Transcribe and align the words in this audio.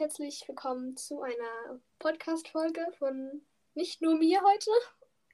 Und 0.00 0.04
herzlich 0.06 0.44
willkommen 0.48 0.96
zu 0.96 1.20
einer 1.20 1.78
Podcast-Folge 1.98 2.80
von 2.98 3.42
nicht 3.74 4.00
nur 4.00 4.16
mir 4.16 4.40
heute. 4.40 4.70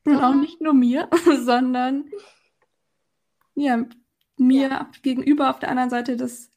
Und 0.06 0.16
auch 0.20 0.34
nicht 0.34 0.60
nur 0.60 0.74
mir, 0.74 1.08
sondern 1.38 2.10
ja, 3.54 3.84
mir 4.36 4.68
Ja. 4.68 4.90
gegenüber 5.02 5.50
auf 5.50 5.60
der 5.60 5.68
anderen 5.68 5.90
Seite 5.90 6.16
des 6.16 6.50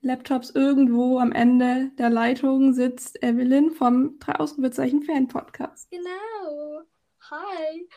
Laptops 0.00 0.50
irgendwo 0.50 1.20
am 1.20 1.30
Ende 1.30 1.92
der 1.98 2.10
Leitung 2.10 2.72
sitzt 2.72 3.22
Evelyn 3.22 3.70
vom 3.70 4.18
drei 4.18 4.34
Ausrufezeichen 4.34 5.04
Fan 5.04 5.28
Podcast. 5.28 5.88
Genau. 5.88 6.82
Hi. 7.30 7.88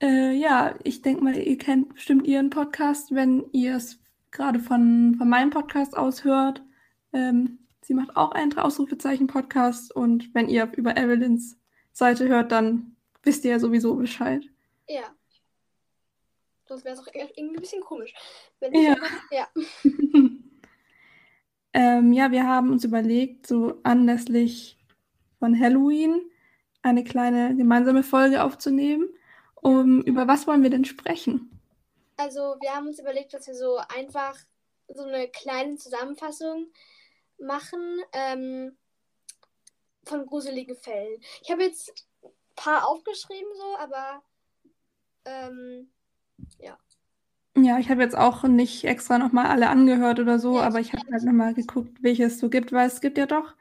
Äh, 0.00 0.32
ja, 0.32 0.78
ich 0.82 1.02
denke 1.02 1.24
mal, 1.24 1.36
ihr 1.36 1.58
kennt 1.58 1.92
bestimmt 1.92 2.26
ihren 2.26 2.48
Podcast, 2.48 3.14
wenn 3.14 3.50
ihr 3.52 3.76
es 3.76 4.00
gerade 4.30 4.60
von, 4.60 5.16
von 5.18 5.28
meinem 5.28 5.50
Podcast 5.50 5.94
aus 5.94 6.24
hört. 6.24 6.62
Ähm, 7.12 7.58
sie 7.82 7.94
macht 7.94 8.16
auch 8.16 8.32
einen 8.32 8.50
drei 8.50 8.62
Ausrufezeichen 8.62 9.26
Podcast 9.26 9.94
und 9.94 10.34
wenn 10.34 10.48
ihr 10.48 10.70
über 10.76 10.96
Evelyns 10.96 11.58
Seite 11.92 12.28
hört, 12.28 12.52
dann 12.52 12.96
wisst 13.22 13.44
ihr 13.44 13.52
ja 13.52 13.58
sowieso 13.58 13.94
Bescheid. 13.94 14.44
Ja. 14.88 15.02
Sonst 16.66 16.84
wäre 16.84 16.94
es 16.94 17.00
auch 17.00 17.12
irgendwie 17.12 17.56
ein 17.56 17.60
bisschen 17.60 17.82
komisch. 17.82 18.14
Ja. 18.60 18.96
ja. 19.30 19.48
Ähm, 21.74 22.12
ja, 22.12 22.30
wir 22.30 22.46
haben 22.46 22.70
uns 22.70 22.84
überlegt, 22.84 23.46
so 23.46 23.80
anlässlich 23.82 24.78
von 25.38 25.58
Halloween 25.58 26.20
eine 26.82 27.04
kleine 27.04 27.56
gemeinsame 27.56 28.02
Folge 28.02 28.42
aufzunehmen. 28.42 29.08
Um, 29.54 30.02
über 30.02 30.26
was 30.26 30.46
wollen 30.46 30.62
wir 30.62 30.70
denn 30.70 30.84
sprechen? 30.84 31.60
Also 32.16 32.56
wir 32.60 32.74
haben 32.74 32.88
uns 32.88 32.98
überlegt, 32.98 33.32
dass 33.32 33.46
wir 33.46 33.54
so 33.54 33.78
einfach 33.96 34.36
so 34.88 35.04
eine 35.04 35.28
kleine 35.28 35.76
Zusammenfassung 35.76 36.66
machen 37.42 38.00
ähm, 38.12 38.76
von 40.04 40.26
gruseligen 40.26 40.76
Fällen. 40.76 41.20
Ich 41.42 41.50
habe 41.50 41.62
jetzt 41.62 42.06
ein 42.22 42.30
paar 42.56 42.88
aufgeschrieben 42.88 43.52
so, 43.54 43.76
aber 43.78 44.22
ähm, 45.24 45.90
Ja, 47.56 47.78
ich 47.78 47.90
habe 47.90 48.02
jetzt 48.02 48.16
auch 48.16 48.44
nicht 48.44 48.84
extra 48.84 49.18
nochmal 49.18 49.46
alle 49.46 49.68
angehört 49.68 50.18
oder 50.20 50.38
so, 50.38 50.56
Ja, 50.56 50.62
aber 50.62 50.80
ich 50.80 50.92
habe 50.94 51.04
halt 51.12 51.22
nochmal 51.22 51.52
geguckt, 51.54 52.02
welche 52.02 52.24
es 52.24 52.38
so 52.38 52.48
gibt, 52.48 52.72
weil 52.72 52.86
es 52.86 53.00
gibt 53.02 53.18
ja 53.18 53.26
doch, 53.26 53.54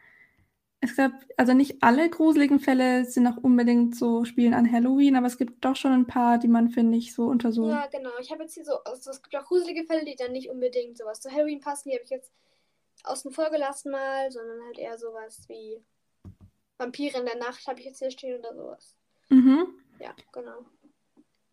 es 0.79 0.95
gab, 0.95 1.11
also 1.37 1.53
nicht 1.53 1.83
alle 1.83 2.09
gruseligen 2.09 2.59
Fälle 2.59 3.05
sind 3.05 3.27
auch 3.27 3.37
unbedingt 3.37 3.95
so 3.95 4.23
Spielen 4.25 4.53
an 4.53 4.71
Halloween, 4.71 5.15
aber 5.15 5.27
es 5.27 5.37
gibt 5.37 5.63
doch 5.63 5.75
schon 5.75 5.91
ein 5.91 6.07
paar, 6.07 6.39
die 6.39 6.47
man, 6.47 6.69
finde 6.69 6.97
ich, 6.97 7.13
so 7.13 7.25
unter 7.25 7.51
so. 7.51 7.69
Ja, 7.69 7.87
genau. 7.87 8.09
Ich 8.19 8.31
habe 8.31 8.43
jetzt 8.43 8.55
hier 8.55 8.65
so, 8.65 8.81
also 8.85 9.11
es 9.11 9.21
gibt 9.21 9.35
auch 9.35 9.45
gruselige 9.45 9.83
Fälle, 9.83 10.05
die 10.05 10.15
dann 10.15 10.31
nicht 10.31 10.49
unbedingt 10.49 10.97
sowas 10.97 11.19
zu 11.19 11.29
Halloween 11.29 11.59
passen. 11.59 11.89
Die 11.89 11.95
habe 11.95 12.03
ich 12.05 12.09
jetzt 12.09 12.31
außen 13.03 13.31
vor 13.31 13.49
gelassen 13.49 13.91
mal, 13.91 14.31
sondern 14.31 14.63
halt 14.65 14.77
eher 14.77 14.97
sowas 14.97 15.43
wie 15.47 15.83
Vampire 16.77 17.19
in 17.19 17.25
der 17.25 17.37
Nacht 17.37 17.67
habe 17.67 17.79
ich 17.79 17.85
jetzt 17.85 17.99
hier 17.99 18.11
stehen 18.11 18.39
oder 18.39 18.55
sowas. 18.55 18.95
Mhm. 19.29 19.67
Ja, 19.99 20.13
genau. 20.31 20.65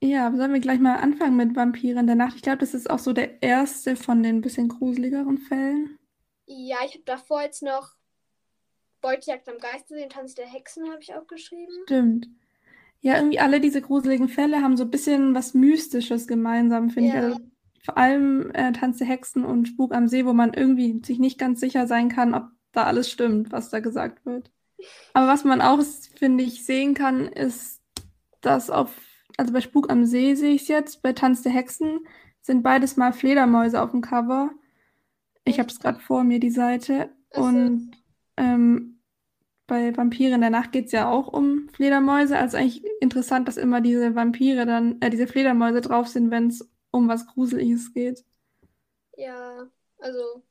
Ja, 0.00 0.32
sollen 0.34 0.52
wir 0.52 0.60
gleich 0.60 0.78
mal 0.78 0.96
anfangen 0.96 1.36
mit 1.36 1.56
Vampire 1.56 1.98
in 1.98 2.06
der 2.06 2.16
Nacht? 2.16 2.36
Ich 2.36 2.42
glaube, 2.42 2.58
das 2.58 2.72
ist 2.72 2.88
auch 2.88 3.00
so 3.00 3.12
der 3.12 3.42
erste 3.42 3.96
von 3.96 4.22
den 4.22 4.40
bisschen 4.40 4.68
gruseligeren 4.68 5.38
Fällen. 5.38 5.98
Ja, 6.46 6.78
ich 6.86 6.94
habe 6.94 7.05
davor 7.05 7.42
jetzt 7.42 7.62
noch 7.62 7.94
Beutejagd 9.00 9.48
am 9.48 9.58
Geiste, 9.58 9.94
den 9.94 10.08
Tanz 10.08 10.34
der 10.34 10.46
Hexen 10.46 10.90
habe 10.90 11.02
ich 11.02 11.14
auch 11.14 11.27
geschrieben. 11.27 11.73
Stimmt. 11.84 12.28
Ja, 13.00 13.17
irgendwie 13.17 13.39
alle 13.39 13.61
diese 13.61 13.80
gruseligen 13.80 14.28
Fälle 14.28 14.62
haben 14.62 14.77
so 14.77 14.84
ein 14.84 14.90
bisschen 14.90 15.34
was 15.34 15.55
Mystisches 15.55 16.27
gemeinsam, 16.27 16.90
finde 16.90 17.08
ich. 17.08 17.14
Ja. 17.14 17.23
Also 17.23 17.39
vor 17.88 17.96
allem 17.96 18.50
äh, 18.52 18.70
Tanz 18.72 18.98
der 18.98 19.06
Hexen 19.06 19.46
und 19.46 19.66
Spuk 19.66 19.94
am 19.94 20.08
See, 20.08 20.26
wo 20.26 20.34
man 20.34 20.52
irgendwie 20.52 21.00
sich 21.02 21.18
nicht 21.18 21.38
ganz 21.38 21.58
sicher 21.58 21.86
sein 21.86 22.10
kann, 22.10 22.34
ob 22.34 22.48
da 22.72 22.84
alles 22.84 23.10
stimmt, 23.10 23.50
was 23.50 23.70
da 23.70 23.80
gesagt 23.80 24.26
wird. 24.26 24.50
Aber 25.14 25.26
was 25.26 25.42
man 25.44 25.62
auch, 25.62 25.80
finde 26.16 26.44
ich, 26.44 26.66
sehen 26.66 26.92
kann, 26.92 27.28
ist, 27.28 27.80
dass 28.42 28.68
auf, 28.68 28.94
also 29.38 29.54
bei 29.54 29.62
Spuk 29.62 29.90
am 29.90 30.04
See 30.04 30.34
sehe 30.34 30.54
ich 30.54 30.62
es 30.62 30.68
jetzt, 30.68 31.02
bei 31.02 31.14
Tanz 31.14 31.40
der 31.40 31.52
Hexen 31.52 32.00
sind 32.42 32.62
beides 32.62 32.98
mal 32.98 33.14
Fledermäuse 33.14 33.80
auf 33.80 33.92
dem 33.92 34.02
Cover. 34.02 34.50
Ich 35.44 35.58
habe 35.58 35.70
es 35.70 35.80
gerade 35.80 35.98
vor 35.98 36.24
mir, 36.24 36.40
die 36.40 36.50
Seite. 36.50 37.08
Und 37.30 37.92
ähm, 38.36 39.00
bei 39.66 39.96
Vampire 39.96 40.34
in 40.34 40.42
der 40.42 40.50
Nacht 40.50 40.72
geht 40.72 40.86
es 40.86 40.92
ja 40.92 41.08
auch 41.08 41.28
um 41.28 41.70
Fledermäuse. 41.72 42.36
Also 42.36 42.58
eigentlich 42.58 42.84
interessant, 43.00 43.48
dass 43.48 43.56
immer 43.56 43.80
diese 43.80 44.14
Vampire 44.14 44.66
dann, 44.66 45.00
äh, 45.00 45.08
diese 45.08 45.26
Fledermäuse 45.26 45.80
drauf 45.80 46.06
sind, 46.06 46.30
wenn 46.30 46.48
es 46.48 46.68
um 46.90 47.08
was 47.08 47.26
Gruseliges 47.26 47.92
geht. 47.92 48.24
Ja, 49.16 49.68
also 49.98 50.42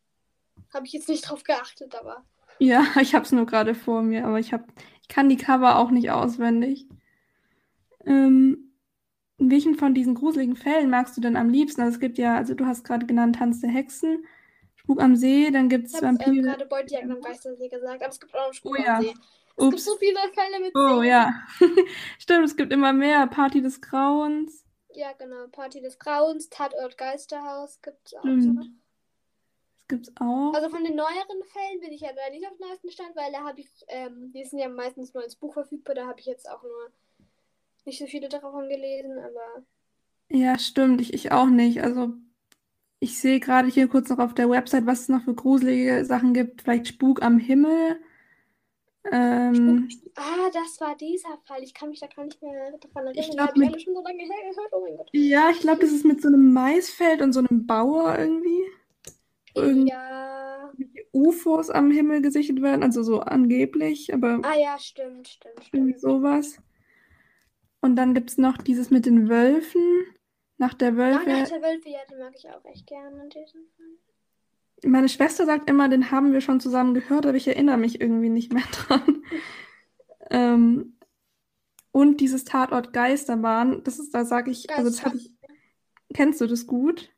habe 0.73 0.85
ich 0.87 0.93
jetzt 0.93 1.09
nicht 1.09 1.29
drauf 1.29 1.43
geachtet, 1.43 1.95
aber 1.95 2.25
Ja, 2.59 2.85
ich 3.01 3.15
habe 3.15 3.25
es 3.25 3.31
nur 3.31 3.45
gerade 3.47 3.73
vor 3.75 4.01
mir, 4.03 4.25
aber 4.27 4.39
ich 4.39 4.53
hab, 4.53 4.65
ich 5.01 5.07
kann 5.07 5.29
die 5.29 5.37
Cover 5.37 5.77
auch 5.77 5.89
nicht 5.91 6.11
auswendig. 6.11 6.87
Ähm, 8.05 8.73
welchen 9.37 9.75
von 9.75 9.93
diesen 9.93 10.15
gruseligen 10.15 10.55
Fällen 10.55 10.89
magst 10.89 11.17
du 11.17 11.21
denn 11.21 11.37
am 11.37 11.49
liebsten? 11.49 11.81
Also 11.81 11.95
es 11.95 11.99
gibt 11.99 12.17
ja, 12.17 12.37
also 12.37 12.53
du 12.55 12.65
hast 12.65 12.83
gerade 12.85 13.05
genannt 13.05 13.37
Tanz 13.37 13.61
der 13.61 13.69
Hexen, 13.71 14.25
Spuk 14.75 15.01
am 15.01 15.15
See, 15.15 15.51
dann 15.51 15.69
gibt 15.69 15.87
ich 15.87 15.93
es 15.93 16.01
habe 16.01 16.07
ähm, 16.07 16.19
Vampire. 16.19 16.41
gerade 16.41 16.65
Beutejagd 16.65 17.11
am 17.11 17.21
Geistersee 17.21 17.69
gesagt, 17.69 18.01
aber 18.01 18.11
es 18.11 18.19
gibt 18.19 18.35
auch 18.35 18.47
noch 18.47 18.53
Spuk 18.53 18.77
Oh 18.77 18.83
ja. 18.83 18.97
am 18.97 19.03
See. 19.03 19.13
Es 19.57 19.69
gibt 19.69 19.73
Ups. 19.73 19.85
so 19.85 19.97
viele 19.97 20.19
Fälle 20.33 20.59
mit 20.61 20.75
Oh 20.75 21.01
See. 21.01 21.07
ja. 21.07 21.33
Stimmt, 22.19 22.45
es 22.45 22.55
gibt 22.57 22.71
immer 22.73 22.93
mehr. 22.93 23.27
Party 23.27 23.61
des 23.61 23.81
Grauens. 23.81 24.65
Ja, 24.97 25.13
genau. 25.13 25.45
Party 25.51 25.79
des 25.79 25.99
Grauens, 25.99 26.49
Tatort 26.49 26.97
Geisterhaus 26.97 27.79
gibt 27.83 28.07
es 28.07 28.15
auch. 28.15 28.23
Noch. 28.23 28.65
Das 29.77 29.87
gibt's 29.87 30.11
auch. 30.19 30.53
Also 30.55 30.69
von 30.69 30.83
den 30.83 30.95
neueren 30.95 31.43
Fällen 31.53 31.79
bin 31.81 31.91
ich 31.91 32.01
ja 32.01 32.09
da 32.13 32.31
nicht 32.31 32.47
auf 32.47 32.57
dem 32.57 32.67
neuesten 32.67 32.89
Stand, 32.89 33.15
weil 33.15 33.31
da 33.31 33.43
habe 33.43 33.61
ich, 33.61 33.69
ähm, 33.89 34.31
die 34.33 34.43
sind 34.43 34.57
ja 34.57 34.69
meistens 34.69 35.13
nur 35.13 35.21
als 35.21 35.35
Buch 35.35 35.53
verfügbar, 35.53 35.93
da 35.93 36.07
habe 36.07 36.19
ich 36.19 36.25
jetzt 36.25 36.49
auch 36.49 36.63
nur 36.63 36.91
nicht 37.85 37.99
so 37.99 38.07
viele 38.07 38.27
davon 38.27 38.67
gelesen, 38.67 39.19
aber 39.19 39.63
Ja, 40.29 40.57
stimmt, 40.57 40.99
ich, 40.99 41.13
ich 41.13 41.31
auch 41.31 41.45
nicht. 41.47 41.83
Also 41.83 42.13
ich 42.99 43.19
sehe 43.19 43.39
gerade 43.39 43.67
hier 43.67 43.87
kurz 43.87 44.09
noch 44.09 44.19
auf 44.19 44.33
der 44.33 44.49
Website, 44.49 44.87
was 44.87 45.01
es 45.01 45.09
noch 45.09 45.23
für 45.23 45.35
gruselige 45.35 46.05
Sachen 46.05 46.33
gibt. 46.33 46.63
Vielleicht 46.63 46.87
Spuk 46.87 47.21
am 47.21 47.37
Himmel. 47.37 47.99
Ähm, 49.11 49.87
ah, 50.15 50.49
das 50.53 50.81
war 50.81 50.95
dieser 50.97 51.37
Fall. 51.45 51.63
Ich 51.63 51.73
kann 51.73 51.89
mich 51.89 51.99
da 52.01 52.07
gar 52.07 52.25
nicht 52.25 52.41
mehr 52.41 52.71
daran 52.79 53.11
Ich 53.13 53.27
erinnern. 53.29 53.49
ich 53.53 53.55
mit- 53.59 53.69
alle 53.69 53.79
schon 53.79 53.93
so 53.93 54.03
lange 54.03 54.19
her 54.23 54.49
gehört. 54.51 54.73
Oh 54.73 54.81
mein 54.81 54.97
Gott. 54.97 55.09
ja, 55.13 55.49
ich 55.49 55.59
glaube, 55.61 55.79
das 55.81 55.91
ist 55.91 56.05
mit 56.05 56.21
so 56.21 56.27
einem 56.27 56.51
Maisfeld 56.53 57.21
und 57.21 57.31
so 57.33 57.39
einem 57.39 57.65
Bauer 57.65 58.17
irgendwie. 58.19 58.63
Irgendwie 59.55 59.89
Ja. 59.89 60.73
UFOs 61.13 61.69
am 61.69 61.89
Himmel 61.89 62.21
gesichtet 62.21 62.61
werden, 62.61 62.83
also 62.83 63.01
so 63.01 63.21
angeblich, 63.21 64.13
aber 64.13 64.41
Ah 64.43 64.55
ja, 64.59 64.77
stimmt, 64.77 65.27
stimmt, 65.29 65.55
irgendwie 65.71 65.97
stimmt. 65.97 66.01
sowas. 66.01 66.57
Und 67.81 67.95
dann 67.95 68.13
gibt 68.13 68.31
es 68.31 68.37
noch 68.37 68.57
dieses 68.57 68.91
mit 68.91 69.05
den 69.05 69.29
Wölfen. 69.29 69.81
Nach 70.59 70.73
der 70.73 70.89
Ah, 70.93 70.97
Wölfe. 70.97 71.29
nach 71.29 71.47
der 71.47 71.61
Wölfe, 71.61 71.89
ja, 71.89 71.99
den 72.09 72.19
mag 72.19 72.33
ich 72.35 72.47
auch 72.49 72.65
echt 72.65 72.85
gerne. 72.87 73.29
Diesen 73.29 73.67
Fall. 73.77 73.85
Meine 74.83 75.09
Schwester 75.09 75.45
sagt 75.45 75.69
immer, 75.69 75.89
den 75.89 76.11
haben 76.11 76.33
wir 76.33 76.41
schon 76.41 76.59
zusammen 76.59 76.93
gehört, 76.93 77.25
aber 77.25 77.35
ich 77.37 77.47
erinnere 77.47 77.77
mich 77.77 77.99
irgendwie 78.01 78.29
nicht 78.29 78.53
mehr 78.53 78.63
dran. 78.71 79.23
Ähm, 80.29 80.97
und 81.91 82.17
dieses 82.21 82.45
Tatort 82.45 82.93
Geisterbahn, 82.93 83.83
das 83.83 83.99
ist, 83.99 84.13
da 84.13 84.25
sage 84.25 84.51
ich, 84.51 84.69
also 84.77 84.89
das 84.89 85.05
habe 85.05 85.17
ich, 85.17 85.33
kennst 86.13 86.41
du 86.41 86.47
das 86.47 86.67
gut? 86.67 87.09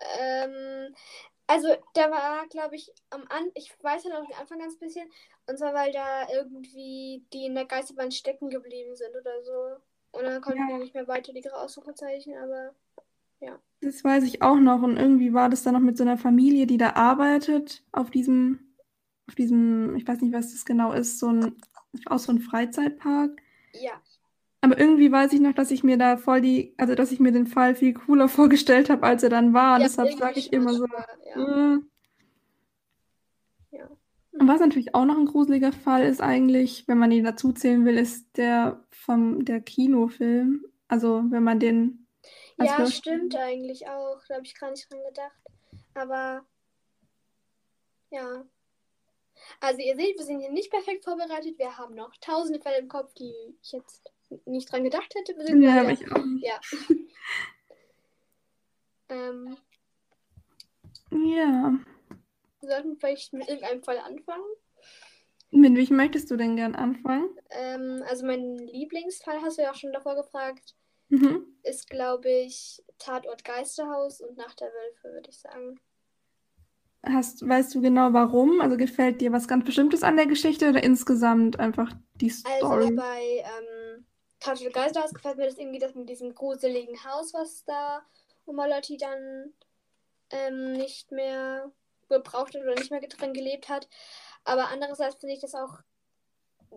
Ähm, 0.00 0.94
also 1.46 1.68
da 1.94 2.10
war, 2.10 2.46
glaube 2.48 2.76
ich, 2.76 2.92
am 3.10 3.24
An 3.28 3.50
ich 3.54 3.72
weiß 3.82 4.04
ja 4.04 4.10
noch 4.10 4.26
am 4.28 4.32
Anfang 4.40 4.58
ganz 4.60 4.78
bisschen, 4.78 5.10
und 5.46 5.58
zwar 5.58 5.74
weil 5.74 5.92
da 5.92 6.28
irgendwie 6.30 7.24
die 7.32 7.46
in 7.46 7.54
der 7.54 7.64
Geisterbahn 7.66 8.12
stecken 8.12 8.50
geblieben 8.50 8.94
sind 8.96 9.14
oder 9.16 9.42
so. 9.44 9.82
Und 10.12 10.24
dann 10.24 10.40
konnten 10.42 10.60
Ja. 10.60 10.68
die 10.68 10.74
nicht 10.74 10.94
mehr 10.94 11.08
weiter 11.08 11.32
ihre 11.34 11.56
Ausrufezeichen, 11.56 12.36
aber 12.36 12.74
Das 13.80 14.02
weiß 14.02 14.24
ich 14.24 14.42
auch 14.42 14.58
noch. 14.58 14.82
Und 14.82 14.96
irgendwie 14.96 15.32
war 15.32 15.48
das 15.48 15.62
dann 15.62 15.74
noch 15.74 15.80
mit 15.80 15.96
so 15.96 16.04
einer 16.04 16.18
Familie, 16.18 16.66
die 16.66 16.78
da 16.78 16.94
arbeitet, 16.94 17.84
auf 17.92 18.10
diesem, 18.10 18.74
auf 19.28 19.34
diesem, 19.34 19.94
ich 19.96 20.06
weiß 20.06 20.20
nicht, 20.20 20.32
was 20.34 20.52
das 20.52 20.64
genau 20.64 20.92
ist, 20.92 21.18
so 21.18 21.28
ein, 21.28 21.56
aus 22.06 22.24
so 22.24 22.32
einem 22.32 22.40
Freizeitpark. 22.40 23.40
ja. 23.72 23.92
Aber 24.60 24.76
irgendwie 24.78 25.12
weiß 25.12 25.32
ich 25.34 25.40
noch, 25.40 25.54
dass 25.54 25.70
ich 25.70 25.84
mir 25.84 25.98
da 25.98 26.16
voll 26.16 26.40
die, 26.40 26.74
also 26.78 26.96
dass 26.96 27.12
ich 27.12 27.20
mir 27.20 27.30
den 27.30 27.46
Fall 27.46 27.76
viel 27.76 27.94
cooler 27.94 28.28
vorgestellt 28.28 28.90
habe, 28.90 29.04
als 29.06 29.22
er 29.22 29.30
dann 29.30 29.54
war. 29.54 29.76
Und 29.76 29.82
Ja, 29.82 29.86
deshalb 29.86 30.12
sage 30.18 30.38
ich 30.40 30.52
immer 30.52 30.74
so, 30.74 30.86
mal, 30.86 31.06
Ja. 31.36 31.74
äh, 31.76 31.80
ja. 33.70 33.88
Und 34.32 34.48
was 34.48 34.60
natürlich 34.60 34.94
auch 34.94 35.04
noch 35.04 35.16
ein 35.16 35.26
gruseliger 35.26 35.72
Fall 35.72 36.04
ist 36.04 36.20
eigentlich, 36.20 36.86
wenn 36.88 36.98
man 36.98 37.12
ihn 37.12 37.24
dazu 37.24 37.52
zählen 37.52 37.84
will, 37.84 37.96
ist 37.96 38.36
der 38.36 38.84
vom 38.90 39.44
der 39.44 39.60
Kinofilm. 39.60 40.64
Also 40.88 41.24
wenn 41.30 41.44
man 41.44 41.60
den 41.60 42.07
als 42.58 42.70
Ja, 42.70 42.86
stimmt 42.86 43.36
eigentlich 43.36 43.88
auch. 43.88 44.20
Da 44.28 44.36
habe 44.36 44.46
ich 44.46 44.58
gar 44.58 44.70
nicht 44.70 44.90
dran 44.90 45.02
gedacht. 45.04 45.40
Aber 45.94 46.44
ja. 48.10 48.44
Also 49.60 49.80
ihr 49.80 49.96
seht, 49.96 50.18
wir 50.18 50.24
sind 50.24 50.40
hier 50.40 50.50
nicht 50.50 50.70
perfekt 50.70 51.04
vorbereitet. 51.04 51.58
Wir 51.58 51.78
haben 51.78 51.94
noch 51.94 52.16
tausende 52.20 52.60
Fälle 52.60 52.78
im 52.78 52.88
Kopf, 52.88 53.12
die 53.14 53.32
ich 53.62 53.72
jetzt 53.72 54.02
nicht 54.44 54.70
dran 54.70 54.84
gedacht 54.84 55.14
hätte. 55.14 55.34
Ja, 55.60 55.80
aber 55.80 55.92
ich 55.92 56.10
auch. 56.10 56.24
Ja. 56.40 56.60
ähm, 59.08 59.56
Ja. 61.10 61.78
Wir 62.60 62.68
sollten 62.68 62.96
vielleicht 62.96 63.32
mit 63.32 63.48
irgendeinem 63.48 63.82
Fall 63.82 63.98
anfangen. 63.98 64.44
Mit 65.50 65.74
welchem 65.76 65.96
möchtest 65.96 66.30
du 66.30 66.36
denn 66.36 66.56
gern 66.56 66.74
anfangen? 66.74 67.30
Ähm, 67.50 68.04
also 68.08 68.26
mein 68.26 68.58
Lieblingsfall, 68.58 69.40
hast 69.40 69.56
du 69.56 69.62
ja 69.62 69.70
auch 69.70 69.76
schon 69.76 69.92
davor 69.92 70.14
gefragt, 70.14 70.74
Mhm. 71.10 71.44
ist, 71.62 71.88
glaube 71.88 72.30
ich, 72.30 72.82
Tatort 72.98 73.44
Geisterhaus 73.44 74.20
und 74.20 74.36
Nacht 74.36 74.60
der 74.60 74.72
Wölfe, 74.72 75.12
würde 75.14 75.30
ich 75.30 75.38
sagen. 75.38 75.80
Hast, 77.04 77.46
weißt 77.48 77.74
du 77.74 77.80
genau 77.80 78.12
warum? 78.12 78.60
Also 78.60 78.76
gefällt 78.76 79.20
dir 79.20 79.32
was 79.32 79.48
ganz 79.48 79.64
Bestimmtes 79.64 80.02
an 80.04 80.16
der 80.16 80.26
Geschichte 80.26 80.68
oder 80.68 80.82
insgesamt 80.82 81.58
einfach 81.58 81.92
die 82.14 82.30
Also 82.42 82.68
Story? 82.68 82.92
bei 82.94 83.44
ähm, 83.44 84.06
Tatort 84.40 84.72
Geisterhaus 84.72 85.14
gefällt 85.14 85.36
mir 85.38 85.46
das 85.46 85.58
irgendwie, 85.58 85.78
das 85.78 85.94
mit 85.94 86.08
diesem 86.08 86.34
gruseligen 86.34 87.02
Haus, 87.04 87.32
was 87.34 87.64
da 87.64 88.02
Oma 88.46 88.66
Lotti 88.66 88.96
dann 88.96 89.52
ähm, 90.30 90.72
nicht 90.74 91.12
mehr 91.12 91.72
gebraucht 92.08 92.54
hat 92.54 92.62
oder 92.62 92.76
nicht 92.76 92.90
mehr 92.90 93.00
drin 93.00 93.34
gelebt 93.34 93.68
hat. 93.68 93.88
Aber 94.44 94.68
andererseits 94.70 95.16
finde 95.16 95.34
ich 95.34 95.40
das 95.40 95.54
auch 95.54 95.80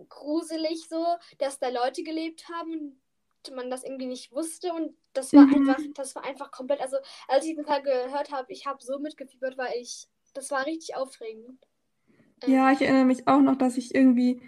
gruselig 0.09 0.87
so, 0.89 1.05
dass 1.39 1.59
da 1.59 1.69
Leute 1.69 2.03
gelebt 2.03 2.47
haben 2.49 3.00
man 3.49 3.69
das 3.71 3.83
irgendwie 3.83 4.05
nicht 4.07 4.31
wusste 4.31 4.73
und 4.73 4.95
das 5.13 5.33
war 5.35 5.47
Mhm. 5.47 5.53
einfach, 5.53 5.79
das 5.95 6.15
war 6.15 6.23
einfach 6.23 6.51
komplett, 6.51 6.81
also 6.81 6.97
als 7.27 7.45
ich 7.45 7.55
den 7.55 7.65
Fall 7.65 7.81
gehört 7.83 8.31
habe, 8.31 8.51
ich 8.53 8.65
habe 8.67 8.83
so 8.83 8.99
mitgefiebert, 8.99 9.57
weil 9.57 9.73
ich, 9.79 10.07
das 10.33 10.51
war 10.51 10.65
richtig 10.65 10.95
aufregend. 10.95 11.59
Ähm, 12.41 12.47
Ja, 12.47 12.71
ich 12.71 12.81
erinnere 12.81 13.05
mich 13.05 13.27
auch 13.27 13.41
noch, 13.41 13.55
dass 13.57 13.77
ich 13.77 13.93
irgendwie, 13.95 14.41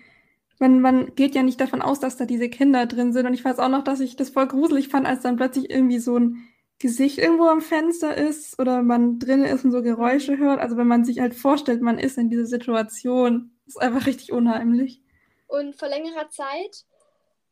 man, 0.60 0.80
man 0.82 1.16
geht 1.16 1.36
ja 1.36 1.44
nicht 1.44 1.60
davon 1.62 1.82
aus, 1.82 2.00
dass 2.00 2.18
da 2.18 2.26
diese 2.26 2.50
Kinder 2.50 2.86
drin 2.86 3.14
sind. 3.14 3.26
Und 3.28 3.34
ich 3.34 3.46
weiß 3.46 3.60
auch 3.60 3.70
noch, 3.70 3.84
dass 3.84 4.00
ich 4.00 4.16
das 4.16 4.30
voll 4.32 4.48
gruselig 4.48 4.90
fand, 4.90 5.08
als 5.08 5.22
dann 5.22 5.38
plötzlich 5.38 5.70
irgendwie 5.70 6.00
so 6.00 6.18
ein 6.18 6.38
Gesicht 6.80 7.18
irgendwo 7.20 7.46
am 7.46 7.62
Fenster 7.62 8.16
ist 8.18 8.60
oder 8.60 8.82
man 8.84 9.20
drin 9.20 9.44
ist 9.44 9.64
und 9.66 9.72
so 9.72 9.82
Geräusche 9.82 10.38
hört. 10.38 10.60
Also 10.60 10.78
wenn 10.78 10.88
man 10.88 11.06
sich 11.06 11.20
halt 11.20 11.36
vorstellt, 11.36 11.82
man 11.82 12.00
ist 12.00 12.18
in 12.18 12.30
dieser 12.30 12.46
Situation, 12.46 13.52
ist 13.68 13.82
einfach 13.82 14.06
richtig 14.08 14.32
unheimlich. 14.34 15.02
Und 15.48 15.76
vor 15.78 15.88
längerer 15.88 16.30
Zeit 16.30 16.86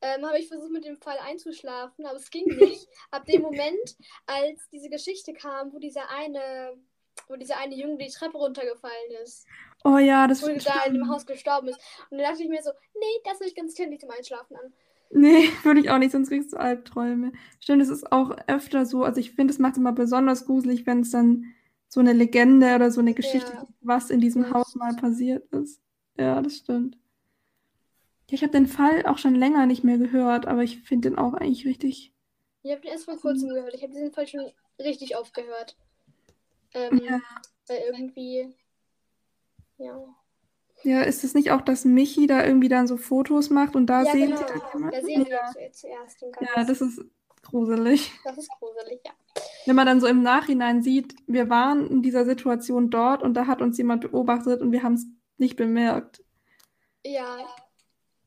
ähm, 0.02 0.26
habe 0.26 0.40
ich 0.40 0.48
versucht, 0.48 0.72
mit 0.72 0.86
dem 0.86 0.98
Fall 0.98 1.18
einzuschlafen, 1.20 2.06
aber 2.06 2.18
es 2.18 2.30
ging 2.30 2.46
nicht. 2.56 2.88
Ab 3.12 3.26
dem 3.26 3.42
Moment, 3.42 3.96
als 4.26 4.70
diese 4.72 4.90
Geschichte 4.90 5.34
kam, 5.34 5.74
wo 5.74 5.80
dieser 5.80 6.10
eine, 6.10 6.74
wo 7.28 7.36
dieser 7.36 7.58
eine 7.58 7.76
Junge 7.76 7.98
die 7.98 8.10
Treppe 8.10 8.38
runtergefallen 8.38 9.12
ist, 9.24 9.46
Oh 9.84 9.98
ja, 9.98 10.28
das 10.28 10.42
wo 10.44 10.48
da 10.48 10.84
in 10.86 10.94
dem 10.94 11.10
Haus 11.10 11.26
gestorben 11.26 11.68
ist. 11.70 11.80
Und 12.10 12.18
dann 12.18 12.30
dachte 12.32 12.44
ich 12.44 12.50
mir 12.50 12.62
so, 12.62 12.72
nee, 12.94 13.22
das 13.24 13.40
will 13.40 13.48
ich 13.48 13.56
ganz 13.56 13.78
nicht 13.78 14.02
zum 14.02 14.12
Einschlafen 14.12 14.56
an. 14.56 14.74
Nee, 15.14 15.50
würde 15.64 15.80
ich 15.80 15.90
auch 15.90 15.98
nicht, 15.98 16.12
sonst 16.12 16.30
kriegst 16.30 16.54
du 16.54 16.58
Albträume. 16.58 17.32
Stimmt, 17.60 17.82
es 17.82 17.90
ist 17.90 18.12
auch 18.12 18.36
öfter 18.48 18.86
so, 18.86 19.04
also 19.04 19.20
ich 19.20 19.32
finde, 19.32 19.52
es 19.54 19.60
macht 19.60 19.78
immer 19.78 19.92
besonders 19.92 20.46
gruselig, 20.46 20.86
wenn 20.86 21.02
es 21.02 21.12
dann 21.12 21.46
so 21.88 22.00
eine 22.00 22.14
Legende 22.14 22.76
oder 22.76 22.92
so 22.92 23.02
eine 23.02 23.14
Geschichte 23.14 23.52
Ja. 23.54 23.60
gibt, 23.62 23.74
was 23.82 24.10
in 24.10 24.22
diesem 24.22 24.44
Ja. 24.44 24.52
Haus 24.54 24.76
mal 24.76 24.96
passiert 24.96 25.52
ist. 25.54 25.82
Ja, 26.18 26.42
das 26.42 26.58
stimmt. 26.58 26.98
Ja, 28.32 28.36
ich 28.36 28.44
habe 28.44 28.54
den 28.54 28.66
Fall 28.68 29.06
auch 29.06 29.18
schon 29.18 29.36
länger 29.36 29.66
nicht 29.66 29.84
mehr 29.84 29.98
gehört, 29.98 30.46
aber 30.48 30.64
ich 30.64 30.82
finde 30.84 31.10
den 31.10 31.18
auch 31.18 31.34
eigentlich 31.34 31.66
richtig. 31.66 32.14
Ich 32.64 32.72
habe 32.72 32.82
den 32.82 32.92
erst 32.92 33.06
vor 33.06 33.18
kurzem 33.18 33.50
gehört. 33.50 33.74
Ich 33.74 33.84
habe 33.84 33.92
diesen 33.92 34.12
Fall 34.14 34.26
schon 34.26 34.50
richtig 34.80 35.18
oft 35.18 35.34
gehört. 35.34 35.76
Ähm, 36.74 37.02
Ja. 37.04 37.20
Weil 37.68 37.80
irgendwie, 37.92 38.56
ja. 39.78 40.16
Ja, 40.84 41.02
ist 41.02 41.24
es 41.24 41.34
nicht 41.34 41.52
auch, 41.52 41.62
dass 41.62 41.86
Michi 41.86 42.26
da 42.26 42.46
irgendwie 42.46 42.70
dann 42.70 42.88
so 42.88 42.98
Fotos 42.98 43.50
macht 43.50 43.76
und 43.76 43.86
da 43.88 44.04
Ja, 44.04 44.12
sehen 44.14 44.28
genau. 44.32 44.38
sie 44.38 44.46
dann 44.46 44.60
Da 44.62 44.74
jemanden? 44.74 45.06
sehen 45.06 45.26
Ja. 45.30 45.54
wir 45.56 45.72
zu- 45.72 45.82
zuerst 45.82 46.22
den 46.22 46.32
Geist. 46.32 46.52
Ja, 46.56 46.64
das 46.64 46.82
ist 46.82 47.04
gruselig. 47.44 48.12
das 48.24 48.38
ist 48.38 48.50
gruselig, 48.60 49.00
ja. 49.06 49.12
Wenn 49.66 49.76
man 49.76 49.86
dann 49.86 50.00
so 50.02 50.08
im 50.08 50.24
Nachhinein 50.24 50.82
sieht, 50.82 51.16
wir 51.28 51.50
waren 51.50 51.88
in 51.88 52.02
dieser 52.02 52.26
Situation 52.26 52.90
dort 52.90 53.22
und 53.24 53.34
da 53.36 53.46
hat 53.48 53.62
uns 53.62 53.78
jemand 53.78 54.02
beobachtet 54.10 54.62
und 54.62 54.72
wir 54.72 54.82
haben 54.84 54.94
es 54.96 55.06
nicht 55.38 55.56
bemerkt. 55.56 56.24
Ja, 57.06 57.38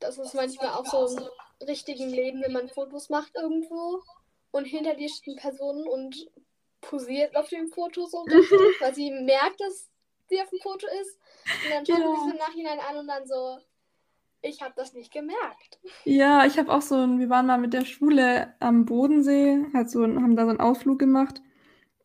das 0.05 0.19
ist 0.19 0.35
manchmal 0.35 0.71
auch 0.75 0.87
so 0.87 1.06
im 1.06 1.67
richtigen 1.67 2.11
Leben, 2.11 2.43
wenn 2.43 2.53
man 2.53 2.69
Fotos 2.69 3.09
macht 3.11 3.35
irgendwo 3.35 4.03
und 4.51 4.67
hinter 4.67 4.95
dir 4.95 5.09
steht 5.09 5.39
eine 5.39 5.41
Person 5.41 5.87
und 5.89 6.31
posiert 6.81 7.35
auf 7.37 7.49
dem 7.49 7.69
Foto 7.69 8.06
so 8.06 8.23
richtig, 8.23 8.81
weil 8.81 8.95
sie 8.95 9.11
merkt, 9.11 9.61
dass 9.61 9.89
sie 10.29 10.41
auf 10.41 10.51
dem 10.51 10.61
Foto 10.61 10.87
ist. 11.01 11.19
Und 11.62 11.71
dann 11.71 11.87
schaut 11.87 11.99
Ja. 12.01 12.15
sich 12.15 12.33
im 12.33 12.37
Nachhinein 12.37 12.79
an 12.81 12.97
und 12.99 13.09
dann 13.09 13.27
so, 13.27 13.59
ich 14.43 14.61
habe 14.62 14.75
das 14.77 14.93
nicht 14.93 15.12
gemerkt. 15.12 15.79
Ja, 16.05 16.45
ich 16.45 16.59
habe 16.59 16.71
auch 16.73 16.83
so 16.83 16.97
ein, 16.97 17.19
wir 17.19 17.31
waren 17.31 17.47
mal 17.47 17.59
mit 17.59 17.73
der 17.73 17.85
Schule 17.87 18.55
am 18.61 18.85
Bodensee, 18.85 19.65
halt 19.73 19.91
so, 19.91 20.03
haben 20.03 20.37
da 20.37 20.45
so 20.45 20.50
einen 20.50 20.61
Ausflug 20.61 20.99
gemacht. 20.99 21.41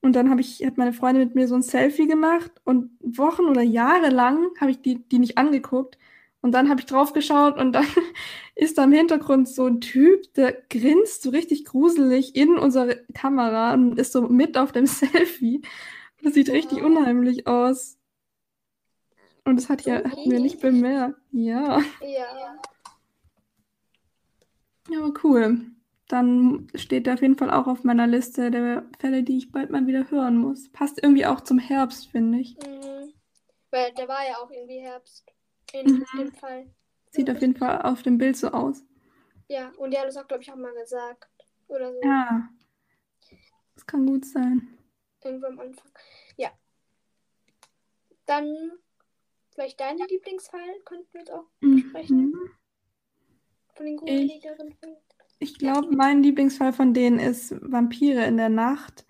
Und 0.01 0.15
dann 0.15 0.29
habe 0.29 0.39
ich, 0.41 0.65
hat 0.65 0.77
meine 0.77 0.93
Freundin 0.93 1.25
mit 1.25 1.35
mir 1.35 1.47
so 1.47 1.55
ein 1.55 1.61
Selfie 1.61 2.07
gemacht 2.07 2.51
und 2.63 2.91
Wochen 3.01 3.43
oder 3.45 3.61
Jahre 3.61 4.09
lang 4.09 4.47
habe 4.61 4.71
ich 4.71 4.81
die, 4.81 4.95
die 5.09 5.19
nicht 5.19 5.37
angeguckt. 5.37 5.97
Und 6.41 6.53
dann 6.53 6.69
habe 6.69 6.79
ich 6.79 6.85
drauf 6.85 7.11
geschaut 7.13 7.57
und 7.57 7.73
dann 7.73 7.85
ist 8.55 8.77
da 8.77 8.85
im 8.85 8.93
Hintergrund 8.93 9.49
so 9.49 9.65
ein 9.65 9.81
Typ, 9.81 10.33
der 10.35 10.53
grinst 10.69 11.21
so 11.23 11.31
richtig 11.31 11.65
gruselig 11.65 12.35
in 12.35 12.57
unsere 12.57 13.03
Kamera 13.13 13.73
und 13.73 13.99
ist 13.99 14.13
so 14.13 14.21
mit 14.21 14.57
auf 14.57 14.71
dem 14.71 14.85
Selfie. 14.87 15.61
Das 16.23 16.33
sieht 16.33 16.49
richtig 16.49 16.79
Wow. 16.79 16.85
unheimlich 16.85 17.47
aus. 17.47 17.97
Und 19.45 19.55
das 19.57 19.69
hat 19.69 19.81
ja, 19.83 19.95
hatten 20.03 20.29
wir 20.31 20.39
nicht 20.39 20.59
bemerkt. 20.61 21.19
Ja. 21.31 21.81
Ja. 22.01 22.57
Ja, 24.89 24.99
aber 24.99 25.13
cool. 25.23 25.61
Dann 26.07 26.67
steht 26.73 27.05
der 27.05 27.13
auf 27.15 27.21
jeden 27.21 27.37
Fall 27.37 27.51
auch 27.51 27.67
auf 27.67 27.83
meiner 27.83 28.07
Liste 28.07 28.49
der 28.49 28.85
Fälle, 28.99 29.23
die 29.23 29.37
ich 29.37 29.51
bald 29.51 29.69
mal 29.69 29.85
wieder 29.85 30.09
hören 30.09 30.37
muss. 30.37 30.69
Passt 30.71 31.01
irgendwie 31.01 31.25
auch 31.25 31.41
zum 31.41 31.59
Herbst, 31.59 32.07
finde 32.07 32.39
ich. 32.39 32.55
Mhm. 32.57 33.13
Weil 33.71 33.93
da 33.93 34.07
war 34.07 34.25
ja 34.27 34.37
auch 34.41 34.49
irgendwie 34.49 34.79
Herbst 34.79 35.25
in 35.73 35.85
Mhm. 35.85 36.05
dem 36.17 36.31
Fall. 36.33 36.69
Sieht 37.11 37.29
auf 37.29 37.41
jeden 37.41 37.55
Fall 37.55 37.81
auf 37.81 38.03
dem 38.03 38.17
Bild 38.17 38.37
so 38.37 38.49
aus. 38.49 38.83
Ja, 39.47 39.69
und 39.77 39.97
hat 39.97 40.05
das 40.07 40.17
auch, 40.17 40.27
glaube 40.27 40.43
ich, 40.43 40.51
auch 40.51 40.55
mal 40.55 40.73
gesagt. 40.73 41.27
Oder 41.67 41.91
so. 41.93 41.99
Ja. 42.03 42.49
Das 43.75 43.85
kann 43.85 44.05
gut 44.05 44.25
sein. 44.25 44.77
Irgendwo 45.23 45.47
am 45.47 45.59
Anfang. 45.59 45.91
Ja. 46.37 46.51
Dann 48.25 48.71
vielleicht 49.53 49.79
dein 49.79 49.97
Lieblingsfall 49.97 50.79
könnten 50.85 51.07
wir 51.13 51.21
jetzt 51.21 51.31
auch 51.31 51.45
besprechen. 51.59 52.31
Mhm. 52.31 52.51
Von 53.75 53.85
den 53.85 53.97
gruseligeren 53.97 54.73
Fällen. 54.73 54.97
Ich 55.39 55.57
glaube, 55.57 55.95
mein 55.95 56.21
Lieblingsfall 56.21 56.73
von 56.73 56.93
denen 56.93 57.17
ist 57.17 57.55
Vampire 57.61 58.25
in 58.25 58.37
der 58.37 58.49
Nacht. 58.49 59.05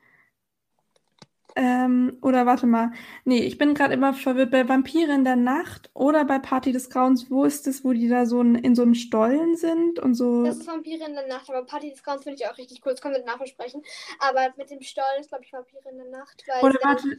Ähm, 1.62 2.18
oder 2.22 2.46
warte 2.46 2.66
mal. 2.68 2.94
Nee, 3.26 3.40
ich 3.40 3.58
bin 3.58 3.74
gerade 3.74 3.94
immer 3.94 4.14
verwirrt. 4.14 4.50
Bei 4.50 4.70
Vampire 4.70 5.12
in 5.12 5.26
der 5.26 5.36
Nacht 5.36 5.90
oder 5.94 6.24
bei 6.24 6.40
Party 6.40 6.72
des 6.72 6.90
Grauens, 6.90 7.30
wo 7.30 7.44
ist 7.44 7.68
es, 7.68 7.84
wo 7.84 7.92
die 7.92 8.08
da 8.08 8.26
so 8.26 8.40
ein, 8.40 8.56
in 8.56 8.76
so 8.76 8.84
einem 8.84 8.94
Stollen 8.94 9.58
sind 9.58 10.00
und 10.00 10.14
so. 10.14 10.46
Das 10.46 10.56
ist 10.56 10.68
Vampire 10.68 11.06
in 11.06 11.16
der 11.16 11.28
Nacht, 11.28 11.50
aber 11.50 11.66
Party 11.66 11.90
des 11.90 12.02
Grauens 12.02 12.24
finde 12.24 12.38
ich 12.40 12.48
auch 12.48 12.58
richtig 12.58 12.80
cool. 12.86 12.94
Das 12.94 13.02
können 13.02 13.16
wir 13.16 13.24
danach 13.26 13.40
besprechen. 13.40 13.84
Aber 14.20 14.54
mit 14.56 14.70
dem 14.70 14.82
Stollen 14.82 15.20
ist, 15.20 15.28
glaube 15.28 15.44
ich, 15.44 15.52
Vampire 15.52 15.90
in 15.92 15.98
der 15.98 16.08
Nacht. 16.08 16.42
Weil 16.48 16.64
Oder 16.64 16.80
warte. 16.82 17.18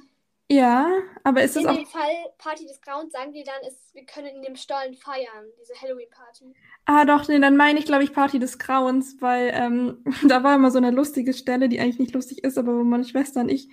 Ja, 0.51 0.89
aber 1.23 1.43
ist 1.43 1.57
es 1.57 1.63
in 1.63 1.69
auch 1.69 1.77
dem 1.77 1.87
Fall 1.87 2.11
Party 2.39 2.67
des 2.67 2.81
Grauens 2.81 3.13
sagen 3.13 3.33
die 3.33 3.45
dann, 3.45 3.61
ist, 3.69 3.95
wir 3.95 4.05
können 4.07 4.35
in 4.35 4.43
dem 4.43 4.57
Stollen 4.57 4.95
feiern, 4.95 5.45
diese 5.61 5.75
Halloween-Party. 5.81 6.55
Ah, 6.87 7.05
doch, 7.05 7.29
nee, 7.29 7.39
dann 7.39 7.59
meine 7.59 7.79
ich, 7.79 7.85
glaube 7.85 8.05
ich, 8.05 8.13
Party 8.13 8.39
des 8.39 8.59
Grauens, 8.59 9.19
weil 9.21 9.53
ähm, 9.55 10.03
da 10.27 10.43
war 10.43 10.55
immer 10.55 10.71
so 10.71 10.79
eine 10.79 10.91
lustige 10.91 11.35
Stelle, 11.35 11.69
die 11.69 11.79
eigentlich 11.79 11.99
nicht 11.99 12.15
lustig 12.15 12.43
ist, 12.43 12.57
aber 12.57 12.75
wo 12.75 12.83
meine 12.83 13.05
Schwester 13.05 13.41
und 13.41 13.51
ich 13.51 13.69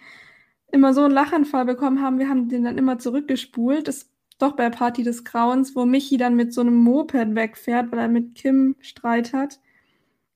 immer 0.71 0.93
so 0.93 1.03
einen 1.03 1.13
Lachanfall 1.13 1.65
bekommen 1.65 2.01
haben. 2.01 2.19
Wir 2.19 2.29
haben 2.29 2.49
den 2.49 2.63
dann 2.63 2.77
immer 2.77 2.99
zurückgespult. 2.99 3.87
Das 3.87 3.97
ist 3.97 4.11
doch 4.37 4.55
bei 4.55 4.69
Party 4.69 5.03
des 5.03 5.23
Grauens, 5.23 5.75
wo 5.75 5.85
Michi 5.85 6.17
dann 6.17 6.35
mit 6.35 6.53
so 6.53 6.61
einem 6.61 6.75
Moped 6.75 7.35
wegfährt, 7.35 7.91
weil 7.91 7.99
er 7.99 8.07
mit 8.07 8.35
Kim 8.35 8.75
Streit 8.79 9.33
hat. 9.33 9.59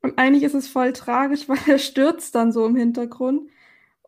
Und 0.02 0.18
eigentlich 0.18 0.44
ist 0.44 0.56
es 0.56 0.68
voll 0.68 0.94
tragisch, 0.94 1.48
weil 1.50 1.60
er 1.68 1.78
stürzt 1.78 2.36
dann 2.36 2.52
so 2.52 2.66
im 2.66 2.76
Hintergrund 2.76 3.50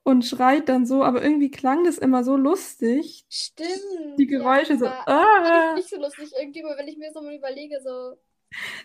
und 0.03 0.25
schreit 0.25 0.67
dann 0.67 0.85
so, 0.85 1.03
aber 1.03 1.23
irgendwie 1.23 1.49
klang 1.49 1.85
das 1.85 1.97
immer 1.97 2.23
so 2.23 2.35
lustig. 2.35 3.25
Stimmt. 3.29 4.19
Die 4.19 4.27
Geräusche 4.27 4.77
so, 4.77 4.85
aber 4.85 5.07
ah. 5.07 5.75
Nicht 5.75 5.89
so 5.89 5.99
lustig 5.99 6.31
irgendwie, 6.39 6.63
aber 6.63 6.77
wenn 6.77 6.87
ich 6.87 6.97
mir 6.97 7.11
so 7.13 7.21
mal 7.21 7.35
überlege, 7.35 7.79
so. 7.83 8.17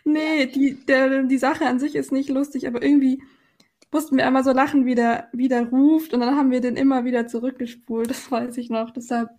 Nee, 0.04 0.46
die, 0.46 0.74
der, 0.86 1.24
die 1.24 1.38
Sache 1.38 1.66
an 1.66 1.78
sich 1.78 1.94
ist 1.94 2.12
nicht 2.12 2.28
lustig, 2.30 2.66
aber 2.66 2.82
irgendwie 2.82 3.22
mussten 3.90 4.16
wir 4.16 4.26
einmal 4.26 4.44
so 4.44 4.52
lachen, 4.52 4.86
wie 4.86 4.94
der, 4.94 5.28
wie 5.32 5.48
der 5.48 5.68
ruft 5.68 6.12
und 6.12 6.20
dann 6.20 6.36
haben 6.36 6.50
wir 6.50 6.60
den 6.60 6.76
immer 6.76 7.04
wieder 7.04 7.26
zurückgespult, 7.26 8.10
das 8.10 8.30
weiß 8.30 8.56
ich 8.58 8.70
noch. 8.70 8.90
Deshalb 8.90 9.30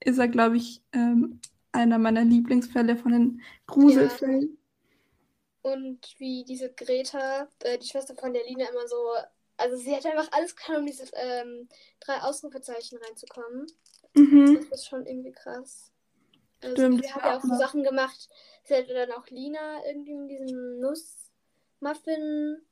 ist 0.00 0.18
er, 0.18 0.28
glaube 0.28 0.56
ich, 0.56 0.82
ähm, 0.92 1.40
einer 1.72 1.98
meiner 1.98 2.24
Lieblingsfälle 2.24 2.96
von 2.96 3.12
den 3.12 3.42
Gruselfällen. 3.66 4.58
Und 5.62 6.14
wie 6.18 6.44
diese 6.44 6.72
Greta, 6.72 7.48
äh, 7.60 7.78
die 7.78 7.86
Schwester 7.86 8.14
von 8.14 8.32
der 8.32 8.44
Lina, 8.44 8.64
immer 8.70 8.86
so. 8.86 8.96
Also 9.56 9.76
sie 9.76 9.94
hat 9.94 10.06
einfach 10.06 10.30
alles 10.32 10.54
getan, 10.54 10.76
um 10.76 10.86
dieses 10.86 11.10
ähm, 11.14 11.68
drei 12.00 12.20
Ausrufezeichen 12.20 12.98
reinzukommen. 12.98 13.66
Mhm. 14.14 14.54
Das 14.70 14.80
ist 14.80 14.86
schon 14.86 15.04
irgendwie 15.04 15.32
krass. 15.32 15.90
Also 16.62 16.74
Stimmt, 16.76 17.12
hat 17.12 17.22
war 17.22 17.30
ja 17.32 17.38
auch 17.38 17.42
so 17.42 17.54
Sachen 17.56 17.82
gemacht. 17.82 18.28
Sie 18.64 18.74
hat 18.74 18.88
dann 18.88 19.12
auch 19.12 19.26
Lina 19.28 19.84
irgendwie 19.86 20.12
in 20.12 20.28
diesem 20.28 20.80
Nussmuffin 20.80 22.62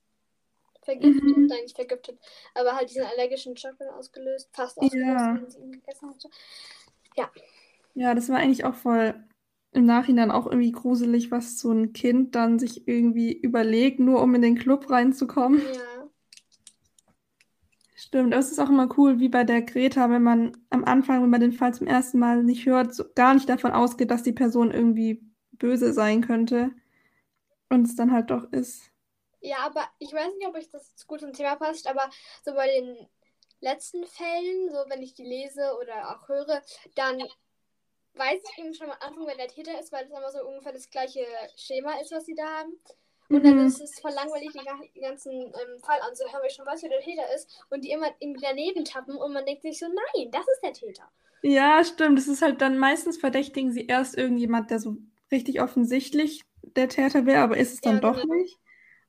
vergiftet, 0.87 1.23
Mhm. 1.23 1.47
nein, 1.49 1.63
nicht 1.63 1.77
vergiftet, 1.77 2.19
aber 2.55 2.75
halt 2.75 2.89
diesen 2.89 3.05
allergischen 3.05 3.57
Schock 3.57 3.75
ausgelöst, 3.99 4.49
fast 4.53 4.79
ausgelöst, 4.79 5.05
Ja. 5.07 5.35
wenn 5.35 5.51
sie 5.51 5.59
ihn 5.59 5.73
gegessen 5.73 6.09
hatte. 6.09 6.31
Ja, 7.95 8.15
das 8.15 8.29
war 8.29 8.39
eigentlich 8.39 8.65
auch 8.65 8.75
voll 8.75 9.15
im 9.73 9.85
Nachhinein 9.85 10.31
auch 10.31 10.47
irgendwie 10.47 10.73
gruselig, 10.73 11.31
was 11.31 11.59
so 11.59 11.71
ein 11.71 11.93
Kind 11.93 12.35
dann 12.35 12.59
sich 12.59 12.89
irgendwie 12.89 13.33
überlegt, 13.33 14.01
nur 14.01 14.23
um 14.23 14.35
in 14.35 14.43
den 14.43 14.57
Club 14.57 14.89
reinzukommen. 14.91 15.61
Ja, 15.61 16.09
Stimmt, 17.99 18.35
aber 18.35 18.41
es 18.41 18.53
ist 18.53 18.59
auch 18.59 18.69
immer 18.69 18.89
cool, 18.99 19.19
wie 19.21 19.29
bei 19.31 19.43
der 19.45 19.63
Greta, 19.63 20.11
wenn 20.11 20.23
man 20.23 20.53
am 20.71 20.85
Anfang, 20.85 21.23
wenn 21.23 21.31
man 21.31 21.41
den 21.41 21.53
Fall 21.53 21.73
zum 21.75 21.87
ersten 21.87 22.19
Mal 22.19 22.45
nicht 22.45 22.67
hört, 22.67 22.95
so 22.95 23.05
gar 23.15 23.35
nicht 23.35 23.49
davon 23.49 23.73
ausgeht, 23.73 24.11
dass 24.11 24.23
die 24.23 24.33
Person 24.33 24.71
irgendwie 24.71 25.23
böse 25.53 25.93
sein 25.95 26.21
könnte 26.21 26.73
und 27.71 27.87
es 27.87 27.97
dann 27.97 28.13
halt 28.13 28.31
doch 28.31 28.53
ist. 28.53 28.93
Ja, 29.41 29.59
aber 29.61 29.89
ich 29.99 30.13
weiß 30.13 30.35
nicht, 30.37 30.47
ob 30.49 30.57
ich 30.57 30.71
das 30.71 31.07
gut 31.07 31.21
zum 31.21 31.33
Thema 31.33 31.57
passt, 31.57 31.87
aber 31.87 32.11
so 32.45 32.55
bei 32.55 32.67
den 32.69 33.09
letzten 33.61 34.07
Fällen, 34.07 34.71
so 34.71 34.79
wenn 34.89 35.03
ich 35.03 35.15
die 35.15 35.25
lese 35.25 35.77
oder 35.81 36.11
auch 36.17 36.29
höre, 36.29 36.63
dann 36.95 37.23
weiß 38.15 38.41
ich 38.51 38.59
eben 38.59 38.75
schon 38.75 38.91
am 38.91 38.97
Anfang, 39.01 39.27
wer 39.27 39.37
der 39.37 39.49
Täter 39.49 39.79
ist, 39.81 39.93
weil 39.93 40.05
das 40.09 40.19
immer 40.19 40.31
so 40.33 40.45
ungefähr 40.47 40.73
das 40.73 40.91
gleiche 40.91 41.25
Schema 41.57 42.01
ist, 42.01 42.13
was 42.13 42.27
sie 42.27 42.35
da 42.35 42.45
haben. 42.61 42.73
Und 43.31 43.45
dann 43.45 43.59
Mhm. 43.59 43.67
ist 43.67 43.81
es 43.81 44.01
voll 44.01 44.13
langweilig, 44.13 44.53
den 44.53 44.65
ga- 44.65 44.81
den 44.95 45.03
ganzen 45.03 45.33
ähm, 45.33 45.81
Fall 45.85 46.01
anzuhören, 46.03 46.41
weil 46.43 46.49
ich 46.51 46.57
schon 46.57 46.67
weiß, 46.67 46.83
wer 46.83 46.91
der 46.91 47.01
Täter 47.03 47.35
ist. 47.35 47.65
Und 47.71 47.83
die 47.85 47.91
immer 47.93 48.09
irgendwie 48.21 48.43
daneben 48.43 48.85
tappen 48.85 49.17
und 49.17 49.33
man 49.33 49.47
denkt 49.47 49.63
sich 49.63 49.79
so, 49.79 49.87
nein, 49.89 50.31
das 50.33 50.47
ist 50.49 50.63
der 50.63 50.73
Täter. 50.73 51.11
Ja, 51.43 51.85
stimmt. 51.85 52.19
Es 52.19 52.29
ist 52.29 52.43
halt 52.43 52.61
dann 52.61 52.79
meistens 52.79 53.17
verdächtigen 53.19 53.73
sie 53.73 53.87
erst 53.87 54.17
irgendjemand, 54.19 54.71
der 54.71 54.81
so 54.81 54.97
richtig 55.31 55.61
offensichtlich 55.63 56.45
der 56.63 56.89
Täter 56.89 57.25
wäre, 57.27 57.43
aber 57.43 57.57
ist 57.57 57.73
es 57.75 57.81
dann 57.81 58.01
Ja, 58.01 58.01
doch 58.01 58.23
genau. 58.23 58.25
nicht. 58.25 58.59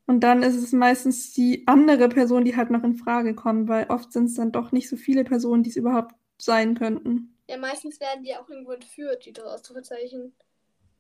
Und 0.08 0.22
dann 0.22 0.42
ist 0.42 0.56
es 0.56 0.72
meistens 0.72 1.34
die 1.34 1.68
andere 1.68 2.08
Person, 2.08 2.46
die 2.46 2.56
halt 2.56 2.72
noch 2.72 2.84
in 2.84 2.96
Frage 2.96 3.36
kommt, 3.36 3.68
weil 3.68 3.88
oft 3.90 4.14
sind 4.14 4.26
es 4.26 4.36
dann 4.36 4.54
doch 4.54 4.72
nicht 4.72 4.90
so 4.90 4.96
viele 4.96 5.26
Personen, 5.26 5.64
die 5.64 5.70
es 5.70 5.76
überhaupt 5.76 6.16
sein 6.38 6.76
könnten. 6.76 7.36
Ja, 7.50 7.58
meistens 7.58 8.00
werden 8.00 8.24
die 8.24 8.36
auch 8.36 8.50
irgendwo 8.50 8.72
entführt, 8.72 9.26
die 9.26 9.34
drei 9.34 9.44
Ausrufezeichen. 9.44 10.34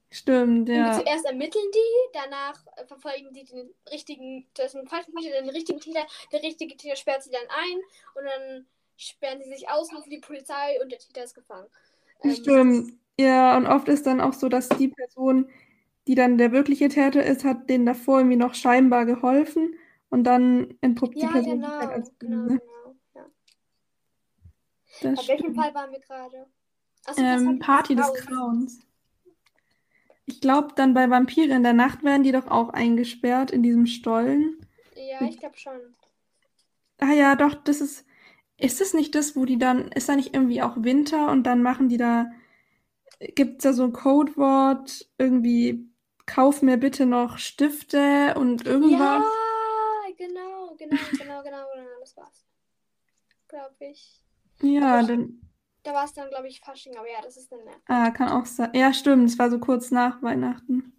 Stimmt, 0.09 0.69
ja. 0.69 0.93
Zuerst 0.93 1.25
ermitteln 1.25 1.65
die, 1.73 2.11
danach 2.13 2.63
verfolgen 2.87 3.33
die 3.33 3.43
den 3.43 3.69
richtigen, 3.91 4.45
das 4.53 4.67
ist 4.67 4.75
ein 4.75 4.87
falschen 4.87 5.13
Täter, 5.15 5.41
den 5.41 5.49
richtigen 5.49 5.79
Täter, 5.79 6.05
der 6.31 6.43
richtige 6.43 6.77
Täter 6.77 6.95
sperrt 6.95 7.23
sie 7.23 7.31
dann 7.31 7.41
ein 7.49 7.77
und 8.15 8.23
dann 8.23 8.65
sperren 8.95 9.41
sie 9.41 9.49
sich 9.49 9.69
aus, 9.69 9.93
rufen 9.93 10.09
die 10.09 10.19
Polizei 10.19 10.81
und 10.81 10.91
der 10.91 10.99
Täter 10.99 11.23
ist 11.23 11.35
gefangen. 11.35 11.67
Ähm, 12.23 12.35
Stimmt. 12.35 12.93
Ja, 13.19 13.57
und 13.57 13.67
oft 13.67 13.87
ist 13.89 14.05
dann 14.05 14.21
auch 14.21 14.33
so, 14.33 14.47
dass 14.47 14.69
die 14.69 14.89
Person, 14.89 15.49
die 16.07 16.15
dann 16.15 16.37
der 16.37 16.51
wirkliche 16.51 16.89
Täter 16.89 17.23
ist, 17.25 17.43
hat 17.43 17.69
denen 17.69 17.85
davor 17.85 18.19
irgendwie 18.19 18.37
noch 18.37 18.53
scheinbar 18.55 19.05
geholfen 19.05 19.75
und 20.09 20.23
dann 20.23 20.73
entpuppt 20.81 21.21
die 21.21 21.21
Ja, 21.21 21.31
Person 21.31 21.61
genau, 21.61 21.67
halt 21.79 21.91
als 21.91 22.11
genau, 22.19 22.43
böse. 22.47 22.59
genau. 22.59 22.95
Ja. 23.15 23.25
Das 25.01 25.19
Auf 25.19 25.27
welchem. 25.27 25.55
Fall 25.55 25.73
waren 25.73 25.91
wir 25.91 25.99
gerade? 25.99 26.45
Achso, 27.05 27.21
Ähm, 27.23 27.59
Party 27.59 27.95
des 27.95 28.13
Grauens. 28.13 28.79
Ich 30.25 30.41
glaube, 30.41 30.73
dann 30.75 30.93
bei 30.93 31.09
Vampire 31.09 31.55
in 31.55 31.63
der 31.63 31.73
Nacht 31.73 32.03
werden 32.03 32.21
die 32.23 32.31
doch 32.31 32.47
auch 32.47 32.69
eingesperrt 32.69 33.49
in 33.51 33.63
diesem 33.63 33.87
Stollen. 33.87 34.57
Ja, 34.95 35.21
ich 35.27 35.37
glaube 35.39 35.57
schon. 35.57 35.95
Ah 36.99 37.13
ja, 37.13 37.35
doch, 37.35 37.53
das 37.55 37.81
ist. 37.81 38.05
Ist 38.57 38.81
es 38.81 38.93
nicht 38.93 39.15
das, 39.15 39.35
wo 39.35 39.45
die 39.45 39.57
dann. 39.59 39.89
Ist 39.91 40.09
da 40.09 40.15
nicht 40.15 40.33
irgendwie 40.35 40.61
auch 40.63 40.77
Winter 40.83 41.31
und 41.31 41.43
dann 41.43 41.61
machen 41.63 41.89
die 41.89 41.97
da. 41.97 42.27
Gibt 43.35 43.57
es 43.59 43.63
da 43.63 43.73
so 43.73 43.83
ein 43.83 43.93
Codewort? 43.93 45.07
Irgendwie, 45.17 45.89
kauf 46.27 46.62
mir 46.62 46.77
bitte 46.77 47.07
noch 47.07 47.39
Stifte 47.39 48.36
und 48.38 48.65
irgendwas? 48.65 49.24
Ja, 49.24 50.13
genau, 50.15 50.75
genau, 50.77 50.98
genau, 51.17 51.41
genau, 51.41 51.65
genau, 51.74 52.00
das 52.00 52.15
war's. 52.15 52.46
Glaube 53.48 53.75
ich. 53.79 54.24
Ja, 54.62 55.01
dann. 55.01 55.41
Da 55.84 55.93
war 55.93 56.05
es 56.05 56.13
dann, 56.13 56.29
glaube 56.29 56.48
ich, 56.48 56.60
Fasching, 56.60 56.98
aber 56.98 57.10
ja, 57.10 57.22
das 57.24 57.38
ist 57.38 57.51
dann. 57.51 57.63
ne. 57.63 57.72
Ah, 57.88 58.12
kann 58.12 58.29
auch 58.29 58.46
sein. 58.46 58.72
Ja, 58.74 58.93
stimmt, 58.93 59.29
es 59.29 59.39
war 59.39 59.50
so 59.50 59.60
kurz 59.60 59.89
nach 59.89 60.22
Weihnachten. 60.22 60.93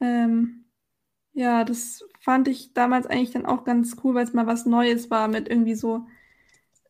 Ähm, 0.00 0.64
ja, 1.32 1.64
das 1.64 2.02
fand 2.20 2.48
ich 2.48 2.72
damals 2.72 3.06
eigentlich 3.06 3.32
dann 3.32 3.46
auch 3.46 3.64
ganz 3.64 3.96
cool, 4.02 4.14
weil 4.14 4.24
es 4.24 4.32
mal 4.32 4.46
was 4.46 4.64
Neues 4.64 5.10
war 5.10 5.28
mit 5.28 5.48
irgendwie 5.48 5.74
so, 5.74 6.06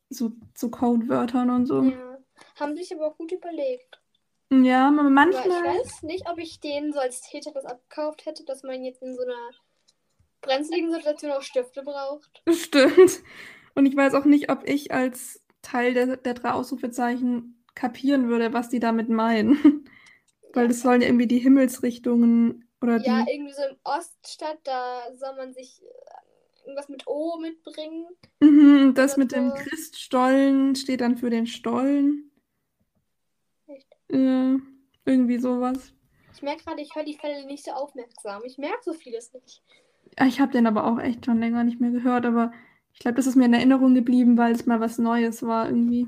so, 0.08 0.32
so 0.54 0.70
Codewörtern 0.70 1.50
und 1.50 1.66
so. 1.66 1.82
Ja. 1.82 2.18
Haben 2.56 2.76
sich 2.76 2.94
aber 2.94 3.08
auch 3.08 3.18
gut 3.18 3.32
überlegt. 3.32 4.00
Ja, 4.52 4.88
aber 4.88 5.08
Aber 5.30 5.46
ich 5.46 5.62
manchmal. 5.62 5.62
weiß 5.62 6.02
nicht, 6.02 6.28
ob 6.28 6.38
ich 6.38 6.58
denen 6.58 6.92
so 6.92 6.98
als 6.98 7.20
Täter 7.20 7.52
das 7.52 7.64
abgekauft 7.64 8.26
hätte, 8.26 8.44
dass 8.44 8.62
man 8.64 8.82
jetzt 8.82 9.02
in 9.02 9.14
so 9.14 9.22
einer 9.22 9.50
brenzligen 10.40 10.90
Situation 10.92 11.32
auch 11.32 11.42
Stifte 11.42 11.82
braucht. 11.82 12.42
Stimmt. 12.52 13.22
Und 13.74 13.86
ich 13.86 13.96
weiß 13.96 14.14
auch 14.14 14.24
nicht, 14.24 14.50
ob 14.50 14.66
ich 14.68 14.92
als 14.92 15.42
Teil 15.62 15.94
der, 15.94 16.16
der 16.16 16.34
drei 16.34 16.52
Ausrufezeichen 16.52 17.62
kapieren 17.74 18.28
würde, 18.28 18.52
was 18.52 18.68
die 18.68 18.80
damit 18.80 19.08
meinen. 19.08 19.84
Weil 20.54 20.68
das 20.68 20.82
sollen 20.82 21.02
ja 21.02 21.08
irgendwie 21.08 21.26
die 21.28 21.38
Himmelsrichtungen 21.38 22.68
oder 22.82 22.98
Ja, 22.98 23.22
die. 23.24 23.28
irgendwie 23.28 23.52
so 23.52 23.62
im 23.64 23.76
Oststadt, 23.84 24.58
da 24.64 25.14
soll 25.16 25.34
man 25.36 25.52
sich 25.54 25.82
äh, 25.82 25.86
irgendwas 26.62 26.88
mit 26.88 27.06
O 27.06 27.36
mitbringen. 27.38 28.06
Mhm, 28.40 28.94
das 28.94 29.16
mit 29.16 29.32
dem 29.32 29.52
so. 29.52 29.54
Christstollen 29.54 30.74
steht 30.76 31.00
dann 31.00 31.16
für 31.18 31.30
den 31.30 31.46
Stollen. 31.46 32.30
Äh, 34.08 34.56
irgendwie 35.04 35.38
sowas. 35.38 35.92
Ich 36.34 36.42
merke 36.42 36.64
gerade, 36.64 36.82
ich 36.82 36.94
höre 36.94 37.04
die 37.04 37.16
Fälle 37.16 37.46
nicht 37.46 37.64
so 37.64 37.70
aufmerksam. 37.72 38.42
Ich 38.44 38.58
merke 38.58 38.82
so 38.82 38.92
vieles 38.92 39.32
nicht. 39.32 39.62
Ah, 40.16 40.26
Ich 40.26 40.40
habe 40.40 40.52
den 40.52 40.66
aber 40.66 40.84
auch 40.86 40.98
echt 40.98 41.24
schon 41.24 41.40
länger 41.40 41.64
nicht 41.64 41.80
mehr 41.80 41.90
gehört, 41.90 42.26
aber 42.26 42.52
ich 42.92 43.00
glaube, 43.00 43.16
das 43.16 43.26
ist 43.26 43.36
mir 43.36 43.44
in 43.46 43.54
Erinnerung 43.54 43.94
geblieben, 43.94 44.38
weil 44.38 44.52
es 44.52 44.66
mal 44.66 44.80
was 44.80 44.98
Neues 44.98 45.42
war 45.42 45.66
irgendwie. 45.66 46.06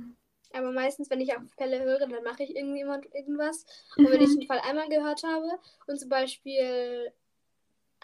Aber 0.52 0.73
meistens, 0.73 1.11
wenn 1.11 1.21
ich 1.21 1.35
auch 1.37 1.43
Fälle 1.57 1.83
höre, 1.83 2.07
dann 2.07 2.25
mache 2.25 2.43
ich 2.43 2.57
irgendwie 2.57 2.81
immer 2.81 3.00
irgendwas. 3.14 3.67
Und 3.99 4.11
wenn 4.11 4.21
ich 4.21 4.31
Mhm. 4.31 4.40
einen 4.40 4.47
Fall 4.49 4.61
einmal 4.61 4.88
gehört 4.88 5.23
habe 5.23 5.49
und 5.87 5.99
zum 6.00 6.09
Beispiel 6.09 7.12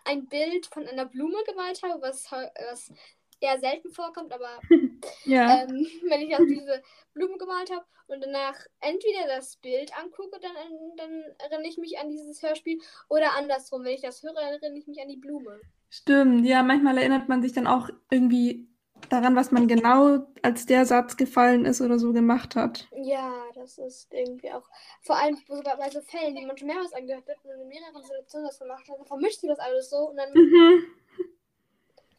ein 0.04 0.26
Bild 0.26 0.66
von 0.66 0.86
einer 0.86 1.06
Blume 1.06 1.42
gemalt 1.46 1.82
habe, 1.82 2.00
was, 2.02 2.30
was 2.30 2.92
eher 3.40 3.58
selten 3.58 3.90
vorkommt, 3.92 4.32
aber 4.32 4.60
Ja. 5.24 5.62
ähm, 5.62 5.86
wenn 6.08 6.20
ich 6.20 6.34
also 6.34 6.46
diese 6.46 6.82
Blume 7.14 7.38
gemalt 7.38 7.70
habe 7.70 7.84
und 8.06 8.22
danach 8.22 8.56
entweder 8.80 9.26
das 9.28 9.56
Bild 9.56 9.96
angucke, 9.98 10.38
dann, 10.40 10.52
dann 10.96 11.22
erinnere 11.38 11.68
ich 11.68 11.78
mich 11.78 11.98
an 11.98 12.10
dieses 12.10 12.42
Hörspiel 12.42 12.78
oder 13.08 13.34
andersrum, 13.36 13.84
wenn 13.84 13.94
ich 13.94 14.02
das 14.02 14.22
höre, 14.22 14.36
erinnere 14.36 14.78
ich 14.78 14.86
mich 14.86 15.00
an 15.00 15.08
die 15.08 15.16
Blume. 15.16 15.60
Stimmt, 15.90 16.44
ja, 16.44 16.62
manchmal 16.62 16.98
erinnert 16.98 17.28
man 17.28 17.40
sich 17.40 17.52
dann 17.52 17.66
auch 17.66 17.88
irgendwie 18.10 18.68
daran, 19.10 19.36
was 19.36 19.50
man 19.52 19.68
genau 19.68 20.26
als 20.42 20.66
der 20.66 20.86
Satz 20.86 21.16
gefallen 21.16 21.64
ist 21.64 21.80
oder 21.80 21.98
so 21.98 22.12
gemacht 22.12 22.56
hat. 22.56 22.88
Ja, 22.96 23.32
das 23.54 23.78
ist 23.78 24.12
irgendwie 24.12 24.50
auch, 24.52 24.68
vor 25.02 25.16
allem 25.16 25.36
so 25.46 25.60
bei, 25.62 25.90
so 25.90 26.00
Fällen, 26.00 26.34
die 26.34 26.46
man 26.46 26.56
schon 26.56 26.68
mehrmals 26.68 26.92
angehört 26.92 27.28
hat 27.28 27.36
und 27.44 27.50
in 27.50 27.68
mehreren 27.68 28.02
Situationen 28.02 28.48
das 28.48 28.58
gemacht 28.58 28.88
hat, 28.88 28.98
dann 28.98 29.06
vermischt 29.06 29.40
sich 29.40 29.50
das 29.50 29.58
alles 29.58 29.90
so 29.90 30.10
und 30.10 30.16
dann, 30.16 30.32
Mhm. 30.34 30.84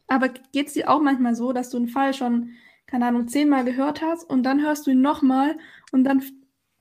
Aber 0.08 0.28
geht 0.28 0.68
es 0.68 0.74
dir 0.74 0.88
auch 0.88 1.00
manchmal 1.00 1.34
so, 1.34 1.52
dass 1.52 1.70
du 1.70 1.78
einen 1.78 1.88
Fall 1.88 2.14
schon, 2.14 2.52
keine 2.86 3.06
Ahnung, 3.06 3.28
zehnmal 3.28 3.64
gehört 3.64 4.02
hast 4.02 4.24
und 4.24 4.42
dann 4.42 4.62
hörst 4.62 4.86
du 4.86 4.90
ihn 4.90 5.00
nochmal 5.00 5.58
und 5.92 6.04
dann 6.04 6.22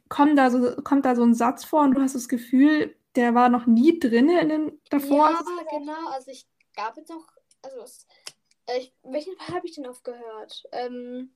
kommt 0.09 0.37
da 0.37 0.49
so, 0.49 0.75
kommt 0.83 1.05
da 1.05 1.15
so 1.15 1.23
ein 1.23 1.33
Satz 1.33 1.65
vor 1.65 1.81
und 1.81 1.95
du 1.95 2.01
hast 2.01 2.15
das 2.15 2.29
Gefühl, 2.29 2.95
der 3.15 3.33
war 3.33 3.49
noch 3.49 3.65
nie 3.65 3.99
drin 3.99 4.29
in 4.29 4.49
den 4.49 4.81
davor. 4.89 5.31
ja, 5.31 5.77
genau, 5.77 6.09
also 6.09 6.31
ich 6.31 6.47
gab 6.75 6.97
jetzt 6.97 7.09
noch, 7.09 7.25
also 7.61 7.81
es, 7.81 8.05
äh, 8.67 8.79
ich, 8.79 8.93
welchen 9.03 9.35
Fall 9.37 9.55
habe 9.55 9.67
ich 9.67 9.75
denn 9.75 9.87
oft 9.87 10.03
gehört? 10.03 10.63
Ähm, 10.71 11.31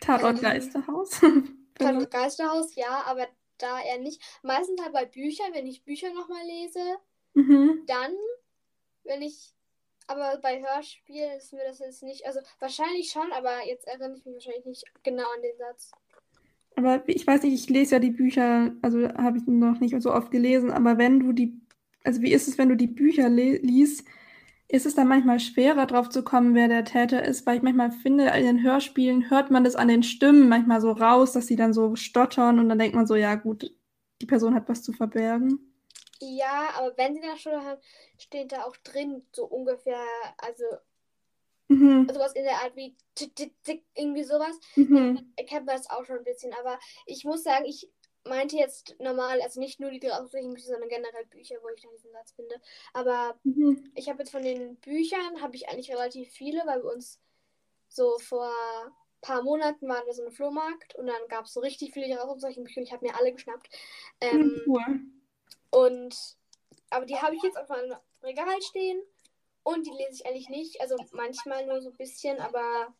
Tatort 0.00 0.36
Ähm, 0.36 0.42
Geisterhaus. 0.42 1.20
Tatort 1.78 2.10
Geisterhaus, 2.10 2.74
ja, 2.74 3.04
aber 3.06 3.26
da 3.58 3.80
eher 3.80 3.98
nicht. 3.98 4.22
Meistens 4.42 4.80
halt 4.80 4.92
bei 4.92 5.04
Büchern, 5.04 5.52
wenn 5.52 5.66
ich 5.66 5.84
Bücher 5.84 6.12
nochmal 6.12 6.44
lese, 6.46 6.80
mhm. 7.34 7.84
dann, 7.86 8.12
wenn 9.04 9.22
ich, 9.22 9.54
aber 10.10 10.38
bei 10.42 10.60
Hörspielen 10.60 11.36
ist 11.38 11.52
mir 11.52 11.62
das 11.68 11.78
jetzt 11.78 12.02
nicht, 12.02 12.26
also 12.26 12.40
wahrscheinlich 12.58 13.10
schon, 13.12 13.30
aber 13.32 13.64
jetzt 13.66 13.86
erinnere 13.86 14.16
ich 14.16 14.24
mich 14.24 14.34
wahrscheinlich 14.34 14.64
nicht 14.66 14.84
genau 15.04 15.22
an 15.22 15.42
den 15.42 15.56
Satz. 15.56 15.92
Aber 16.74 17.08
ich 17.08 17.24
weiß 17.24 17.44
nicht, 17.44 17.54
ich 17.54 17.68
lese 17.68 17.96
ja 17.96 17.98
die 18.00 18.10
Bücher, 18.10 18.72
also 18.82 19.08
habe 19.08 19.38
ich 19.38 19.46
noch 19.46 19.78
nicht 19.78 20.00
so 20.02 20.12
oft 20.12 20.32
gelesen, 20.32 20.72
aber 20.72 20.98
wenn 20.98 21.20
du 21.20 21.32
die, 21.32 21.60
also 22.02 22.22
wie 22.22 22.32
ist 22.32 22.48
es, 22.48 22.58
wenn 22.58 22.68
du 22.68 22.76
die 22.76 22.88
Bücher 22.88 23.28
liest, 23.28 24.04
ist 24.66 24.86
es 24.86 24.96
dann 24.96 25.06
manchmal 25.06 25.38
schwerer 25.38 25.86
drauf 25.86 26.08
zu 26.08 26.24
kommen, 26.24 26.56
wer 26.56 26.66
der 26.66 26.84
Täter 26.84 27.24
ist, 27.24 27.46
weil 27.46 27.58
ich 27.58 27.62
manchmal 27.62 27.92
finde, 27.92 28.30
in 28.30 28.44
den 28.44 28.62
Hörspielen 28.62 29.30
hört 29.30 29.52
man 29.52 29.62
das 29.62 29.76
an 29.76 29.88
den 29.88 30.02
Stimmen 30.02 30.48
manchmal 30.48 30.80
so 30.80 30.90
raus, 30.90 31.32
dass 31.32 31.46
sie 31.46 31.56
dann 31.56 31.72
so 31.72 31.94
stottern 31.94 32.58
und 32.58 32.68
dann 32.68 32.78
denkt 32.80 32.96
man 32.96 33.06
so, 33.06 33.14
ja 33.14 33.36
gut, 33.36 33.72
die 34.20 34.26
Person 34.26 34.54
hat 34.54 34.68
was 34.68 34.82
zu 34.82 34.92
verbergen. 34.92 35.69
Ja, 36.22 36.70
aber 36.74 36.96
wenn 36.98 37.14
sie 37.14 37.20
das 37.20 37.40
schon 37.40 37.64
haben, 37.64 37.80
steht 38.18 38.52
da 38.52 38.64
auch 38.64 38.76
drin, 38.78 39.26
so 39.32 39.46
ungefähr, 39.46 40.04
also 40.38 40.64
Mhm. 41.68 42.08
sowas 42.12 42.32
in 42.34 42.44
der 42.44 42.62
Art 42.62 42.74
wie 42.76 42.96
irgendwie 43.94 44.24
sowas. 44.24 44.58
Mhm. 44.76 45.32
erkennt 45.36 45.66
man 45.66 45.76
das 45.76 45.88
auch 45.90 46.04
schon 46.04 46.18
ein 46.18 46.24
bisschen. 46.24 46.52
Aber 46.54 46.78
ich 47.06 47.24
muss 47.24 47.42
sagen, 47.42 47.64
ich 47.64 47.88
meinte 48.24 48.56
jetzt 48.56 48.96
normal, 48.98 49.40
also 49.40 49.60
nicht 49.60 49.80
nur 49.80 49.90
die 49.90 50.00
drei 50.00 50.20
Bücher, 50.22 50.66
sondern 50.66 50.88
generell 50.88 51.26
Bücher, 51.26 51.56
wo 51.62 51.68
ich 51.68 51.82
dann 51.82 51.92
diesen 51.92 52.12
Satz 52.12 52.32
finde. 52.32 52.60
Aber 52.92 53.38
Mhm. 53.44 53.90
ich 53.94 54.08
habe 54.08 54.20
jetzt 54.20 54.30
von 54.32 54.42
den 54.42 54.76
Büchern, 54.76 55.40
habe 55.40 55.56
ich 55.56 55.68
eigentlich 55.68 55.90
relativ 55.92 56.30
viele, 56.32 56.62
weil 56.66 56.80
bei 56.82 56.92
uns 56.92 57.18
so 57.88 58.18
vor 58.18 58.52
ein 58.84 58.92
paar 59.20 59.42
Monaten 59.42 59.88
war 59.88 60.04
da 60.06 60.12
so 60.12 60.24
ein 60.24 60.32
Flohmarkt 60.32 60.94
und 60.96 61.06
dann 61.06 61.28
gab 61.28 61.44
es 61.44 61.52
so 61.52 61.60
richtig 61.60 61.92
viele 61.92 62.18
solchen 62.38 62.64
Bücher 62.64 62.80
und 62.80 62.86
ich 62.86 62.92
habe 62.92 63.06
mir 63.06 63.14
alle 63.16 63.32
geschnappt. 63.32 63.68
Ähm, 64.20 64.60
Cool. 64.66 65.00
Und 65.70 66.16
aber 66.90 67.06
die 67.06 67.16
habe 67.16 67.34
ich 67.34 67.42
jetzt 67.42 67.58
auf 67.58 67.68
meinem 67.68 67.94
Regal 68.22 68.60
stehen 68.62 69.00
und 69.62 69.86
die 69.86 69.90
lese 69.90 70.14
ich 70.14 70.26
eigentlich 70.26 70.48
nicht. 70.48 70.80
Also 70.80 70.96
manchmal 71.12 71.66
nur 71.66 71.80
so 71.80 71.90
ein 71.90 71.96
bisschen, 71.96 72.38
aber 72.40 72.94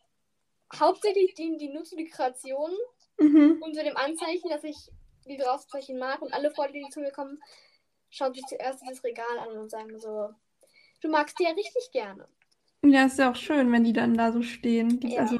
hauptsächlich 0.79 1.35
dienen 1.35 1.59
die 1.59 1.69
nur 1.69 1.85
zu 1.85 1.97
Dekorationen 1.97 2.77
Mhm. 3.19 3.59
und 3.61 3.75
zu 3.75 3.85
dem 3.85 3.97
Anzeichen, 3.99 4.49
dass 4.49 4.65
ich 4.65 4.77
die 5.27 5.37
Draußenzeichen 5.37 5.99
mag 5.99 6.23
und 6.23 6.33
alle 6.33 6.50
Freunde, 6.50 6.79
die 6.79 6.89
zu 6.89 7.00
mir 7.00 7.12
kommen, 7.12 7.39
schauen 8.09 8.33
sich 8.33 8.45
zuerst 8.47 8.83
dieses 8.83 9.05
Regal 9.05 9.39
an 9.39 9.59
und 9.59 9.71
sagen 9.71 9.99
so, 10.00 10.31
du 11.03 11.09
magst 11.11 11.39
die 11.39 11.45
ja 11.45 11.50
richtig 11.50 11.91
gerne. 11.93 12.27
Ja, 12.83 13.05
ist 13.05 13.19
ja 13.19 13.31
auch 13.31 13.37
schön, 13.37 13.71
wenn 13.73 13.85
die 13.85 13.93
dann 13.93 14.15
da 14.15 14.33
so 14.33 14.41
stehen. 14.43 15.00
Ja. 15.03 15.21
Also 15.21 15.39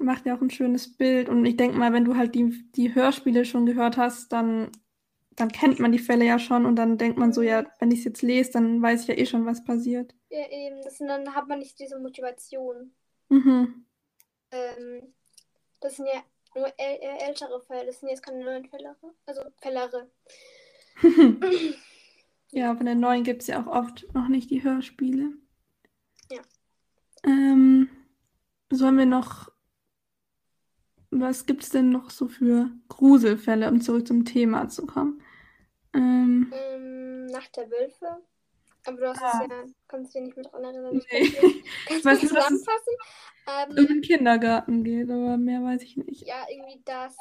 macht 0.00 0.24
ja 0.24 0.34
auch 0.34 0.40
ein 0.40 0.50
schönes 0.50 0.96
Bild. 0.96 1.28
Und 1.28 1.44
ich 1.44 1.56
denke 1.58 1.76
mal, 1.76 1.92
wenn 1.92 2.06
du 2.06 2.16
halt 2.16 2.34
die, 2.34 2.64
die 2.72 2.94
Hörspiele 2.94 3.44
schon 3.44 3.66
gehört 3.66 3.98
hast, 3.98 4.32
dann, 4.32 4.72
dann 5.36 5.50
kennt 5.50 5.78
man 5.78 5.92
die 5.92 5.98
Fälle 5.98 6.24
ja 6.24 6.38
schon 6.38 6.66
und 6.66 6.76
dann 6.76 6.98
denkt 6.98 7.18
man 7.18 7.32
so, 7.32 7.42
ja, 7.42 7.64
wenn 7.78 7.90
ich 7.90 8.00
es 8.00 8.04
jetzt 8.04 8.22
lese, 8.22 8.52
dann 8.52 8.82
weiß 8.82 9.02
ich 9.02 9.08
ja 9.08 9.14
eh 9.14 9.26
schon, 9.26 9.46
was 9.46 9.64
passiert. 9.64 10.14
Ja, 10.30 10.48
eben, 10.50 10.82
das, 10.82 11.00
und 11.00 11.08
dann 11.08 11.34
hat 11.34 11.48
man 11.48 11.58
nicht 11.58 11.78
diese 11.78 11.98
Motivation. 11.98 12.92
Mhm. 13.28 13.86
Ähm, 14.50 15.14
das 15.80 15.96
sind 15.96 16.06
ja 16.06 16.22
nur 16.54 16.66
äl 16.78 16.98
äh, 17.00 17.26
ältere 17.26 17.60
Fälle, 17.62 17.86
das 17.86 18.00
sind 18.00 18.10
jetzt 18.10 18.22
keine 18.22 18.44
neuen 18.44 18.66
Fälle. 18.66 18.96
Also 19.26 19.42
Fällere. 19.60 20.10
Ja, 22.54 22.76
von 22.76 22.84
den 22.84 23.00
neuen 23.00 23.24
gibt 23.24 23.40
es 23.40 23.48
ja 23.48 23.62
auch 23.62 23.66
oft 23.66 24.06
noch 24.12 24.28
nicht 24.28 24.50
die 24.50 24.62
Hörspiele. 24.62 25.32
Ja. 26.30 26.42
Ähm, 27.24 27.88
sollen 28.70 28.98
wir 28.98 29.06
noch, 29.06 29.50
was 31.12 31.46
gibt 31.46 31.62
es 31.62 31.68
denn 31.70 31.90
noch 31.90 32.10
so 32.10 32.28
für 32.28 32.70
Gruselfälle, 32.88 33.68
um 33.70 33.80
zurück 33.80 34.06
zum 34.06 34.24
Thema 34.24 34.68
zu 34.68 34.86
kommen? 34.86 35.22
Ähm, 35.94 36.52
Ähm, 36.54 37.26
Nacht 37.26 37.56
der 37.56 37.70
Wölfe. 37.70 38.18
Aber 38.86 38.96
du 38.96 39.08
hast 39.08 39.22
Ah. 39.22 39.42
es 39.44 39.50
ja, 39.50 39.64
kannst 39.88 40.14
dich 40.14 40.22
nicht 40.22 40.36
mit 40.36 40.50
dran 40.50 40.64
erinnern. 40.64 40.94
Ich 41.00 41.12
Nee. 41.12 41.28
dir- 41.30 41.62
Kannst 41.86 42.04
du 42.04 42.08
weiß 42.10 42.22
es- 42.22 42.28
zusammenfassen? 42.30 42.94
um 43.70 43.76
Ähm, 43.76 43.86
den 43.88 44.00
Kindergarten 44.02 44.84
geht, 44.84 45.10
aber 45.10 45.36
mehr 45.36 45.62
weiß 45.62 45.82
ich 45.82 45.96
nicht. 45.96 46.26
ja, 46.26 46.46
irgendwie, 46.50 46.80
dass 46.84 47.14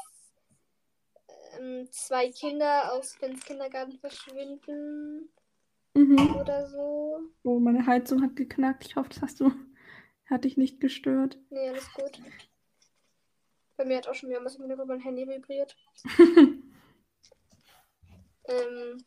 ähm, 1.60 1.88
zwei 1.92 2.30
Kinder 2.32 2.94
aus 2.94 3.14
Finns 3.16 3.44
Kindergarten 3.44 3.98
verschwinden 4.00 5.30
Mhm. 5.96 6.36
oder 6.36 6.68
so. 6.68 7.20
Oh, 7.44 7.60
meine 7.60 7.86
Heizung 7.86 8.22
hat 8.22 8.36
geknackt. 8.36 8.86
Ich 8.86 8.96
hoffe, 8.96 9.10
das 9.10 9.22
hast 9.22 9.40
du, 9.42 9.52
hat 10.30 10.46
dich 10.46 10.56
nicht 10.58 10.80
gestört. 10.80 11.38
Nee, 11.50 11.70
alles 11.70 11.92
gut. 11.94 12.20
Bei 13.82 13.88
mir 13.88 13.98
hat 13.98 14.08
auch 14.08 14.14
schon 14.14 14.30
mehrmals 14.30 14.58
im 14.58 14.62
Hintergrund 14.62 14.90
mein 14.90 15.00
Handy 15.00 15.28
vibriert. 15.28 15.76
Ähm, 18.48 18.98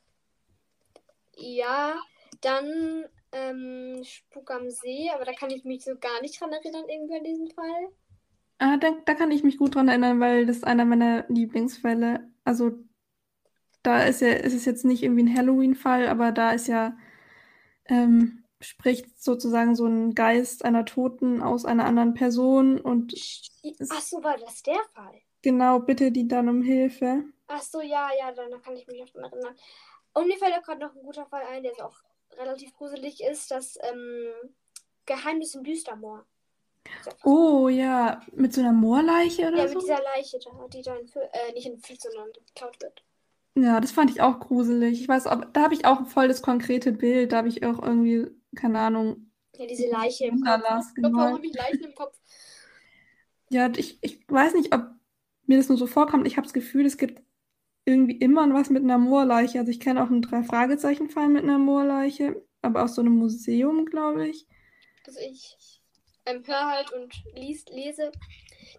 ja, 1.36 1.96
dann 2.40 3.04
ähm, 3.32 4.04
Spuk 4.04 4.50
am 4.52 4.70
See, 4.70 5.10
aber 5.12 5.24
da 5.24 5.32
kann 5.32 5.50
ich 5.50 5.64
mich 5.64 5.84
so 5.84 5.98
gar 5.98 6.22
nicht 6.22 6.40
dran 6.40 6.52
erinnern, 6.52 6.84
irgendwie 6.88 7.16
an 7.16 7.24
diesen 7.24 7.50
Fall. 7.50 7.88
Ah, 8.58 8.76
da, 8.76 8.92
da 9.04 9.14
kann 9.14 9.32
ich 9.32 9.42
mich 9.42 9.58
gut 9.58 9.74
dran 9.74 9.88
erinnern, 9.88 10.20
weil 10.20 10.46
das 10.46 10.58
ist 10.58 10.64
einer 10.64 10.84
meiner 10.84 11.26
Lieblingsfälle. 11.28 12.30
Also 12.44 12.78
da 13.82 14.04
ist 14.04 14.20
ja, 14.20 14.28
ist 14.28 14.54
es 14.54 14.64
jetzt 14.64 14.84
nicht 14.84 15.02
irgendwie 15.02 15.24
ein 15.24 15.36
Halloween-Fall, 15.36 16.06
aber 16.06 16.30
da 16.30 16.52
ist 16.52 16.68
ja, 16.68 16.96
ähm, 17.86 18.43
spricht 18.64 19.22
sozusagen 19.22 19.74
so 19.76 19.86
ein 19.86 20.14
Geist 20.14 20.64
einer 20.64 20.84
Toten 20.84 21.42
aus 21.42 21.64
einer 21.64 21.84
anderen 21.86 22.14
Person 22.14 22.80
und 22.80 23.12
Ach 23.88 24.00
so, 24.02 24.22
war 24.22 24.36
das 24.38 24.62
der 24.62 24.82
Fall? 24.94 25.22
genau, 25.42 25.78
bitte 25.78 26.10
die 26.10 26.26
dann 26.26 26.48
um 26.48 26.60
Hilfe. 26.62 27.24
Ach 27.46 27.62
so, 27.62 27.80
ja, 27.80 28.10
ja, 28.18 28.32
dann 28.32 28.60
kann 28.62 28.76
ich 28.76 28.86
mich 28.86 29.02
auch 29.02 29.08
dran 29.10 29.24
erinnern. 29.32 29.56
Und 30.14 30.26
mir 30.28 30.38
fällt 30.38 30.54
auch 30.54 30.62
gerade 30.62 30.80
noch 30.80 30.94
ein 30.94 31.02
guter 31.02 31.26
Fall 31.26 31.44
ein, 31.46 31.62
der 31.62 31.72
ist 31.72 31.82
auch 31.82 31.96
relativ 32.38 32.72
gruselig 32.74 33.22
ist, 33.22 33.50
das 33.50 33.78
ähm, 33.82 34.32
Geheimnis 35.06 35.54
im 35.54 35.64
Düstermoor. 35.64 36.26
Oh 37.24 37.68
ja, 37.68 38.20
mit 38.34 38.52
so 38.54 38.60
einer 38.60 38.72
Moorleiche 38.72 39.48
oder 39.48 39.58
Ja, 39.58 39.68
so? 39.68 39.74
mit 39.74 39.82
dieser 39.82 40.02
Leiche 40.02 40.38
da, 40.38 40.68
die 40.68 40.82
da 40.82 40.96
entführt, 40.96 41.30
äh, 41.32 41.52
nicht 41.52 41.66
entführt, 41.66 42.02
sondern 42.02 42.30
geklaut 42.32 42.80
wird. 42.82 43.02
Ja, 43.56 43.80
das 43.80 43.92
fand 43.92 44.10
ich 44.10 44.20
auch 44.20 44.40
gruselig. 44.40 45.00
Ich 45.00 45.08
weiß, 45.08 45.26
ob, 45.26 45.52
da 45.54 45.62
habe 45.62 45.74
ich 45.74 45.84
auch 45.86 46.06
voll 46.06 46.26
das 46.28 46.42
konkrete 46.42 46.90
Bild. 46.92 47.32
Da 47.32 47.38
habe 47.38 47.48
ich 47.48 47.64
auch 47.64 47.80
irgendwie, 47.80 48.26
keine 48.54 48.78
Ahnung. 48.80 49.30
Ja, 49.56 49.66
diese 49.66 49.88
Leiche 49.88 50.26
im 50.26 50.40
Kopf. 50.40 50.62
Ich 50.88 50.94
glaube, 50.94 51.16
warum 51.16 51.34
habe 51.34 51.46
ich 51.46 51.54
Leichen 51.54 51.84
im 51.84 51.94
Kopf? 51.94 52.18
Ja, 53.50 53.70
ich, 53.76 53.98
ich 54.02 54.20
weiß 54.28 54.54
nicht, 54.54 54.74
ob 54.74 54.86
mir 55.46 55.58
das 55.58 55.68
nur 55.68 55.78
so 55.78 55.86
vorkommt. 55.86 56.26
Ich 56.26 56.36
habe 56.36 56.46
das 56.46 56.54
Gefühl, 56.54 56.86
es 56.86 56.96
gibt 56.96 57.22
irgendwie 57.84 58.16
immer 58.16 58.52
was 58.54 58.70
mit 58.70 58.82
einer 58.82 58.98
Moorleiche. 58.98 59.58
Also 59.58 59.70
ich 59.70 59.80
kenne 59.80 60.02
auch 60.02 60.08
einen 60.08 60.22
Drei-Fragezeichen-Fall 60.22 61.28
mit 61.28 61.44
einer 61.44 61.58
Moorleiche, 61.58 62.42
aber 62.62 62.82
aus 62.82 62.94
so 62.94 63.02
einem 63.02 63.16
Museum, 63.16 63.84
glaube 63.86 64.26
ich. 64.28 64.46
dass 65.04 65.16
ich 65.18 65.80
ähm, 66.26 66.42
höre 66.46 66.66
halt 66.66 66.92
und 66.92 67.14
liest, 67.34 67.68
lese 67.70 68.10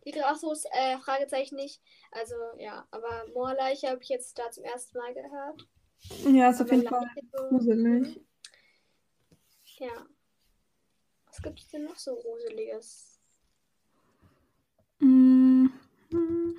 die 0.05 0.11
Grassos 0.11 0.65
äh, 0.71 0.97
Fragezeichen 0.97 1.55
nicht. 1.55 1.81
Also 2.11 2.33
ja, 2.57 2.87
aber 2.91 3.25
Moorleiche 3.33 3.89
habe 3.89 4.01
ich 4.01 4.09
jetzt 4.09 4.37
da 4.39 4.49
zum 4.49 4.63
ersten 4.63 4.97
Mal 4.97 5.13
gehört. 5.13 5.67
Ja, 6.33 6.49
ist 6.49 6.61
auf 6.61 6.67
Aber 6.67 6.75
jeden 6.75 6.87
Fall 6.89 7.01
Leiche 7.15 7.27
so- 7.31 7.49
gruselig. 7.49 8.19
Ja. 9.77 10.05
Was 11.27 11.41
gibt 11.41 11.59
es 11.59 11.67
denn 11.67 11.83
noch 11.85 11.97
so 11.97 12.15
Gruseliges? 12.15 13.19
Mm, 14.99 15.67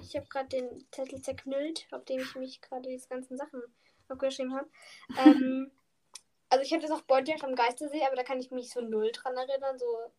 Ich 0.02 0.14
habe 0.16 0.26
gerade 0.28 0.48
den 0.48 0.84
Zettel 0.90 1.22
zerknüllt, 1.22 1.86
auf 1.90 2.04
dem 2.04 2.20
ich 2.20 2.34
mich 2.36 2.60
gerade 2.60 2.88
diese 2.88 3.08
ganzen 3.08 3.36
Sachen 3.36 3.62
aufgeschrieben 4.08 4.54
habe. 4.54 4.68
Ähm, 5.18 5.70
also 6.48 6.62
ich 6.62 6.72
habe 6.72 6.82
das 6.82 6.90
auch 6.90 7.02
Beutjagd 7.02 7.42
am 7.44 7.54
Geistersee, 7.54 8.04
aber 8.06 8.16
da 8.16 8.22
kann 8.22 8.38
ich 8.38 8.50
mich 8.50 8.70
so 8.70 8.80
null 8.80 9.10
dran 9.12 9.34
erinnern, 9.34 9.78
so 9.78 10.12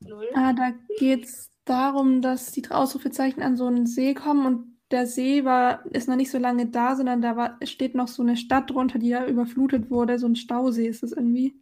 null. 0.00 0.28
Ah, 0.34 0.52
da 0.52 0.72
geht 0.98 1.24
es 1.24 1.50
darum, 1.64 2.22
dass 2.22 2.52
die 2.52 2.68
Ausrufezeichen 2.70 3.42
an 3.42 3.56
so 3.56 3.66
einen 3.66 3.86
See 3.86 4.14
kommen 4.14 4.46
und 4.46 4.76
der 4.90 5.06
See 5.06 5.44
war, 5.44 5.84
ist 5.86 6.08
noch 6.08 6.16
nicht 6.16 6.30
so 6.32 6.38
lange 6.38 6.66
da, 6.66 6.96
sondern 6.96 7.22
da 7.22 7.36
war, 7.36 7.58
steht 7.64 7.94
noch 7.94 8.08
so 8.08 8.22
eine 8.22 8.36
Stadt 8.36 8.70
drunter, 8.70 8.98
die 8.98 9.10
da 9.10 9.24
überflutet 9.26 9.90
wurde. 9.90 10.18
So 10.18 10.26
ein 10.26 10.34
Stausee 10.36 10.88
ist 10.88 11.02
das 11.04 11.12
irgendwie. 11.12 11.54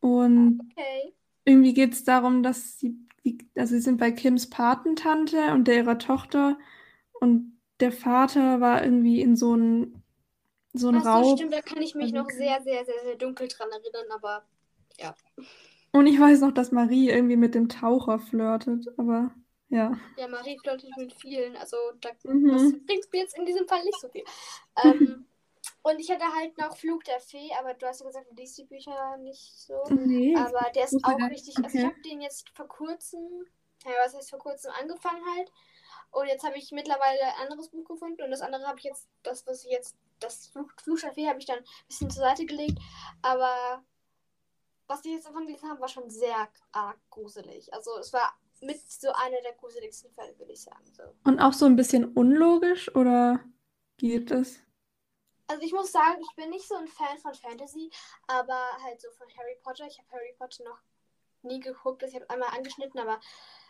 Und 0.00 0.62
Okay. 0.76 1.14
irgendwie 1.44 1.74
geht 1.74 1.92
es 1.94 2.04
darum, 2.04 2.42
dass 2.42 2.78
sie, 2.78 2.96
also 3.56 3.74
sie 3.74 3.80
sind 3.80 3.98
bei 3.98 4.12
Kims 4.12 4.50
Patentante 4.50 5.52
und 5.54 5.68
der 5.68 5.76
ihrer 5.78 5.98
Tochter 5.98 6.58
und 7.20 7.58
der 7.80 7.92
Vater 7.92 8.60
war 8.60 8.84
irgendwie 8.84 9.20
in 9.22 9.36
so 9.36 9.54
einen 9.54 10.02
so 10.74 10.88
einen 10.88 11.02
Ach 11.02 11.04
so, 11.04 11.24
stimmt, 11.24 11.52
da 11.52 11.62
kann 11.62 11.82
ich 11.82 11.94
mich 11.96 12.12
noch 12.12 12.30
sehr, 12.30 12.62
sehr, 12.62 12.84
sehr, 12.84 13.00
sehr 13.02 13.16
dunkel 13.16 13.48
dran 13.48 13.70
erinnern, 13.72 14.10
aber 14.12 14.44
ja. 14.98 15.16
Und 15.92 16.06
ich 16.06 16.18
weiß 16.20 16.40
noch, 16.40 16.52
dass 16.52 16.72
Marie 16.72 17.10
irgendwie 17.10 17.36
mit 17.36 17.54
dem 17.54 17.68
Taucher 17.68 18.18
flirtet, 18.20 18.88
aber 18.96 19.32
ja. 19.68 19.98
Ja, 20.16 20.28
Marie 20.28 20.58
flirtet 20.58 20.96
mit 20.96 21.12
vielen, 21.14 21.56
also 21.56 21.76
da 22.00 22.10
Mhm. 22.24 22.70
das 22.70 22.74
bringt 22.86 23.10
mir 23.12 23.20
jetzt 23.20 23.36
in 23.38 23.46
diesem 23.46 23.66
Fall 23.68 23.82
nicht 23.84 24.00
so 24.00 24.08
viel. 24.08 24.24
Ähm, 24.76 25.24
und 25.82 25.98
ich 25.98 26.10
hatte 26.10 26.24
halt 26.34 26.58
noch 26.58 26.76
Flug 26.76 27.04
der 27.04 27.20
Fee, 27.20 27.50
aber 27.58 27.74
du 27.74 27.86
hast 27.86 28.00
ja 28.00 28.06
gesagt, 28.06 28.30
du 28.30 28.34
liest 28.34 28.58
die 28.58 28.64
Bücher 28.64 29.16
nicht 29.18 29.58
so. 29.58 29.82
Nee. 29.88 30.36
Aber 30.36 30.70
der 30.74 30.84
ist 30.84 31.02
auch 31.02 31.16
gar- 31.16 31.30
richtig. 31.30 31.56
Also 31.56 31.68
ich 31.78 31.84
okay. 31.84 31.92
habe 31.92 32.00
den 32.02 32.20
jetzt 32.20 32.48
vor 32.50 32.68
kurzem, 32.68 33.46
ja, 33.84 33.92
was 34.04 34.14
heißt 34.14 34.30
vor 34.30 34.38
kurzem 34.38 34.72
angefangen 34.78 35.22
halt. 35.36 35.50
Und 36.10 36.26
jetzt 36.26 36.44
habe 36.44 36.58
ich 36.58 36.70
mittlerweile 36.72 37.22
ein 37.22 37.42
anderes 37.44 37.68
Buch 37.70 37.84
gefunden 37.84 38.22
und 38.22 38.30
das 38.30 38.42
andere 38.42 38.66
habe 38.66 38.78
ich 38.78 38.84
jetzt, 38.84 39.08
das, 39.22 39.46
was 39.46 39.64
ich 39.64 39.70
jetzt, 39.70 39.96
das 40.18 40.48
Flug, 40.48 40.74
Flug 40.82 41.00
der 41.00 41.12
Fee 41.12 41.28
habe 41.28 41.38
ich 41.38 41.46
dann 41.46 41.58
ein 41.58 41.64
bisschen 41.88 42.10
zur 42.10 42.24
Seite 42.24 42.44
gelegt. 42.44 42.78
Aber 43.22 43.82
was 44.86 45.04
ich 45.04 45.12
jetzt 45.12 45.26
davon 45.26 45.46
gelesen 45.46 45.70
habe, 45.70 45.80
war 45.80 45.88
schon 45.88 46.10
sehr 46.10 46.48
arg 46.72 46.98
gruselig. 47.10 47.72
Also 47.72 47.96
es 47.98 48.12
war 48.12 48.34
mit 48.60 48.78
so 48.90 49.08
einer 49.12 49.40
der 49.40 49.54
gruseligsten 49.54 50.10
Fälle, 50.12 50.38
würde 50.38 50.52
ich 50.52 50.60
sagen. 50.60 50.84
So. 50.92 51.04
Und 51.24 51.40
auch 51.40 51.52
so 51.54 51.64
ein 51.64 51.76
bisschen 51.76 52.12
unlogisch 52.12 52.94
oder 52.94 53.40
geht 53.96 54.30
es? 54.30 54.60
Also 55.50 55.62
ich 55.64 55.72
muss 55.72 55.90
sagen, 55.90 56.22
ich 56.22 56.36
bin 56.36 56.50
nicht 56.50 56.68
so 56.68 56.76
ein 56.76 56.86
Fan 56.86 57.18
von 57.18 57.34
Fantasy, 57.34 57.90
aber 58.28 58.70
halt 58.84 59.00
so 59.00 59.10
von 59.10 59.26
Harry 59.36 59.56
Potter. 59.62 59.84
Ich 59.84 59.98
habe 59.98 60.08
Harry 60.12 60.32
Potter 60.38 60.62
noch 60.62 60.78
nie 61.42 61.58
geguckt. 61.58 62.04
Ich 62.04 62.14
habe 62.14 62.30
einmal 62.30 62.50
angeschnitten, 62.50 63.00
aber 63.00 63.20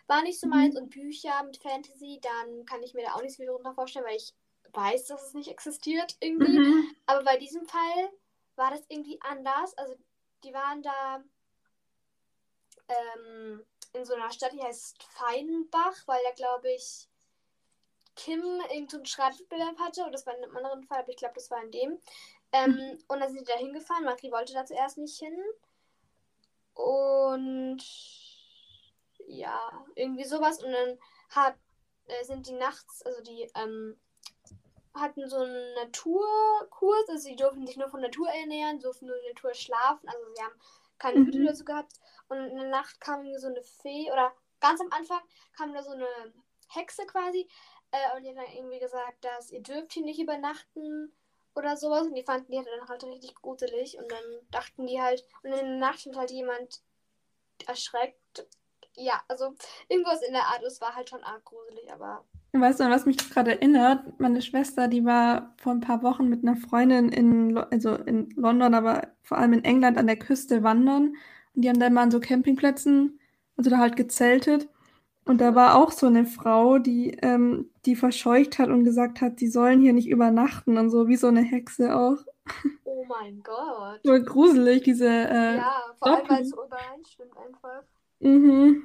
war 0.07 0.23
nicht 0.23 0.39
so 0.39 0.47
Mhm. 0.47 0.51
meins. 0.53 0.77
Und 0.77 0.91
Bücher 0.91 1.43
mit 1.45 1.57
Fantasy, 1.57 2.21
dann 2.23 2.67
kann 2.67 2.83
ich 2.83 2.93
mir 2.93 3.05
da 3.07 3.15
auch 3.15 3.23
nicht 3.23 3.33
so 3.33 3.37
viel 3.39 3.47
darunter 3.47 3.73
vorstellen, 3.73 4.05
weil 4.05 4.17
ich 4.17 4.35
weiß, 4.75 5.07
dass 5.07 5.23
es 5.23 5.33
nicht 5.35 5.49
existiert 5.49 6.17
irgendwie. 6.21 6.59
Mhm. 6.59 6.97
Aber 7.07 7.25
bei 7.25 7.39
diesem 7.39 7.67
Fall 7.67 8.11
war 8.57 8.71
das 8.73 8.83
irgendwie 8.89 9.19
anders. 9.23 9.73
Also 9.79 9.97
die 10.45 10.53
waren 10.53 10.83
da 10.83 11.25
ähm, 12.89 13.65
in 13.95 14.05
so 14.05 14.15
einer 14.15 14.31
Stadt, 14.33 14.53
die 14.53 14.63
heißt 14.63 15.03
Feinbach, 15.03 15.97
weil 16.07 16.21
da 16.25 16.33
glaube 16.33 16.71
ich 16.73 17.09
Kim 18.25 18.43
irgendeinen 18.71 19.07
Schreibwettbewerb 19.07 19.79
hatte, 19.79 20.03
oder 20.03 20.11
das 20.11 20.27
war 20.27 20.37
in 20.37 20.45
einem 20.45 20.57
anderen 20.57 20.85
Fall, 20.85 21.01
aber 21.01 21.09
ich 21.09 21.17
glaube, 21.17 21.35
das 21.35 21.51
war 21.51 21.63
in 21.63 21.71
dem. 21.71 21.99
Ähm, 22.53 22.73
mhm. 22.73 22.99
Und 23.09 23.21
dann 23.21 23.29
sind 23.31 23.41
die 23.41 23.53
da 23.53 23.59
hingefahren. 23.59 24.05
Marie 24.05 24.31
wollte 24.31 24.53
da 24.53 24.65
zuerst 24.67 24.99
nicht 24.99 25.19
hin. 25.19 25.37
Und 26.75 27.83
ja, 29.27 29.87
irgendwie 29.95 30.25
sowas. 30.25 30.63
Und 30.63 30.73
dann 30.73 30.99
hat, 31.31 31.57
äh, 32.07 32.25
sind 32.25 32.47
die 32.47 32.53
nachts, 32.53 33.03
also 33.03 33.23
die 33.23 33.51
ähm, 33.55 33.99
hatten 34.95 35.29
so 35.29 35.39
einen 35.39 35.75
Naturkurs, 35.75 37.09
also 37.09 37.23
sie 37.23 37.37
durften 37.37 37.67
sich 37.67 37.77
nur 37.77 37.89
von 37.89 38.01
Natur 38.01 38.29
ernähren, 38.29 38.81
durften 38.81 39.07
nur 39.07 39.17
in 39.17 39.23
der 39.23 39.33
Natur 39.33 39.55
schlafen, 39.55 40.09
also 40.09 40.21
sie 40.35 40.43
haben 40.43 40.61
keine 40.99 41.21
Hütte 41.21 41.39
mhm. 41.39 41.47
dazu 41.47 41.65
gehabt. 41.65 41.93
Und 42.29 42.39
in 42.39 42.57
der 42.57 42.69
Nacht 42.69 43.01
kam 43.01 43.25
so 43.39 43.47
eine 43.47 43.63
Fee, 43.63 44.11
oder 44.13 44.33
ganz 44.61 44.81
am 44.81 44.91
Anfang 44.91 45.21
kam 45.57 45.73
da 45.73 45.83
so 45.83 45.93
eine 45.93 46.07
Hexe 46.71 47.07
quasi, 47.07 47.49
äh, 47.93 48.17
und 48.17 48.23
die 48.23 48.31
hat 48.31 48.37
dann 48.37 48.55
irgendwie 48.55 48.79
gesagt, 48.79 49.25
dass 49.25 49.51
ihr 49.51 49.63
dürft 49.63 49.93
hier 49.93 50.05
nicht 50.05 50.21
übernachten 50.21 51.13
oder 51.55 51.77
sowas. 51.77 52.07
Und 52.07 52.15
die 52.15 52.23
fanden 52.23 52.51
die 52.51 52.59
halt 52.59 52.69
dann 52.69 52.89
halt 52.89 53.05
richtig 53.05 53.35
gruselig. 53.35 53.99
Und 53.99 54.11
dann 54.11 54.25
dachten 54.51 54.87
die 54.87 55.01
halt, 55.01 55.25
und 55.43 55.53
in 55.53 55.67
der 55.67 55.79
Nacht 55.79 56.07
hat 56.07 56.17
halt 56.17 56.31
jemand 56.31 56.81
erschreckt. 57.67 58.47
Ja, 58.97 59.23
also 59.29 59.55
irgendwas 59.89 60.23
in 60.23 60.33
der 60.33 60.45
Art, 60.45 60.63
es 60.63 60.81
war 60.81 60.95
halt 60.95 61.09
schon 61.09 61.23
arg 61.23 61.45
gruselig, 61.45 61.93
aber. 61.93 62.25
Weißt 62.53 62.81
du, 62.81 62.85
an 62.85 62.91
was 62.91 63.07
mich 63.07 63.17
gerade 63.31 63.53
erinnert? 63.53 64.19
Meine 64.19 64.43
Schwester, 64.43 64.89
die 64.89 65.05
war 65.05 65.55
vor 65.59 65.73
ein 65.73 65.81
paar 65.81 66.03
Wochen 66.03 66.29
mit 66.29 66.43
einer 66.43 66.57
Freundin 66.57 67.11
in, 67.11 67.57
also 67.57 67.95
in 67.95 68.31
London, 68.31 68.75
aber 68.75 69.09
vor 69.23 69.39
allem 69.39 69.53
in 69.53 69.65
England 69.65 69.97
an 69.97 70.09
der 70.09 70.19
Küste 70.19 70.65
wandern. 70.65 71.15
Und 71.55 71.63
die 71.63 71.69
haben 71.69 71.79
dann 71.79 71.93
mal 71.93 72.03
an 72.03 72.11
so 72.11 72.19
Campingplätzen, 72.19 73.21
also 73.57 73.71
da 73.71 73.79
halt 73.79 73.97
gezeltet. 73.97 74.69
Und 75.25 75.41
da 75.41 75.55
war 75.55 75.77
auch 75.77 75.93
so 75.93 76.07
eine 76.07 76.25
Frau, 76.27 76.79
die, 76.79 77.11
ähm, 77.23 77.71
die 77.85 77.95
verscheucht 77.95 78.59
hat 78.59 78.69
und 78.69 78.85
gesagt 78.85 79.21
hat, 79.21 79.41
die 79.41 79.49
sollen 79.49 79.81
hier 79.81 79.93
nicht 79.93 80.09
übernachten 80.09 80.79
und 80.79 80.91
so, 80.91 81.09
wie 81.09 81.17
so 81.17 81.29
eine 81.29 81.43
Hexe 81.43 81.95
auch. 81.97 82.19
Oh 82.85 83.05
mein 83.09 83.43
Gott. 83.43 84.01
Voll 84.05 84.23
gruselig, 84.25 84.83
diese. 84.83 85.09
Äh, 85.09 85.57
ja, 85.57 85.83
vor 85.99 86.17
allem, 86.17 86.29
weil 86.29 86.43
es 86.43 86.53
übereinstimmt 86.53 87.37
einfach. 87.37 87.83
Mhm. 88.21 88.83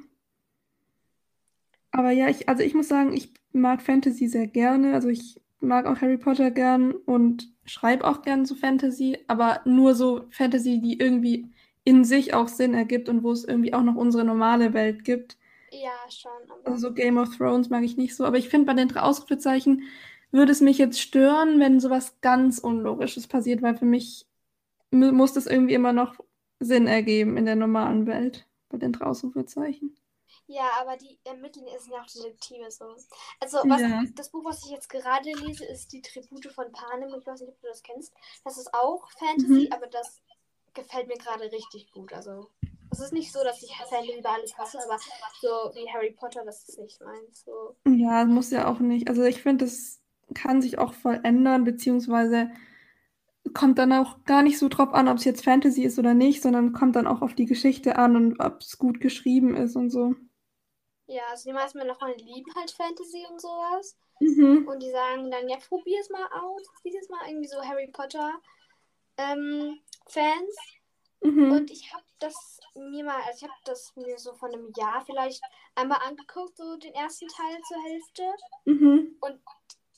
Aber 1.90 2.10
ja, 2.10 2.28
ich, 2.28 2.48
also 2.48 2.62
ich 2.62 2.74
muss 2.74 2.88
sagen, 2.88 3.12
ich 3.12 3.32
mag 3.52 3.82
Fantasy 3.82 4.28
sehr 4.28 4.46
gerne. 4.46 4.94
Also 4.94 5.08
ich 5.08 5.40
mag 5.60 5.86
auch 5.86 6.00
Harry 6.00 6.18
Potter 6.18 6.50
gern 6.50 6.92
und 6.92 7.50
schreibe 7.64 8.04
auch 8.04 8.22
gern 8.22 8.44
so 8.44 8.54
Fantasy, 8.54 9.18
aber 9.26 9.60
nur 9.64 9.94
so 9.94 10.26
Fantasy, 10.30 10.80
die 10.80 10.98
irgendwie 10.98 11.50
in 11.84 12.04
sich 12.04 12.34
auch 12.34 12.48
Sinn 12.48 12.74
ergibt 12.74 13.08
und 13.08 13.22
wo 13.22 13.32
es 13.32 13.44
irgendwie 13.44 13.72
auch 13.72 13.82
noch 13.82 13.96
unsere 13.96 14.24
normale 14.24 14.74
Welt 14.74 15.04
gibt. 15.04 15.38
Ja, 15.82 16.10
schon. 16.10 16.30
Also 16.64 16.92
Game 16.92 17.18
of 17.18 17.36
Thrones 17.36 17.68
mag 17.68 17.84
ich 17.84 17.96
nicht 17.96 18.16
so, 18.16 18.24
aber 18.24 18.38
ich 18.38 18.48
finde 18.48 18.66
bei 18.66 18.74
den 18.74 18.88
drei 18.88 19.00
Ausrufezeichen 19.00 19.82
würde 20.30 20.52
es 20.52 20.60
mich 20.60 20.78
jetzt 20.78 21.00
stören, 21.00 21.60
wenn 21.60 21.80
sowas 21.80 22.16
ganz 22.20 22.58
Unlogisches 22.58 23.26
passiert, 23.26 23.62
weil 23.62 23.76
für 23.76 23.84
mich 23.84 24.26
muss 24.90 25.32
das 25.32 25.46
irgendwie 25.46 25.74
immer 25.74 25.92
noch 25.92 26.16
Sinn 26.60 26.86
ergeben 26.86 27.36
in 27.36 27.44
der 27.44 27.56
normalen 27.56 28.06
Welt 28.06 28.46
bei 28.68 28.78
den 28.78 28.92
drei 28.92 29.06
Ausrufezeichen. 29.06 29.96
Ja, 30.48 30.70
aber 30.80 30.96
die 30.96 31.18
Ermittler 31.24 31.62
sind 31.80 31.92
ja 31.92 32.00
auch 32.00 32.06
Detektive 32.06 32.70
so. 32.70 32.84
Also 33.40 33.58
was, 33.64 33.80
ja. 33.80 34.02
das 34.14 34.30
Buch, 34.30 34.44
was 34.44 34.64
ich 34.64 34.70
jetzt 34.70 34.88
gerade 34.88 35.32
lese, 35.32 35.64
ist 35.64 35.92
die 35.92 36.02
Tribute 36.02 36.46
von 36.52 36.70
Panem. 36.70 37.12
Ich 37.18 37.26
weiß 37.26 37.40
nicht, 37.40 37.50
ob 37.50 37.60
du 37.60 37.66
das 37.66 37.82
kennst. 37.82 38.14
Das 38.44 38.56
ist 38.56 38.72
auch 38.72 39.10
Fantasy, 39.18 39.66
mhm. 39.66 39.72
aber 39.72 39.88
das 39.88 40.22
gefällt 40.72 41.08
mir 41.08 41.18
gerade 41.18 41.50
richtig 41.50 41.90
gut. 41.90 42.12
Also 42.12 42.50
es 42.96 43.04
ist 43.04 43.12
nicht 43.12 43.32
so, 43.32 43.44
dass 43.44 43.62
ich 43.62 43.70
Fantasy 43.76 44.18
über 44.18 44.30
alles 44.30 44.56
hasse, 44.56 44.78
aber 44.82 44.98
so 45.40 45.48
wie 45.74 45.88
Harry 45.92 46.12
Potter, 46.12 46.44
das 46.44 46.68
ist 46.68 46.78
nicht 46.78 47.00
meins. 47.02 47.44
So. 47.44 47.76
Ja, 47.86 48.24
muss 48.24 48.50
ja 48.50 48.68
auch 48.68 48.78
nicht. 48.78 49.08
Also 49.08 49.22
ich 49.24 49.42
finde, 49.42 49.64
das 49.66 50.00
kann 50.34 50.62
sich 50.62 50.78
auch 50.78 50.94
voll 50.94 51.20
ändern, 51.22 51.64
beziehungsweise 51.64 52.50
kommt 53.54 53.78
dann 53.78 53.92
auch 53.92 54.24
gar 54.24 54.42
nicht 54.42 54.58
so 54.58 54.68
drauf 54.68 54.92
an, 54.92 55.08
ob 55.08 55.18
es 55.18 55.24
jetzt 55.24 55.44
Fantasy 55.44 55.84
ist 55.84 55.98
oder 55.98 56.14
nicht, 56.14 56.42
sondern 56.42 56.72
kommt 56.72 56.96
dann 56.96 57.06
auch 57.06 57.22
auf 57.22 57.34
die 57.34 57.46
Geschichte 57.46 57.96
an 57.96 58.16
und 58.16 58.40
ob 58.40 58.60
es 58.60 58.78
gut 58.78 59.00
geschrieben 59.00 59.54
ist 59.54 59.76
und 59.76 59.90
so. 59.90 60.14
Ja, 61.06 61.22
also 61.30 61.48
die 61.48 61.54
meisten 61.54 61.78
meiner 61.78 61.94
Freunde 61.94 62.24
lieben 62.24 62.52
halt 62.56 62.70
Fantasy 62.72 63.24
und 63.30 63.40
sowas. 63.40 63.96
Mhm. 64.18 64.66
Und 64.66 64.82
die 64.82 64.90
sagen 64.90 65.30
dann, 65.30 65.48
ja, 65.48 65.56
probier 65.68 66.00
es 66.00 66.10
mal 66.10 66.26
aus. 66.32 66.62
Dieses 66.84 67.08
Mal 67.08 67.28
irgendwie 67.28 67.46
so 67.46 67.62
Harry 67.62 67.88
Potter 67.92 68.32
ähm, 69.18 69.78
Fans. 70.08 70.56
Mhm. 71.22 71.52
Und 71.52 71.70
ich 71.70 71.92
habe 71.92 72.04
das 72.18 72.60
mir 72.74 73.04
mal, 73.04 73.20
also 73.26 73.38
ich 73.38 73.42
habe 73.44 73.60
das 73.64 73.94
mir 73.96 74.18
so 74.18 74.34
von 74.34 74.52
einem 74.52 74.72
Jahr 74.76 75.04
vielleicht 75.04 75.42
einmal 75.74 75.98
angeguckt, 76.06 76.56
so 76.56 76.76
den 76.76 76.94
ersten 76.94 77.26
Teil 77.28 77.60
zur 77.66 77.82
Hälfte. 77.84 78.22
Mhm. 78.64 79.16
Und 79.20 79.40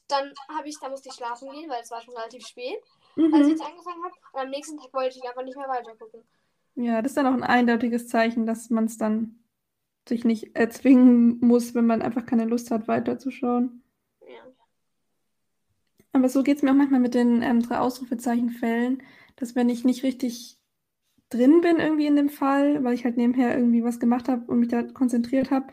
dann 0.09 0.33
habe 0.49 0.69
ich, 0.69 0.79
da 0.81 0.89
musste 0.89 1.09
ich 1.09 1.15
schlafen 1.15 1.51
gehen, 1.51 1.69
weil 1.71 1.83
es 1.83 1.91
war 1.91 2.01
schon 2.03 2.17
relativ 2.17 2.47
spät, 2.47 2.81
mhm. 3.17 3.33
als 3.35 3.47
ich 3.47 3.53
jetzt 3.53 3.63
angefangen 3.63 4.03
habe. 4.05 4.15
Und 4.33 4.41
am 4.41 4.51
nächsten 4.51 4.79
Tag 4.79 4.93
wollte 4.93 5.19
ich 5.19 5.29
einfach 5.29 5.45
nicht 5.45 5.57
mehr 5.57 5.69
weitergucken. 5.69 6.23
Ja, 6.75 7.03
das 7.03 7.13
ist 7.13 7.17
dann 7.17 7.27
auch 7.27 7.33
ein 7.33 7.43
eindeutiges 7.43 8.09
Zeichen, 8.09 8.47
dass 8.47 8.71
man 8.71 8.85
es 8.85 8.99
dann 8.99 9.39
sich 10.09 10.25
nicht 10.25 10.57
erzwingen 10.57 11.39
muss, 11.41 11.75
wenn 11.75 11.87
man 11.87 12.03
einfach 12.03 12.25
keine 12.25 12.45
Lust 12.45 12.71
hat, 12.71 12.89
weiterzuschauen. 12.89 13.83
Ja. 14.27 14.47
Aber 16.13 16.29
so 16.29 16.43
geht 16.43 16.57
es 16.57 16.63
mir 16.63 16.71
auch 16.71 16.77
manchmal 16.77 17.01
mit 17.01 17.15
den 17.15 17.43
ähm, 17.43 17.61
drei 17.63 17.79
Ausrufezeichenfällen, 17.79 19.03
dass 19.37 19.55
wenn 19.55 19.69
ich 19.69 19.85
nicht 19.85 20.03
richtig 20.03 20.58
drin 21.31 21.61
bin 21.61 21.79
irgendwie 21.79 22.07
in 22.07 22.17
dem 22.17 22.31
Fall, 22.31 22.83
weil 22.85 22.95
ich 22.95 23.05
halt 23.05 23.17
nebenher 23.17 23.57
irgendwie 23.57 23.85
was 23.85 24.01
gemacht 24.01 24.29
habe 24.29 24.51
und 24.51 24.61
mich 24.61 24.69
da 24.69 24.83
konzentriert 24.83 25.51
habe, 25.51 25.67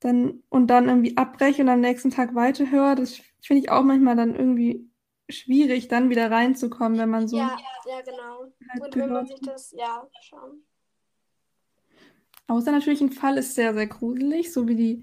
dann 0.00 0.42
und 0.48 0.68
dann 0.68 0.88
irgendwie 0.88 1.16
abbreche 1.16 1.62
und 1.62 1.68
am 1.68 1.80
nächsten 1.80 2.10
Tag 2.10 2.34
weiterhöre, 2.34 2.94
das 2.94 3.20
finde 3.40 3.62
ich 3.62 3.70
auch 3.70 3.82
manchmal 3.82 4.16
dann 4.16 4.36
irgendwie 4.36 4.88
schwierig, 5.28 5.88
dann 5.88 6.10
wieder 6.10 6.30
reinzukommen, 6.30 6.98
wenn 6.98 7.10
man 7.10 7.26
so. 7.26 7.36
Ja, 7.36 7.56
ja, 7.86 8.00
genau. 8.02 8.52
Halt 8.70 8.82
und 8.82 8.96
wenn 8.96 9.12
man 9.12 9.26
sich 9.26 9.40
das, 9.40 9.72
ja, 9.72 10.06
schon. 10.20 10.62
Außer 12.48 12.70
natürlich 12.70 13.00
ein 13.00 13.10
Fall 13.10 13.38
ist 13.38 13.56
sehr, 13.56 13.74
sehr 13.74 13.88
gruselig, 13.88 14.52
so 14.52 14.68
wie 14.68 14.76
die 14.76 15.02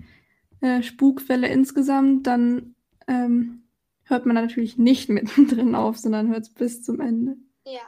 äh, 0.62 0.82
Spukfälle 0.82 1.48
insgesamt, 1.50 2.26
dann 2.26 2.76
ähm, 3.08 3.64
hört 4.04 4.26
man 4.26 4.36
natürlich 4.36 4.78
nicht 4.78 5.10
mittendrin 5.10 5.76
auf, 5.76 5.98
sondern 5.98 6.30
hört 6.30 6.44
es 6.44 6.54
bis 6.54 6.84
zum 6.84 7.02
Ende. 7.02 7.36
Ja 7.66 7.82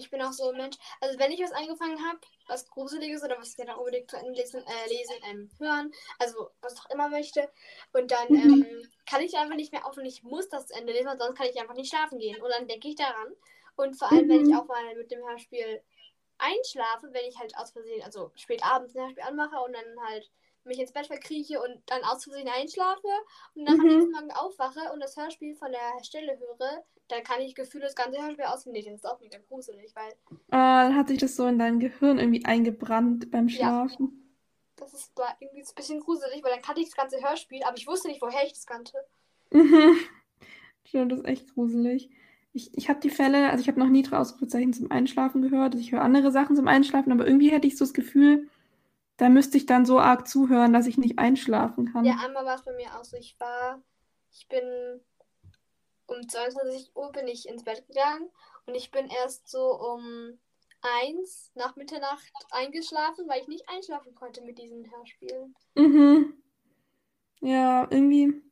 ich 0.00 0.10
bin 0.10 0.22
auch 0.22 0.32
so 0.32 0.50
ein 0.50 0.56
Mensch. 0.56 0.76
Also 1.00 1.18
wenn 1.18 1.30
ich 1.30 1.40
was 1.40 1.52
angefangen 1.52 1.98
habe, 2.06 2.18
was 2.48 2.68
Gruseliges 2.68 3.22
oder 3.22 3.38
was 3.38 3.50
ich 3.50 3.56
dann 3.56 3.76
unbedingt 3.76 4.10
zu 4.10 4.16
Ende 4.16 4.32
lesen, 4.32 4.64
äh, 4.66 4.88
lesen 4.88 5.14
ähm, 5.30 5.50
hören, 5.58 5.92
also 6.18 6.50
was 6.60 6.78
auch 6.80 6.90
immer 6.90 7.08
möchte, 7.08 7.48
und 7.92 8.10
dann 8.10 8.28
mhm. 8.28 8.66
ähm, 8.68 8.90
kann 9.06 9.22
ich 9.22 9.36
einfach 9.36 9.56
nicht 9.56 9.72
mehr 9.72 9.86
auf 9.86 9.96
und 9.96 10.06
ich 10.06 10.22
muss 10.22 10.48
das 10.48 10.66
zu 10.66 10.74
Ende 10.74 10.92
lesen, 10.92 11.10
sonst 11.18 11.36
kann 11.36 11.48
ich 11.48 11.60
einfach 11.60 11.74
nicht 11.74 11.90
schlafen 11.90 12.18
gehen. 12.18 12.40
Und 12.42 12.50
dann 12.50 12.66
denke 12.66 12.88
ich 12.88 12.96
daran. 12.96 13.34
Und 13.76 13.94
vor 13.94 14.10
allem, 14.10 14.26
mhm. 14.26 14.30
wenn 14.30 14.48
ich 14.48 14.56
auch 14.56 14.66
mal 14.66 14.94
mit 14.96 15.10
dem 15.10 15.26
Hörspiel 15.26 15.82
einschlafe, 16.38 17.12
wenn 17.12 17.26
ich 17.26 17.38
halt 17.38 17.56
aus 17.56 17.70
Versehen, 17.70 18.02
also 18.02 18.32
spät 18.34 18.64
abends 18.64 18.94
ein 18.94 19.02
Hörspiel 19.02 19.24
anmache 19.24 19.56
und 19.60 19.72
dann 19.72 20.00
halt 20.08 20.30
mich 20.64 20.78
ins 20.78 20.92
Bett 20.92 21.06
verkrieche 21.06 21.60
und 21.60 21.82
dann 21.86 22.04
aus 22.04 22.24
Versehen 22.24 22.48
einschlafe 22.48 23.08
und 23.54 23.66
dann 23.66 23.76
mhm. 23.76 23.80
am 23.80 23.86
nächsten 23.86 24.12
Morgen 24.12 24.32
aufwache 24.32 24.92
und 24.92 25.00
das 25.00 25.16
Hörspiel 25.16 25.54
von 25.54 25.72
der 25.72 26.04
Stelle 26.04 26.38
höre, 26.38 26.84
dann 27.10 27.22
kann 27.22 27.40
ich 27.40 27.54
gefühlt 27.54 27.84
das 27.84 27.94
ganze 27.94 28.22
Hörspiel 28.22 28.44
auswendig. 28.44 28.84
Das 28.84 28.94
ist 28.94 29.06
auch 29.06 29.20
mega 29.20 29.38
gruselig, 29.48 29.94
weil. 29.94 30.12
Oh, 30.30 30.36
dann 30.50 30.96
hat 30.96 31.08
sich 31.08 31.18
das 31.18 31.36
so 31.36 31.46
in 31.46 31.58
dein 31.58 31.80
Gehirn 31.80 32.18
irgendwie 32.18 32.44
eingebrannt 32.44 33.30
beim 33.30 33.48
Schlafen. 33.48 34.06
Ja. 34.06 34.20
Das 34.76 34.94
ist 34.94 35.12
da 35.14 35.24
irgendwie 35.40 35.62
ein 35.62 35.74
bisschen 35.74 36.00
gruselig, 36.00 36.42
weil 36.42 36.52
dann 36.52 36.62
kannte 36.62 36.80
ich 36.80 36.88
das 36.88 36.96
ganze 36.96 37.20
Hörspiel, 37.20 37.62
aber 37.64 37.76
ich 37.76 37.86
wusste 37.86 38.08
nicht, 38.08 38.22
woher 38.22 38.44
ich 38.46 38.52
das 38.52 38.66
kannte. 38.66 38.96
Mhm. 39.50 39.96
Stimmt, 40.84 41.12
das 41.12 41.20
ist 41.20 41.26
echt 41.26 41.54
gruselig. 41.54 42.10
Ich, 42.52 42.76
ich 42.76 42.88
habe 42.88 42.98
die 42.98 43.10
Fälle, 43.10 43.50
also 43.50 43.62
ich 43.62 43.68
habe 43.68 43.78
noch 43.78 43.88
nie 43.88 44.04
Ausrufezeichen 44.10 44.72
zum 44.72 44.90
Einschlafen 44.90 45.42
gehört. 45.42 45.76
Ich 45.76 45.92
höre 45.92 46.02
andere 46.02 46.32
Sachen 46.32 46.56
zum 46.56 46.66
Einschlafen, 46.66 47.12
aber 47.12 47.26
irgendwie 47.26 47.50
hätte 47.50 47.66
ich 47.66 47.76
so 47.76 47.84
das 47.84 47.94
Gefühl, 47.94 48.48
da 49.18 49.28
müsste 49.28 49.56
ich 49.58 49.66
dann 49.66 49.84
so 49.84 50.00
arg 50.00 50.26
zuhören, 50.26 50.72
dass 50.72 50.86
ich 50.86 50.98
nicht 50.98 51.18
einschlafen 51.18 51.92
kann. 51.92 52.04
Ja, 52.04 52.16
einmal 52.24 52.44
war 52.44 52.54
es 52.56 52.64
bei 52.64 52.72
mir 52.72 52.88
auch 52.98 53.04
so. 53.04 53.16
Ich 53.18 53.38
war, 53.38 53.80
ich 54.32 54.48
bin 54.48 54.62
um 56.10 56.28
22 56.28 56.94
Uhr 56.94 57.12
bin 57.12 57.28
ich 57.28 57.48
ins 57.48 57.64
Bett 57.64 57.86
gegangen 57.86 58.28
und 58.66 58.74
ich 58.74 58.90
bin 58.90 59.08
erst 59.08 59.48
so 59.48 59.78
um 59.78 60.38
1 61.02 61.52
nach 61.54 61.76
Mitternacht 61.76 62.30
eingeschlafen, 62.50 63.28
weil 63.28 63.42
ich 63.42 63.48
nicht 63.48 63.68
einschlafen 63.68 64.14
konnte 64.14 64.42
mit 64.42 64.58
diesen 64.58 64.90
Hörspielen. 64.90 65.54
Mhm. 65.74 66.34
Ja, 67.40 67.86
irgendwie 67.90 68.42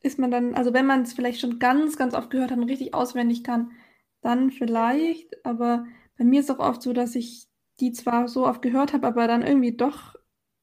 ist 0.00 0.18
man 0.18 0.30
dann, 0.30 0.54
also 0.54 0.72
wenn 0.72 0.86
man 0.86 1.02
es 1.02 1.14
vielleicht 1.14 1.40
schon 1.40 1.58
ganz, 1.58 1.96
ganz 1.96 2.14
oft 2.14 2.30
gehört 2.30 2.50
hat 2.50 2.58
und 2.58 2.68
richtig 2.68 2.94
auswendig 2.94 3.42
kann, 3.42 3.72
dann 4.20 4.50
vielleicht. 4.50 5.44
Aber 5.46 5.86
bei 6.18 6.24
mir 6.24 6.40
ist 6.40 6.50
auch 6.50 6.58
oft 6.58 6.82
so, 6.82 6.92
dass 6.92 7.14
ich 7.14 7.46
die 7.80 7.92
zwar 7.92 8.28
so 8.28 8.46
oft 8.46 8.62
gehört 8.62 8.92
habe, 8.92 9.06
aber 9.06 9.26
dann 9.26 9.42
irgendwie 9.42 9.76
doch 9.76 10.14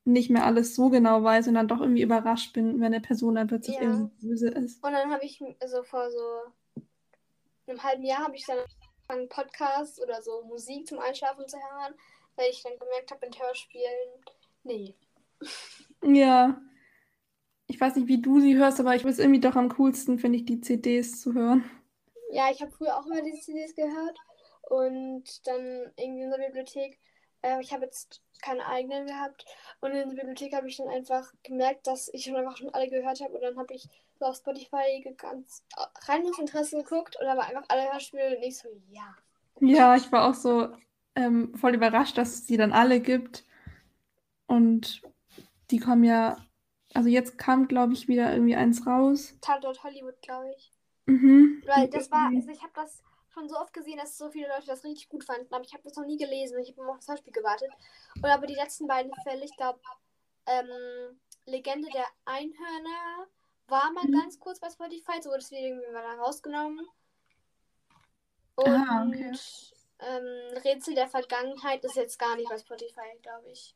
nicht 0.04 0.30
mehr 0.30 0.46
alles 0.46 0.76
so 0.76 0.90
genau 0.90 1.24
weiß 1.24 1.48
und 1.48 1.54
dann 1.56 1.68
doch 1.68 1.80
irgendwie 1.80 2.02
überrascht 2.02 2.54
bin, 2.54 2.80
wenn 2.80 2.88
eine 2.88 3.02
Person 3.02 3.36
dann 3.36 3.48
plötzlich 3.48 3.76
ja. 3.76 3.84
irgendwie 3.84 4.28
böse 4.28 4.50
ist. 4.50 4.84
Und 4.84 4.94
dann 4.94 5.12
habe 5.12 5.24
ich, 5.26 5.42
also 5.60 5.84
vor 5.84 6.10
so 6.10 6.18
einem 7.68 7.84
halben 7.84 8.04
Jahr 8.04 8.24
habe 8.24 8.36
ich 8.36 8.46
dann 8.46 8.58
angefangen, 9.12 9.30
Podcasts 9.30 10.02
oder 10.02 10.22
so 10.22 10.44
Musik 10.44 10.88
zum 10.88 11.00
Einschlafen 11.00 11.48
zu 11.48 11.58
hören, 11.58 11.94
weil 12.36 12.50
ich 12.50 12.64
dann 12.64 12.78
gemerkt 12.80 13.12
habe, 13.12 13.26
in 13.26 13.34
Hörspielen, 13.34 14.10
nee. 14.64 14.96
Ja. 16.04 16.60
ich 17.68 17.80
weiß 17.80 17.96
nicht, 17.96 18.08
wie 18.08 18.22
du 18.22 18.40
sie 18.40 18.58
hörst, 18.58 18.80
aber 18.80 18.96
ich 18.96 19.06
weiß 19.06 19.20
irgendwie 19.20 19.40
doch 19.40 19.56
am 19.56 19.70
coolsten, 19.70 20.18
finde 20.18 20.40
ich, 20.40 20.46
die 20.46 20.62
CDs 20.62 21.22
zu 21.22 21.34
hören. 21.34 21.64
Ja, 22.32 22.50
ich 22.52 22.62
habe 22.62 22.72
früher 22.72 22.98
auch 22.98 23.06
immer 23.06 23.22
diese 23.22 23.42
CDs 23.42 23.76
gehört 23.76 24.18
und 24.64 25.46
dann 25.46 25.92
irgendwie 25.98 26.24
in 26.24 26.32
der 26.32 26.38
Bibliothek. 26.38 27.00
Äh, 27.42 27.62
ich 27.62 27.72
habe 27.72 27.86
jetzt 27.86 28.24
keine 28.42 28.66
eigenen 28.66 29.08
gehabt 29.08 29.46
und 29.80 29.92
in 29.92 30.10
der 30.10 30.16
Bibliothek 30.16 30.54
habe 30.54 30.68
ich 30.68 30.78
dann 30.78 30.90
einfach 30.90 31.32
gemerkt, 31.44 31.88
dass 31.88 32.10
ich 32.14 32.24
schon 32.24 32.36
einfach 32.36 32.58
schon 32.58 32.74
alle 32.74 32.90
gehört 32.90 33.22
habe 33.22 33.34
und 33.34 33.42
dann 33.42 33.58
habe 33.58 33.74
ich 33.74 33.88
so 34.20 34.26
auf 34.26 34.36
Spotify 34.36 35.02
ganz 35.18 35.64
rein 36.08 36.26
aus 36.26 36.40
Interesse 36.40 36.78
geguckt 36.78 37.18
und 37.20 37.26
da 37.26 37.38
war 37.38 37.48
einfach 37.48 37.66
alle 37.70 37.92
Hörspiele 37.92 38.38
und 38.38 38.44
ich 38.44 38.58
so, 38.58 38.70
ja. 38.90 39.16
Ja, 39.60 39.96
ich 39.96 40.12
war 40.12 40.28
auch 40.30 40.34
so 40.34 40.70
ähm, 41.16 41.54
voll 41.56 41.76
überrascht, 41.76 42.18
dass 42.18 42.34
es 42.34 42.46
die 42.46 42.58
dann 42.58 42.72
alle 42.72 43.00
gibt. 43.00 43.46
Und 44.48 45.02
die 45.70 45.80
kommen 45.80 46.04
ja, 46.04 46.38
also 46.94 47.10
jetzt 47.10 47.38
kam, 47.38 47.68
glaube 47.68 47.94
ich, 47.94 48.08
wieder 48.08 48.32
irgendwie 48.32 48.56
eins 48.56 48.86
raus. 48.86 49.38
Tatort 49.42 49.84
Hollywood, 49.84 50.22
glaube 50.22 50.54
ich. 50.58 50.72
Mhm. 51.06 51.64
Weil 51.66 51.90
das 51.90 52.12
war, 52.12 52.32
also 52.34 52.50
ich 52.50 52.62
habe 52.62 52.74
das 52.76 53.04
schon 53.34 53.50
so 53.50 53.58
oft 53.58 53.74
gesehen, 53.74 53.98
dass 53.98 54.18
so 54.18 54.30
viele 54.30 54.48
Leute 54.50 54.68
das 54.68 54.84
richtig 54.84 55.10
gut 55.10 55.24
fanden, 55.24 55.54
aber 55.54 55.64
ich 55.64 55.74
habe 55.74 55.84
das 55.84 55.96
noch 55.96 56.06
nie 56.06 56.18
gelesen. 56.18 56.60
Ich 56.60 56.70
habe 56.70 56.82
immer 56.82 56.92
auf 56.92 57.00
das 57.00 57.08
Hörspiel 57.08 57.34
gewartet. 57.34 57.72
Und 58.16 58.26
aber 58.26 58.48
die 58.48 58.56
letzten 58.56 58.88
beiden 58.88 59.12
Fälle, 59.24 59.46
ich 59.46 59.56
glaube, 59.56 59.80
ähm, 60.46 61.20
Legende 61.46 61.90
der 61.92 62.06
Einhörner 62.26 63.28
war 63.68 63.92
mal 63.92 64.06
mhm. 64.06 64.14
ganz 64.14 64.40
kurz 64.40 64.60
bei 64.60 64.70
Spotify, 64.70 65.22
so 65.22 65.30
wurde 65.30 65.40
es 65.40 65.52
wieder 65.52 65.62
irgendwie 65.62 65.92
mal 65.92 66.20
rausgenommen. 66.20 66.86
Und 68.56 68.68
ah, 68.68 69.06
okay. 69.08 69.32
ähm, 70.00 70.58
Rätsel 70.64 70.94
der 70.94 71.08
Vergangenheit 71.08 71.84
ist 71.84 71.96
jetzt 71.96 72.20
gar 72.20 72.36
nicht 72.36 72.50
bei 72.50 72.58
Spotify, 72.58 73.18
glaube 73.22 73.50
ich. 73.50 73.76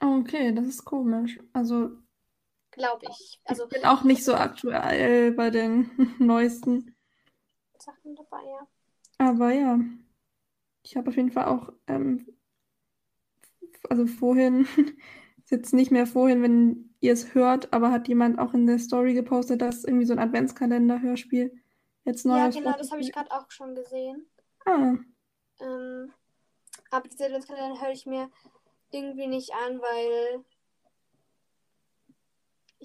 Okay, 0.00 0.52
das 0.52 0.66
ist 0.66 0.84
komisch. 0.84 1.38
Also. 1.52 1.90
Glaube 2.70 3.06
ich. 3.08 3.40
Also, 3.44 3.64
ich 3.64 3.70
bin 3.70 3.84
auch 3.84 4.02
nicht 4.02 4.24
so 4.24 4.34
aktuell 4.34 5.32
bei 5.32 5.50
den 5.50 5.90
neuesten 6.18 6.95
Sachen 7.86 8.16
dabei, 8.16 8.42
ja. 8.44 8.66
Aber 9.18 9.52
ja, 9.52 9.80
ich 10.82 10.96
habe 10.96 11.08
auf 11.08 11.16
jeden 11.16 11.32
Fall 11.32 11.46
auch, 11.46 11.72
ähm, 11.86 12.26
also 13.88 14.06
vorhin, 14.06 14.66
ist 15.38 15.50
jetzt 15.50 15.72
nicht 15.72 15.90
mehr 15.90 16.06
vorhin, 16.06 16.42
wenn 16.42 16.94
ihr 17.00 17.12
es 17.12 17.34
hört, 17.34 17.72
aber 17.72 17.90
hat 17.90 18.08
jemand 18.08 18.38
auch 18.38 18.52
in 18.52 18.66
der 18.66 18.78
Story 18.78 19.14
gepostet, 19.14 19.62
dass 19.62 19.84
irgendwie 19.84 20.06
so 20.06 20.12
ein 20.12 20.18
Adventskalender-Hörspiel 20.18 21.56
jetzt 22.04 22.26
neu 22.26 22.36
Ja, 22.36 22.48
genau, 22.48 22.76
das 22.76 22.90
habe 22.90 23.00
ich 23.00 23.12
gerade 23.12 23.30
auch 23.30 23.50
schon 23.50 23.74
gesehen. 23.74 24.26
Ah. 24.64 24.96
Ähm, 25.60 26.12
aber 26.90 27.08
diese 27.08 27.26
Adventskalender 27.26 27.80
höre 27.80 27.92
ich 27.92 28.06
mir 28.06 28.30
irgendwie 28.90 29.26
nicht 29.26 29.52
an, 29.54 29.80
weil 29.80 30.44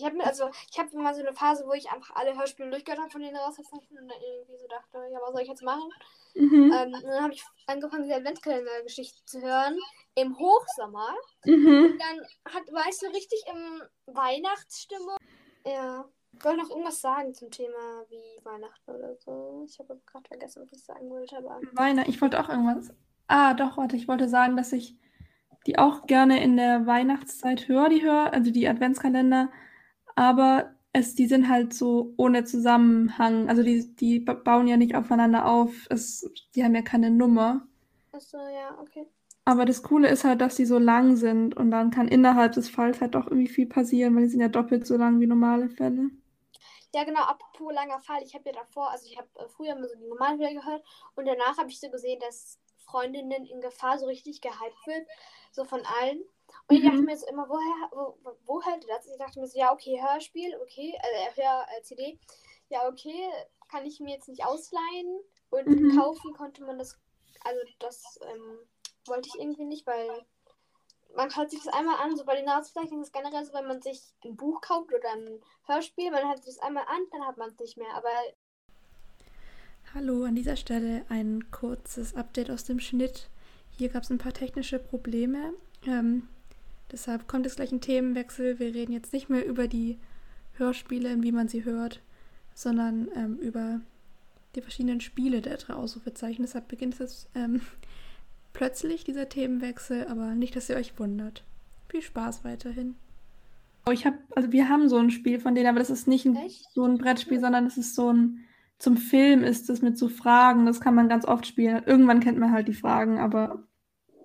ich 0.02 0.06
habe 0.08 0.18
mir, 0.18 0.26
also, 0.26 0.50
ich 0.72 0.80
habe 0.80 0.90
immer 0.94 1.14
so 1.14 1.22
eine 1.22 1.34
Phase, 1.34 1.64
wo 1.68 1.74
ich 1.74 1.92
einfach 1.92 2.16
alle 2.16 2.36
Hörspiele 2.36 2.72
durchgehört 2.72 3.00
habe 3.00 3.12
von 3.12 3.22
denen 3.22 3.38
rausgezeichnet 3.38 3.92
und 3.92 4.08
dann 4.08 4.18
irgendwie 4.20 4.58
so 4.58 4.68
dachte, 4.68 4.98
ja, 5.12 5.20
was 5.22 5.32
soll 5.32 5.42
ich 5.44 5.48
jetzt 5.48 5.64
machen? 5.64 5.90
Mhm. 6.34 6.74
Ähm, 6.74 6.94
und 6.94 7.04
dann 7.04 7.24
habe 7.24 7.34
ich 7.34 7.44
angefangen, 7.68 8.04
diese 8.04 8.16
Adventskalender-Geschichte 8.16 9.24
zu 9.26 9.42
hören 9.42 9.78
im 10.16 10.38
Hochsommer. 10.38 11.14
Mhm. 11.46 11.92
Und 11.92 12.00
dann 12.00 12.54
hat, 12.54 12.64
war 12.74 12.88
ich 12.90 12.98
so 12.98 13.08
richtig 13.08 13.44
im 13.48 14.14
Weihnachtsstimmung. 14.14 15.18
Ja. 15.66 16.06
Ich 16.34 16.46
wollte 16.46 16.62
noch 16.62 16.70
irgendwas 16.70 17.02
sagen 17.02 17.34
zum 17.34 17.52
Thema 17.52 18.06
wie 18.08 18.46
Weihnachten 18.46 18.90
oder 18.90 19.16
so. 19.18 19.66
Ich 19.68 19.78
habe 19.80 20.02
gerade 20.06 20.28
vergessen, 20.28 20.64
was 20.64 20.72
ich 20.72 20.84
sagen 20.84 21.10
wollte, 21.10 21.38
aber. 21.38 21.60
Weihnachten, 21.74 22.10
ich 22.10 22.22
wollte 22.22 22.40
auch 22.40 22.50
irgendwas. 22.50 22.90
Ah, 23.28 23.54
doch, 23.54 23.78
warte, 23.78 23.98
ich 23.98 24.08
wollte 24.08 24.30
sagen, 24.30 24.56
dass 24.56 24.72
ich 24.72 24.98
die 25.68 25.78
auch 25.78 26.08
gerne 26.08 26.42
in 26.42 26.58
der 26.58 26.88
Weihnachtszeit 26.88 27.68
höre, 27.68 27.90
die 27.90 28.02
höre, 28.02 28.34
also 28.34 28.50
die 28.50 28.68
Adventskalender, 28.68 29.52
aber 30.16 30.76
es, 30.94 31.16
die 31.16 31.28
sind 31.28 31.50
halt 31.50 31.74
so 31.74 32.14
ohne 32.18 32.44
Zusammenhang. 32.44 33.50
Also 33.50 33.64
die, 33.64 33.96
die 33.96 34.20
bauen 34.20 34.68
ja 34.68 34.78
nicht 34.78 34.96
aufeinander 34.96 35.46
auf. 35.46 35.88
Es, 35.90 36.30
die 36.56 36.64
haben 36.64 36.76
ja 36.76 36.82
keine 36.82 37.10
Nummer. 37.10 37.68
Achso, 38.12 38.38
ja, 38.38 38.78
okay. 38.82 39.08
Aber 39.46 39.66
das 39.66 39.82
Coole 39.84 40.10
ist 40.10 40.24
halt, 40.24 40.42
dass 40.42 40.56
die 40.56 40.66
so 40.66 40.78
lang 40.78 41.16
sind 41.16 41.58
und 41.58 41.72
dann 41.72 41.92
kann 41.92 42.08
innerhalb 42.08 42.54
des 42.54 42.70
Falls 42.70 43.02
halt 43.02 43.16
doch 43.16 43.26
irgendwie 43.26 43.48
viel 43.48 43.66
passieren, 43.66 44.16
weil 44.16 44.24
die 44.24 44.30
sind 44.30 44.42
ja 44.42 44.50
doppelt 44.50 44.86
so 44.86 44.98
lang 44.98 45.20
wie 45.20 45.28
normale 45.28 45.70
Fälle. 45.70 46.12
Ja, 46.94 47.06
genau, 47.06 47.22
apropos 47.22 47.74
langer 47.74 48.00
Fall. 48.02 48.22
Ich 48.24 48.36
habe 48.36 48.50
ja 48.50 48.54
davor, 48.54 48.92
also 48.92 49.08
ich 49.08 49.18
habe 49.18 49.28
äh, 49.40 49.48
früher 49.48 49.74
immer 49.76 49.88
so 49.88 49.96
die 49.96 50.08
normalen 50.08 50.38
Fälle 50.38 50.56
gehört 50.56 50.84
und 51.16 51.26
danach 51.26 51.58
habe 51.58 51.70
ich 51.70 51.80
so 51.80 51.90
gesehen, 51.90 52.20
dass 52.20 52.60
Freundinnen 52.86 53.46
in 53.46 53.62
Gefahr 53.62 53.98
so 53.98 54.06
richtig 54.06 54.42
gehypt 54.42 54.86
wird, 54.86 55.08
so 55.52 55.64
von 55.64 55.82
allen. 56.02 56.22
Und 56.68 56.78
ich 56.78 56.84
dachte 56.84 56.98
mhm. 56.98 57.06
mir 57.06 57.18
so 57.18 57.28
immer, 57.28 57.48
woher, 57.48 57.90
wo, 57.92 58.36
wo 58.46 58.64
hört 58.64 58.86
das? 58.88 59.08
Ich 59.08 59.18
dachte 59.18 59.40
mir 59.40 59.48
so, 59.48 59.58
ja, 59.58 59.72
okay, 59.74 60.02
Hörspiel, 60.02 60.56
okay, 60.62 60.94
äh, 61.02 61.42
Hör, 61.42 61.66
äh, 61.78 61.82
CD, 61.84 62.20
ja, 62.70 62.88
okay, 62.88 63.30
kann 63.70 63.86
ich 63.86 64.00
mir 64.00 64.16
jetzt 64.16 64.30
nicht 64.30 64.46
ausleihen. 64.46 65.20
Und 65.50 65.68
mhm. 65.68 65.98
kaufen 65.98 66.34
konnte 66.34 66.64
man 66.64 66.78
das, 66.78 66.98
also 67.44 67.60
das 67.80 68.20
ähm, 68.22 68.60
wollte 69.08 69.30
ich 69.30 69.42
irgendwie 69.42 69.66
nicht, 69.66 69.86
weil 69.86 70.26
man 71.16 71.36
hört 71.36 71.52
sich 71.52 71.62
das 71.64 71.74
einmal 71.74 71.98
an, 72.00 72.16
so 72.16 72.24
bei 72.24 72.36
den 72.36 72.46
Nachzeichnungen 72.46 73.04
ist 73.04 73.14
generell 73.14 73.44
so, 73.46 73.54
wenn 73.54 73.68
man 73.68 73.82
sich 73.82 74.02
ein 74.24 74.38
Buch 74.38 74.62
kauft 74.62 74.94
oder 74.94 75.12
ein 75.12 75.42
Hörspiel, 75.66 76.10
man 76.10 76.28
hört 76.28 76.38
sich 76.38 76.56
das 76.56 76.64
einmal 76.64 76.86
an, 76.88 77.02
dann 77.12 77.28
hat 77.28 77.38
man 77.38 77.50
es 77.50 77.60
nicht 77.60 77.78
mehr, 77.78 77.94
aber 77.94 78.10
Hallo, 79.94 80.24
an 80.24 80.36
dieser 80.36 80.56
Stelle 80.56 81.04
ein 81.10 81.52
kurzes 81.52 82.16
Update 82.16 82.50
aus 82.50 82.64
dem 82.64 82.80
Schnitt. 82.80 83.30
Hier 83.72 83.90
gab 83.90 84.04
es 84.04 84.10
ein 84.10 84.20
paar 84.20 84.32
technische 84.32 84.80
Probleme. 84.80 85.54
Ähm, 85.86 86.30
deshalb 86.92 87.28
kommt 87.28 87.46
es 87.46 87.56
gleich 87.56 87.72
ein 87.72 87.82
Themenwechsel. 87.82 88.60
Wir 88.60 88.74
reden 88.74 88.92
jetzt 88.94 89.14
nicht 89.14 89.30
mehr 89.30 89.46
über 89.46 89.68
die 89.68 89.98
Hörspiele, 90.54 91.22
wie 91.22 91.32
man 91.32 91.48
sie 91.48 91.64
hört, 91.66 92.02
sondern 92.54 93.10
ähm, 93.16 93.38
über 93.38 93.82
die 94.56 94.62
verschiedenen 94.62 95.02
Spiele 95.02 95.42
der 95.42 95.58
drei 95.58 95.74
Ausrufezeichen. 95.74 96.44
Deshalb 96.44 96.68
beginnt 96.68 97.00
es 97.00 97.30
ähm, 97.36 97.62
plötzlich, 98.54 99.04
dieser 99.04 99.30
Themenwechsel, 99.30 100.08
aber 100.08 100.36
nicht, 100.36 100.56
dass 100.56 100.70
ihr 100.70 100.76
euch 100.76 100.98
wundert. 101.00 101.44
Viel 101.90 102.02
Spaß 102.02 102.44
weiterhin. 102.44 102.96
Oh, 103.86 103.92
ich 103.92 104.06
habe, 104.06 104.18
also 104.36 104.52
wir 104.52 104.70
haben 104.70 104.90
so 104.90 104.98
ein 104.98 105.10
Spiel 105.10 105.40
von 105.40 105.56
denen, 105.56 105.68
aber 105.68 105.80
das 105.80 105.90
ist 105.90 106.08
nicht 106.08 106.26
ein, 106.26 106.38
so 106.74 106.86
ein 106.86 106.98
Brettspiel, 106.98 107.40
sondern 107.40 107.66
das 107.66 107.78
ist 107.78 107.96
so 107.96 108.12
ein 108.12 108.46
zum 108.82 108.98
Film 108.98 109.44
ist 109.44 109.70
es 109.70 109.84
mit 109.84 109.96
so 109.96 110.10
Fragen, 110.10 110.66
das 110.66 110.82
kann 110.82 110.96
man 110.96 111.08
ganz 111.08 111.24
oft 111.24 111.46
spielen. 111.46 111.84
Irgendwann 111.86 112.20
kennt 112.20 112.40
man 112.40 112.52
halt 112.52 112.68
die 112.68 112.74
Fragen, 112.74 113.20
aber 113.20 113.68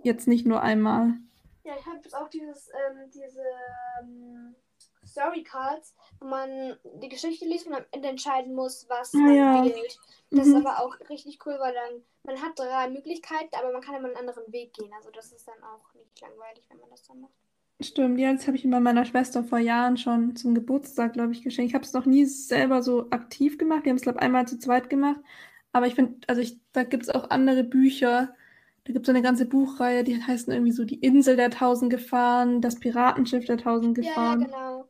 jetzt 0.03 0.27
nicht 0.27 0.47
nur 0.47 0.63
einmal. 0.63 1.19
Ja, 1.67 1.75
ich 1.79 1.85
habe 1.85 1.97
jetzt 1.97 2.15
auch 2.15 2.29
dieses, 2.29 2.69
ähm, 2.69 3.11
diese 3.13 3.43
ähm, 4.01 4.55
Story 5.05 5.43
Cards, 5.43 5.97
wo 6.21 6.29
man 6.29 6.77
die 7.03 7.09
Geschichte 7.09 7.45
liest 7.45 7.67
und 7.67 7.75
am 7.75 7.85
Ende 7.91 8.09
entscheiden 8.09 8.55
muss, 8.55 8.87
was 8.89 9.13
ah, 9.15 9.19
man 9.19 9.35
ja. 9.35 9.65
wählt. 9.65 9.99
Das 10.31 10.47
mhm. 10.47 10.55
ist 10.55 10.65
aber 10.65 10.81
auch 10.81 10.97
richtig 11.11 11.41
cool, 11.45 11.57
weil 11.59 11.75
dann 11.75 12.03
man 12.23 12.41
hat 12.41 12.57
drei 12.57 12.89
Möglichkeiten, 12.89 13.55
aber 13.59 13.73
man 13.73 13.81
kann 13.81 13.97
immer 13.97 14.09
einen 14.09 14.17
anderen 14.17 14.53
Weg 14.53 14.75
gehen. 14.75 14.93
Also 14.97 15.11
das 15.11 15.33
ist 15.33 15.49
dann 15.49 15.61
auch 15.65 15.93
nicht 15.95 16.21
langweilig, 16.21 16.65
wenn 16.69 16.79
man 16.79 16.91
das 16.91 17.03
dann 17.03 17.21
macht. 17.21 17.33
Stimmt, 17.81 18.19
ja, 18.19 18.33
das 18.33 18.47
habe 18.47 18.57
ich 18.57 18.65
mir 18.65 18.81
meiner 18.81 19.05
Schwester 19.05 19.45
vor 19.45 19.59
Jahren 19.59 19.97
schon 19.97 20.35
zum 20.35 20.55
Geburtstag, 20.55 21.13
glaube 21.13 21.33
ich, 21.33 21.43
geschenkt. 21.43 21.71
Ich 21.71 21.75
habe 21.75 21.85
es 21.85 21.93
noch 21.93 22.07
nie 22.07 22.25
selber 22.25 22.83
so 22.83 23.11
aktiv 23.11 23.59
gemacht. 23.59 23.85
Wir 23.85 23.91
haben 23.91 23.97
es, 23.97 24.03
glaube 24.03 24.19
ich, 24.19 24.25
einmal 24.25 24.49
zu 24.49 24.59
zweit 24.59 24.89
gemacht. 24.89 25.21
Aber 25.73 25.87
ich 25.87 25.95
finde, 25.95 26.17
also 26.27 26.41
ich, 26.41 26.59
da 26.73 26.85
gibt 26.85 27.03
es 27.03 27.11
auch 27.11 27.29
andere 27.31 27.65
Bücher. 27.65 28.35
Da 28.87 28.93
gibt 28.93 29.05
es 29.05 29.07
so 29.07 29.13
eine 29.13 29.23
ganze 29.23 29.47
Buchreihe, 29.47 30.05
die 30.05 30.23
heißen 30.23 30.53
irgendwie 30.53 30.71
so 30.71 30.85
Die 30.85 31.01
Insel 31.01 31.37
der 31.37 31.51
tausend 31.51 31.91
Gefahren, 31.91 32.61
das 32.61 32.79
Piratenschiff 32.79 33.45
der 33.45 33.59
tausend 33.59 33.97
Gefahren. 33.97 34.43
Ja, 34.43 34.47
genau. 34.47 34.89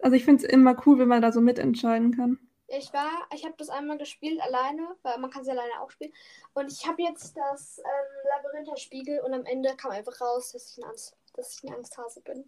Also 0.00 0.16
ich 0.16 0.24
finde 0.24 0.44
es 0.44 0.52
immer 0.52 0.76
cool, 0.86 0.98
wenn 0.98 1.08
man 1.08 1.22
da 1.22 1.32
so 1.32 1.40
mitentscheiden 1.40 2.14
kann. 2.14 2.38
Ich 2.66 2.92
war, 2.92 3.26
ich 3.34 3.44
habe 3.46 3.54
das 3.56 3.70
einmal 3.70 3.96
gespielt 3.96 4.38
alleine, 4.42 4.86
weil 5.02 5.18
man 5.18 5.30
kann 5.30 5.44
sie 5.44 5.50
alleine 5.50 5.80
auch 5.80 5.90
spielen. 5.90 6.12
Und 6.52 6.70
ich 6.70 6.86
habe 6.86 7.02
jetzt 7.02 7.34
das 7.34 7.78
ähm, 7.78 8.28
Labyrinth 8.36 8.68
der 8.68 8.76
Spiegel 8.76 9.20
und 9.20 9.32
am 9.32 9.46
Ende 9.46 9.74
kam 9.76 9.92
einfach 9.92 10.20
raus, 10.20 10.52
dass 10.52 10.70
ich 10.70 10.84
ein 10.84 10.90
Angst 10.90 11.16
dass 11.32 11.54
ich 11.54 11.64
ein 11.64 11.74
Angsthase 11.74 12.20
bin. 12.20 12.44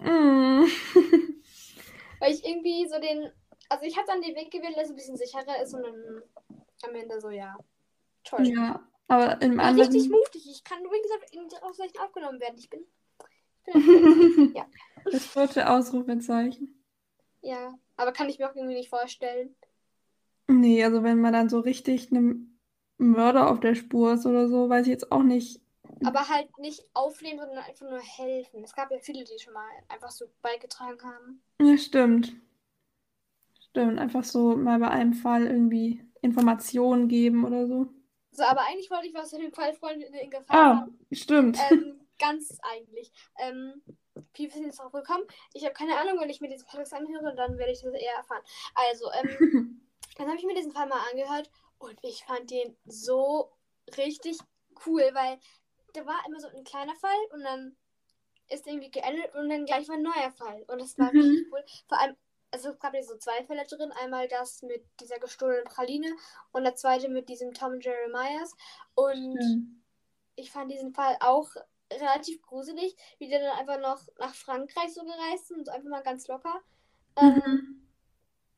Mm. 0.00 0.66
Weil 2.20 2.32
ich 2.32 2.44
irgendwie 2.44 2.86
so 2.88 2.98
den. 3.00 3.30
Also 3.68 3.86
ich 3.86 3.96
habe 3.96 4.06
dann 4.06 4.20
den 4.20 4.34
Weg 4.34 4.50
gewählt, 4.50 4.76
der 4.76 4.84
so 4.84 4.92
ein 4.92 4.96
bisschen 4.96 5.16
sicherer 5.16 5.62
ist 5.62 5.72
und 5.72 5.82
dann 5.82 6.22
am 6.82 6.94
Ende 6.94 7.20
so, 7.20 7.30
ja. 7.30 7.56
Toll. 8.24 8.46
Ja, 8.46 8.86
aber 9.08 9.40
im 9.42 9.58
ja, 9.58 9.66
anderen. 9.66 9.90
Richtig 9.90 10.10
mutig. 10.10 10.48
Ich 10.50 10.64
kann 10.64 10.84
übrigens 10.84 11.08
in 11.32 11.48
die 11.48 11.62
Auszeichnung 11.62 12.02
aufgenommen 12.02 12.40
werden. 12.40 12.58
Ich 12.58 12.70
bin. 12.70 12.80
Ich 13.66 13.72
bin 13.74 14.52
ja. 14.54 14.66
Das 15.04 15.26
vierte 15.26 15.68
Ausrufezeichen. 15.68 16.82
Ja, 17.40 17.74
aber 17.96 18.12
kann 18.12 18.28
ich 18.28 18.38
mir 18.38 18.50
auch 18.50 18.54
irgendwie 18.54 18.76
nicht 18.76 18.90
vorstellen. 18.90 19.54
Nee, 20.48 20.84
also 20.84 21.02
wenn 21.02 21.20
man 21.20 21.32
dann 21.32 21.48
so 21.48 21.60
richtig 21.60 22.10
einem 22.10 22.58
Mörder 22.98 23.50
auf 23.50 23.60
der 23.60 23.74
Spur 23.74 24.14
ist 24.14 24.26
oder 24.26 24.48
so, 24.48 24.68
weiß 24.68 24.86
ich 24.86 24.92
jetzt 24.92 25.10
auch 25.10 25.22
nicht, 25.22 25.62
aber 26.04 26.28
halt 26.28 26.58
nicht 26.58 26.84
aufnehmen, 26.94 27.38
sondern 27.38 27.58
einfach 27.58 27.88
nur 27.88 28.00
helfen. 28.00 28.64
Es 28.64 28.74
gab 28.74 28.90
ja 28.90 28.98
viele, 28.98 29.24
die 29.24 29.38
schon 29.38 29.54
mal 29.54 29.68
einfach 29.88 30.10
so 30.10 30.26
beigetragen 30.42 31.00
haben. 31.02 31.42
Ja, 31.60 31.76
stimmt. 31.78 32.34
Stimmt, 33.70 33.98
einfach 33.98 34.24
so 34.24 34.56
mal 34.56 34.78
bei 34.78 34.88
einem 34.88 35.14
Fall 35.14 35.46
irgendwie 35.46 36.04
Informationen 36.20 37.08
geben 37.08 37.44
oder 37.44 37.66
so. 37.66 37.88
So, 38.32 38.44
aber 38.44 38.62
eigentlich 38.62 38.90
wollte 38.90 39.06
ich 39.06 39.14
was 39.14 39.30
für 39.30 39.38
den 39.38 39.52
Fall 39.52 39.74
Freunde 39.74 40.06
in 40.06 40.30
Gefahr 40.30 40.56
Ah, 40.56 40.88
stimmt. 41.12 41.58
Ähm, 41.70 42.00
ganz 42.18 42.58
eigentlich. 42.62 43.12
Ähm, 43.38 43.82
wie 44.34 44.48
sind 44.48 44.64
jetzt 44.64 44.78
drauf 44.80 44.92
gekommen? 44.92 45.24
Ich 45.52 45.64
habe 45.64 45.74
keine 45.74 45.98
Ahnung, 45.98 46.18
wenn 46.20 46.30
ich 46.30 46.40
mir 46.40 46.48
diesen 46.48 46.66
Podcast 46.66 46.94
anhöre, 46.94 47.34
dann 47.34 47.58
werde 47.58 47.72
ich 47.72 47.82
das 47.82 47.92
eher 47.94 48.14
erfahren. 48.16 48.42
Also, 48.74 49.10
ähm, 49.12 49.80
dann 50.16 50.26
habe 50.28 50.38
ich 50.38 50.44
mir 50.44 50.54
diesen 50.54 50.72
Fall 50.72 50.86
mal 50.86 51.00
angehört 51.10 51.50
und 51.78 51.98
ich 52.02 52.24
fand 52.24 52.50
den 52.50 52.76
so 52.86 53.52
richtig 53.96 54.38
cool, 54.86 55.02
weil 55.12 55.38
da 55.92 56.06
war 56.06 56.20
immer 56.26 56.40
so 56.40 56.48
ein 56.48 56.64
kleiner 56.64 56.94
Fall 56.96 57.18
und 57.32 57.42
dann 57.42 57.76
ist 58.48 58.66
irgendwie 58.66 58.90
geendet 58.90 59.34
und 59.34 59.48
dann 59.50 59.66
gleich 59.66 59.88
war 59.88 59.96
ein 59.96 60.02
neuer 60.02 60.30
Fall. 60.30 60.64
Und 60.68 60.80
das 60.80 60.98
war 60.98 61.12
Mhm. 61.12 61.20
richtig 61.20 61.46
cool. 61.52 61.64
Vor 61.88 62.00
allem, 62.00 62.16
es 62.52 62.62
gab 62.80 62.94
ja 62.94 63.02
so 63.02 63.16
zwei 63.18 63.44
Fälle 63.44 63.64
drin. 63.66 63.92
Einmal 63.92 64.28
das 64.28 64.62
mit 64.62 64.84
dieser 65.00 65.18
gestohlenen 65.18 65.64
Praline 65.64 66.14
und 66.52 66.64
der 66.64 66.76
zweite 66.76 67.08
mit 67.08 67.28
diesem 67.28 67.52
Tom 67.54 67.80
Jeremias. 67.80 68.54
Und 68.94 69.42
Schön. 69.42 69.82
ich 70.36 70.50
fand 70.52 70.70
diesen 70.70 70.94
Fall 70.94 71.16
auch 71.20 71.50
relativ 71.92 72.42
gruselig, 72.42 72.96
wie 73.18 73.28
der 73.28 73.40
dann 73.40 73.58
einfach 73.58 73.80
noch 73.80 74.02
nach 74.18 74.34
Frankreich 74.34 74.94
so 74.94 75.04
gereist 75.04 75.48
sind, 75.48 75.66
so 75.66 75.72
einfach 75.72 75.90
mal 75.90 76.02
ganz 76.02 76.28
locker. 76.28 76.60
Ähm, 77.16 77.32
Mhm. 77.36 77.82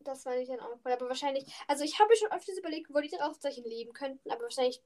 das 0.01 0.23
fand 0.23 0.37
ich 0.39 0.49
dann 0.49 0.61
auch 0.61 0.79
cool. 0.85 0.93
Aber 0.93 1.09
wahrscheinlich, 1.09 1.45
also 1.69 1.85
ich 1.85 1.99
habe 1.99 2.09
mir 2.11 2.17
schon 2.17 2.33
öfters 2.33 2.59
überlegt, 2.59 2.93
wo 2.95 3.01
die 3.01 3.15
Rauchzeichen 3.17 3.65
leben 3.65 3.93
könnten, 3.93 4.31
aber 4.31 4.43
wahrscheinlich, 4.43 4.81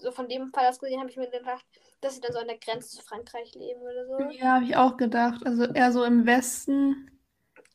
so 0.00 0.12
von 0.12 0.28
dem 0.28 0.52
Fall 0.52 0.68
aus 0.68 0.78
gesehen, 0.80 1.00
habe 1.00 1.10
ich 1.10 1.16
mir 1.16 1.30
gedacht, 1.30 1.66
dass 2.00 2.14
sie 2.14 2.20
dann 2.20 2.32
so 2.32 2.38
an 2.40 2.48
der 2.48 2.58
Grenze 2.58 2.90
zu 2.96 3.02
Frankreich 3.02 3.54
leben 3.54 3.80
oder 3.82 4.06
so. 4.06 4.36
Ja, 4.38 4.54
habe 4.56 4.64
ich 4.64 4.76
auch 4.76 4.96
gedacht. 4.96 5.44
Also 5.46 5.64
eher 5.64 5.92
so 5.92 6.04
im 6.04 6.26
Westen, 6.26 7.10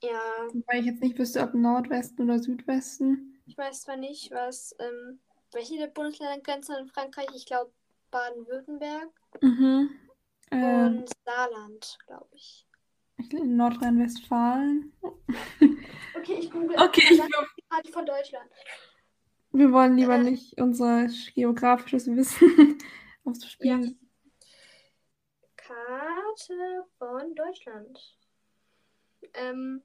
Ja, 0.03 0.19
weil 0.67 0.79
ich 0.81 0.85
jetzt 0.87 1.01
nicht 1.01 1.17
wüsste, 1.19 1.41
ob 1.41 1.53
Nordwesten 1.53 2.25
oder 2.25 2.39
Südwesten. 2.39 3.39
ich 3.45 3.57
weiß 3.57 3.81
zwar 3.83 3.97
nicht, 3.97 4.31
was, 4.31 4.75
ähm, 4.79 5.19
welche 5.51 5.77
der 5.77 5.87
Bundesländer 5.87 6.39
grenzen 6.41 6.73
an 6.75 6.87
Frankreich. 6.87 7.27
Ich 7.35 7.45
glaube 7.45 7.71
Baden-Württemberg 8.11 9.09
Mhm. 9.41 9.89
Äh, 10.49 10.85
und 10.85 11.09
Saarland, 11.25 11.97
glaube 12.07 12.27
ich. 12.33 12.67
ich 13.17 13.29
glaube 13.29 13.45
in 13.45 13.55
Nordrhein-Westfalen. 13.57 14.91
Okay, 16.15 16.33
ich 16.39 16.51
google 16.51 16.75
Okay, 16.79 17.01
ich 17.09 17.21
einfach 17.21 17.29
glaub, 17.29 17.45
die 17.57 17.63
Karte 17.69 17.91
von 17.91 18.05
Deutschland. 18.05 18.49
wir 19.53 19.71
wollen 19.71 19.95
lieber 19.97 20.15
Äh. 20.15 20.23
nicht 20.23 20.59
unser 20.61 21.07
geografisches 21.33 22.05
Wissen 22.07 22.77
aufs 23.23 23.49
Spiel. 23.49 23.85
Ja. 23.85 23.91
Karte 25.55 26.85
von 26.97 27.33
Deutschland. 27.35 28.17
Ähm, 29.33 29.81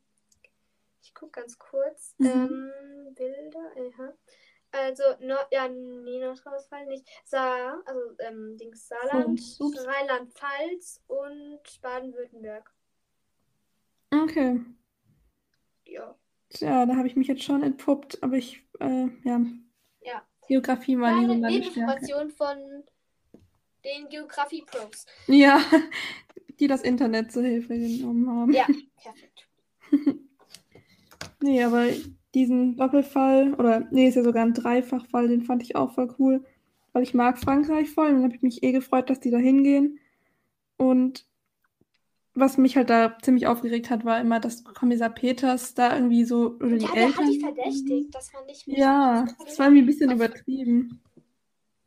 ich 1.17 1.21
gucke 1.21 1.41
ganz 1.41 1.59
kurz. 1.59 2.15
Mhm. 2.19 2.27
Ähm, 2.27 3.15
Bilder, 3.15 3.73
aha. 3.77 4.13
Also, 4.73 5.03
Nord 5.21 5.47
ja, 5.51 5.69
nee, 5.69 6.21
Nordrhein-Westfalen 6.21 6.89
nicht. 6.89 7.09
Saar, 7.25 7.83
also 7.87 8.01
ähm, 8.19 8.57
Dings 8.59 8.89
Saarland. 8.89 9.41
Rheinland-Pfalz 9.61 11.03
und 11.07 11.61
Baden-Württemberg. 11.81 12.71
Okay. 14.11 14.61
Ja. 15.87 16.15
Tja, 16.51 16.85
da 16.87 16.97
habe 16.97 17.09
ich 17.09 17.17
mich 17.17 17.29
jetzt 17.29 17.43
schon 17.43 17.63
entpuppt, 17.63 18.23
aber 18.23 18.37
ich, 18.37 18.63
äh, 18.81 19.09
ja, 19.25 19.41
Ja. 20.03 20.27
Geografie 20.49 20.99
war 20.99 21.13
Kleine 21.13 21.39
meine 21.39 21.63
Stärke. 21.63 21.81
Nebeninformation 21.81 22.31
von 22.31 22.85
den 23.85 24.09
Geografie-Pros. 24.09 25.07
Ja, 25.29 25.61
die 26.61 26.67
das 26.67 26.83
Internet 26.83 27.33
zur 27.33 27.45
Hilfe 27.45 27.79
genommen 27.79 28.29
haben. 28.29 28.53
Ja, 28.53 28.67
perfekt. 29.03 29.49
Nee, 31.41 31.63
aber 31.63 31.87
diesen 32.35 32.77
Doppelfall, 32.77 33.55
oder 33.55 33.87
nee, 33.91 34.09
ist 34.09 34.15
ja 34.17 34.23
sogar 34.23 34.45
ein 34.45 34.55
Dreifachfall, 34.55 35.29
den 35.29 35.43
fand 35.43 35.63
ich 35.63 35.77
auch 35.77 35.93
voll 35.95 36.15
cool, 36.19 36.45
weil 36.93 37.03
ich 37.03 37.15
mag 37.15 37.39
Frankreich 37.39 37.91
voll 37.91 38.09
und 38.09 38.15
dann 38.15 38.25
habe 38.25 38.35
ich 38.35 38.43
mich 38.43 38.63
eh 38.63 38.73
gefreut, 38.73 39.11
dass 39.11 39.21
die 39.21 39.31
da 39.31 39.39
hingehen. 39.39 39.99
Und 40.77 41.27
was 42.35 42.59
mich 42.59 42.77
halt 42.77 42.91
da 42.91 43.17
ziemlich 43.23 43.47
aufgeregt 43.47 43.89
hat, 43.89 44.05
war 44.05 44.21
immer, 44.21 44.41
dass 44.41 44.63
Kommissar 44.65 45.11
Peters 45.11 45.75
da 45.75 45.95
irgendwie 45.95 46.25
so, 46.25 46.57
oder 46.61 46.77
die 46.77 46.85
Ja, 46.85 46.93
der 46.93 47.17
hat 47.17 47.29
die 47.29 47.35
Eltern. 47.37 47.55
verdächtigt. 47.55 48.15
Das 48.15 48.31
fand 48.31 48.51
ich 48.51 48.67
Ja, 48.67 49.27
das 49.45 49.59
war 49.59 49.67
irgendwie 49.67 49.83
ein 49.83 49.87
bisschen 49.87 50.11
übertrieben. 50.11 51.01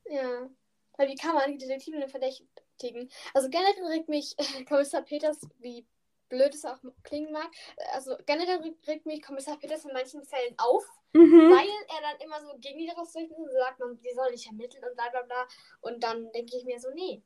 Ja. 0.06 0.50
Weil 0.98 1.10
wie 1.10 1.16
kann 1.16 1.36
man 1.36 1.52
die 1.52 1.58
Detektive 1.60 1.98
denn 1.98 2.10
verdächtigen? 2.10 3.10
Also 3.34 3.50
generell 3.50 3.86
regt 3.92 4.10
mich 4.10 4.36
Kommissar 4.68 5.04
Peters, 5.04 5.40
wie 5.60 5.86
blöd 6.30 6.54
es 6.54 6.66
auch 6.66 6.78
klingen 7.04 7.32
mag, 7.32 7.50
also 7.94 8.16
generell 8.26 8.60
regt- 8.88 9.06
mich 9.06 9.22
Kommissar 9.22 9.58
Peters 9.58 9.86
in 9.86 9.94
manchen 9.94 10.24
Fällen 10.24 10.54
auf, 10.58 10.86
Mhm. 11.14 11.50
weil 11.52 11.68
er 11.68 12.02
dann 12.02 12.22
immer 12.24 12.40
so 12.42 12.58
gegen 12.60 12.78
die 12.80 12.90
rausrichtet 12.90 13.36
und 13.38 13.50
sagt, 13.52 13.80
man, 13.80 14.00
die 14.00 14.14
sollen 14.16 14.32
nicht 14.32 14.48
ermitteln 14.48 14.84
und 14.88 14.96
bla 14.96 15.10
bla 15.10 15.24
bla. 15.24 15.48
Und 15.82 16.04
dann 16.04 16.32
denke 16.32 16.56
ich 16.56 16.66
mir 16.66 16.80
so, 16.80 16.90
nee. 16.94 17.22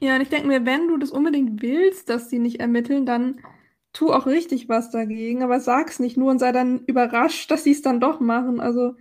Ja, 0.00 0.16
und 0.16 0.22
ich 0.22 0.28
denke 0.28 0.48
mir, 0.48 0.64
wenn 0.64 0.88
du 0.88 0.96
das 0.96 1.10
unbedingt 1.10 1.62
willst, 1.62 2.08
dass 2.08 2.30
sie 2.30 2.38
nicht 2.38 2.58
ermitteln, 2.60 3.06
dann 3.06 3.44
tu 3.92 4.12
auch 4.12 4.26
richtig 4.26 4.68
was 4.68 4.90
dagegen, 4.90 5.42
aber 5.42 5.60
sag's 5.60 5.98
nicht 5.98 6.16
nur 6.16 6.30
und 6.30 6.38
sei 6.38 6.52
dann 6.52 6.84
überrascht, 6.86 7.50
dass 7.50 7.64
sie 7.64 7.72
es 7.72 7.82
dann 7.82 8.00
doch 8.00 8.18
machen. 8.20 8.60
Also 8.60 8.94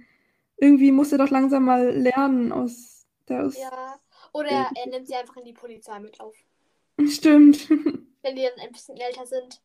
irgendwie 0.58 0.92
musst 0.92 1.12
du 1.14 1.18
doch 1.18 1.30
langsam 1.30 1.64
mal 1.66 1.90
lernen 1.96 2.52
aus 2.52 3.08
der 3.28 3.46
aus. 3.46 3.58
Ja. 3.58 4.00
Oder 4.34 4.50
er 4.76 4.88
nimmt 4.90 5.08
sie 5.08 5.16
einfach 5.16 5.38
in 5.38 5.46
die 5.46 5.54
Polizei 5.54 6.00
mit 6.00 6.20
auf, 6.20 6.36
Stimmt. 7.08 7.68
Wenn 8.22 8.36
die 8.36 8.44
dann 8.44 8.60
ein 8.60 8.72
bisschen 8.72 8.98
älter 8.98 9.26
sind. 9.26 9.62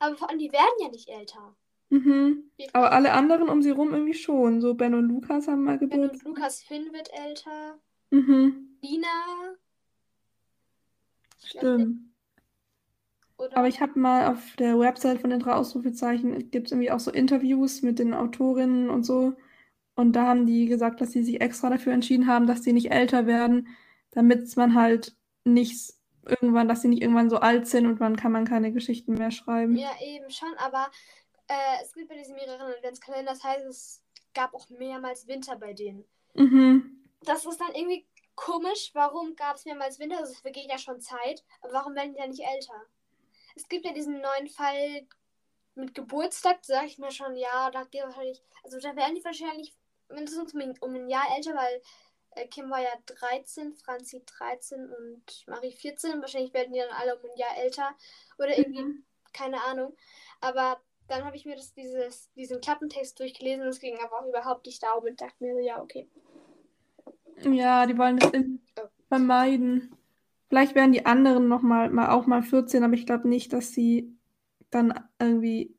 Aber 0.00 0.16
vor 0.16 0.28
allem, 0.28 0.38
die 0.38 0.52
werden 0.52 0.74
ja 0.80 0.88
nicht 0.88 1.08
älter. 1.08 1.54
Mhm. 1.90 2.50
Aber 2.72 2.92
alle 2.92 3.12
anderen 3.12 3.48
um 3.48 3.62
sie 3.62 3.70
rum 3.70 3.92
irgendwie 3.92 4.14
schon. 4.14 4.60
So 4.60 4.74
Ben 4.74 4.94
und 4.94 5.08
Lukas 5.08 5.48
haben 5.48 5.64
mal 5.64 5.78
Ben 5.78 5.90
und 5.90 5.90
Geburtstag. 5.90 6.26
Lukas 6.26 6.62
Finn 6.62 6.92
wird 6.92 7.10
älter. 7.12 7.78
Mhm. 8.10 8.78
Lina. 8.82 9.08
Stimmt. 11.44 12.00
Oder? 13.38 13.56
Aber 13.56 13.68
ich 13.68 13.80
habe 13.80 13.98
mal 13.98 14.26
auf 14.26 14.56
der 14.56 14.78
Website 14.78 15.20
von 15.20 15.30
den 15.30 15.38
drei 15.38 15.52
Ausrufezeichen, 15.52 16.50
gibt 16.50 16.66
es 16.66 16.72
irgendwie 16.72 16.90
auch 16.90 17.00
so 17.00 17.12
Interviews 17.12 17.82
mit 17.82 18.00
den 18.00 18.12
Autorinnen 18.12 18.90
und 18.90 19.04
so. 19.04 19.34
Und 19.94 20.12
da 20.12 20.26
haben 20.26 20.46
die 20.46 20.66
gesagt, 20.66 21.00
dass 21.00 21.12
sie 21.12 21.22
sich 21.22 21.40
extra 21.40 21.70
dafür 21.70 21.92
entschieden 21.92 22.26
haben, 22.26 22.46
dass 22.46 22.62
sie 22.64 22.72
nicht 22.72 22.90
älter 22.90 23.26
werden, 23.26 23.68
damit 24.10 24.56
man 24.56 24.74
halt 24.74 25.16
nicht 25.44 25.94
irgendwann, 26.28 26.68
dass 26.68 26.82
sie 26.82 26.88
nicht 26.88 27.02
irgendwann 27.02 27.30
so 27.30 27.38
alt 27.38 27.66
sind 27.66 27.86
und 27.86 28.00
dann 28.00 28.16
kann 28.16 28.32
man 28.32 28.44
keine 28.44 28.72
Geschichten 28.72 29.14
mehr 29.14 29.30
schreiben. 29.30 29.76
Ja, 29.76 29.90
eben 30.00 30.30
schon, 30.30 30.52
aber 30.58 30.90
äh, 31.48 31.82
es 31.82 31.92
gibt 31.94 32.08
bei 32.08 32.16
diesen 32.16 32.34
mehreren 32.34 32.72
Adventskalender, 32.72 33.32
das 33.32 33.42
heißt, 33.44 33.66
es 33.66 34.02
gab 34.34 34.54
auch 34.54 34.68
mehrmals 34.70 35.26
Winter 35.26 35.56
bei 35.56 35.72
denen. 35.72 36.04
Mhm. 36.34 37.04
Das 37.22 37.44
ist 37.44 37.60
dann 37.60 37.74
irgendwie 37.74 38.06
komisch, 38.34 38.90
warum 38.94 39.34
gab 39.34 39.56
es 39.56 39.64
mehrmals 39.64 39.98
Winter? 39.98 40.18
Also 40.18 40.32
es 40.32 40.40
vergeht 40.40 40.70
ja 40.70 40.78
schon 40.78 41.00
Zeit, 41.00 41.44
aber 41.60 41.72
warum 41.72 41.94
werden 41.94 42.12
die 42.12 42.20
ja 42.20 42.26
nicht 42.26 42.44
älter? 42.44 42.84
Es 43.56 43.68
gibt 43.68 43.84
ja 43.84 43.92
diesen 43.92 44.20
neuen 44.20 44.48
Fall 44.48 45.06
mit 45.74 45.94
Geburtstag, 45.94 46.58
da 46.62 46.74
sage 46.74 46.86
ich 46.86 46.98
mir 46.98 47.10
schon, 47.10 47.34
ja, 47.36 47.70
da 47.70 47.84
geht 47.84 48.02
wahrscheinlich, 48.02 48.42
also 48.62 48.78
da 48.78 48.94
werden 48.94 49.14
die 49.14 49.24
wahrscheinlich 49.24 49.74
mindestens 50.08 50.54
um, 50.54 50.60
ein- 50.60 50.78
um 50.80 51.08
Jahr 51.08 51.26
älter, 51.36 51.54
weil 51.54 51.82
Kim 52.50 52.70
war 52.70 52.80
ja 52.80 52.90
13, 53.06 53.74
Franzi 53.74 54.22
13 54.24 54.88
und 54.92 55.44
Marie 55.46 55.72
14. 55.72 56.20
Wahrscheinlich 56.20 56.54
werden 56.54 56.72
die 56.72 56.78
dann 56.80 56.90
alle 56.90 57.16
um 57.16 57.30
ein 57.30 57.36
Jahr 57.36 57.56
älter 57.58 57.90
oder 58.38 58.56
irgendwie, 58.56 58.82
Mhm. 58.82 59.04
keine 59.32 59.62
Ahnung. 59.64 59.96
Aber 60.40 60.80
dann 61.08 61.24
habe 61.24 61.36
ich 61.36 61.46
mir 61.46 61.56
das, 61.56 61.72
dieses, 61.74 62.30
diesen 62.34 62.60
Klappentext 62.60 63.18
durchgelesen 63.18 63.62
und 63.62 63.68
es 63.68 63.80
ging 63.80 63.98
aber 63.98 64.20
auch 64.20 64.26
überhaupt 64.26 64.66
nicht 64.66 64.82
darum 64.82 65.04
und 65.04 65.20
dachte 65.20 65.42
mir 65.44 65.54
so, 65.54 65.60
ja, 65.60 65.80
okay. 65.82 66.08
Ja, 67.42 67.86
die 67.86 67.96
wollen 67.98 68.18
das 68.18 68.32
irgendwie 68.32 68.60
vermeiden. 69.08 69.94
Vielleicht 70.48 70.74
werden 70.74 70.92
die 70.92 71.06
anderen 71.06 71.48
noch 71.48 71.62
mal, 71.62 71.90
mal 71.90 72.10
auch 72.10 72.26
mal 72.26 72.42
14, 72.42 72.84
aber 72.84 72.94
ich 72.94 73.06
glaube 73.06 73.28
nicht, 73.28 73.52
dass 73.52 73.72
sie 73.72 74.16
dann 74.70 74.94
irgendwie, 75.18 75.76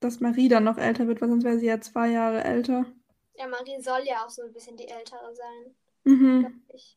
dass 0.00 0.20
Marie 0.20 0.48
dann 0.48 0.64
noch 0.64 0.78
älter 0.78 1.06
wird, 1.08 1.20
weil 1.20 1.28
sonst 1.28 1.44
wäre 1.44 1.58
sie 1.58 1.66
ja 1.66 1.80
zwei 1.80 2.08
Jahre 2.10 2.44
älter. 2.44 2.86
Ja, 3.34 3.46
Marie 3.46 3.80
soll 3.82 4.04
ja 4.06 4.24
auch 4.24 4.30
so 4.30 4.42
ein 4.42 4.52
bisschen 4.52 4.76
die 4.76 4.88
ältere 4.88 5.34
sein, 5.34 5.74
Mhm. 6.04 6.40
glaube 6.40 6.54
ich. 6.74 6.96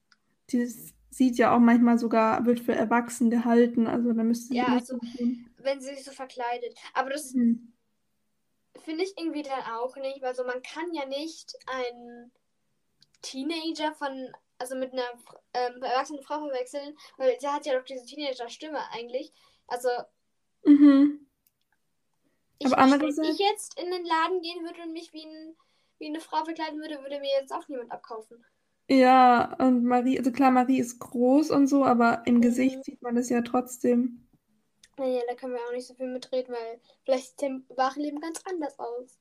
Die 0.49 0.61
s- 0.61 0.93
sieht 1.09 1.37
ja 1.37 1.55
auch 1.55 1.59
manchmal 1.59 1.97
sogar, 1.97 2.45
wird 2.45 2.59
für 2.59 2.75
erwachsen 2.75 3.29
gehalten, 3.29 3.87
also 3.87 4.11
da 4.13 4.23
müsste 4.23 4.47
sie 4.49 4.57
Ja, 4.57 4.67
also-. 4.67 4.99
Wenn 5.57 5.79
sie 5.81 5.95
sich 5.95 6.03
so 6.03 6.11
verkleidet. 6.11 6.77
Aber 6.93 7.09
das 7.09 7.33
Mhm. 7.33 7.73
finde 8.83 9.03
ich 9.03 9.17
irgendwie 9.17 9.41
dann 9.43 9.61
auch 9.73 9.95
nicht, 9.95 10.21
weil 10.21 10.35
so 10.35 10.43
man 10.43 10.61
kann 10.61 10.93
ja 10.93 11.05
nicht 11.05 11.55
einen 11.67 12.31
Teenager 13.21 13.93
von, 13.95 14.31
also 14.59 14.75
mit 14.75 14.93
einer 14.93 15.09
ähm, 15.53 15.81
erwachsenen 15.81 16.21
Frau 16.21 16.39
verwechseln, 16.39 16.95
weil 17.17 17.39
sie 17.39 17.47
hat 17.47 17.65
ja 17.65 17.77
doch 17.77 17.85
diese 17.85 18.05
Teenager-Stimme 18.05 18.79
eigentlich. 18.91 19.31
Also 19.67 19.89
Mhm. 20.65 21.25
ich, 22.59 22.67
Aber 22.67 22.77
wenn 22.77 22.93
andererseits- 22.93 23.29
ich 23.29 23.39
jetzt 23.39 23.79
in 23.79 23.89
den 23.89 24.05
Laden 24.05 24.41
gehen 24.41 24.63
würde 24.63 24.81
und 24.83 24.91
mich 24.93 25.11
wie, 25.13 25.25
ein, 25.25 25.55
wie 25.99 26.07
eine 26.07 26.19
Frau 26.19 26.43
verkleiden 26.43 26.79
würde, 26.79 27.01
würde 27.01 27.19
mir 27.19 27.31
jetzt 27.39 27.51
auch 27.53 27.67
niemand 27.67 27.91
abkaufen. 27.91 28.45
Ja, 28.89 29.53
und 29.59 29.83
Marie, 29.85 30.17
also 30.19 30.31
klar, 30.31 30.49
Marie 30.51 30.79
ist 30.79 30.97
groß 30.99 31.51
und 31.51 31.67
so, 31.67 31.85
aber 31.85 32.23
im 32.25 32.41
Mhm. 32.41 32.41
Gesicht 32.41 32.83
sieht 32.83 33.01
man 33.03 33.15
es 33.17 33.29
ja 33.29 33.41
trotzdem. 33.43 34.27
Naja, 34.97 35.21
da 35.25 35.35
können 35.35 35.53
wir 35.53 35.65
auch 35.65 35.71
nicht 35.71 35.87
so 35.87 35.93
viel 35.93 36.07
mitreden, 36.11 36.53
weil 36.53 36.81
vielleicht 37.05 37.29
sieht 37.39 37.43
im 37.43 37.65
wahren 37.69 38.01
Leben 38.01 38.19
ganz 38.19 38.41
anders 38.45 38.77
aus. 38.77 39.17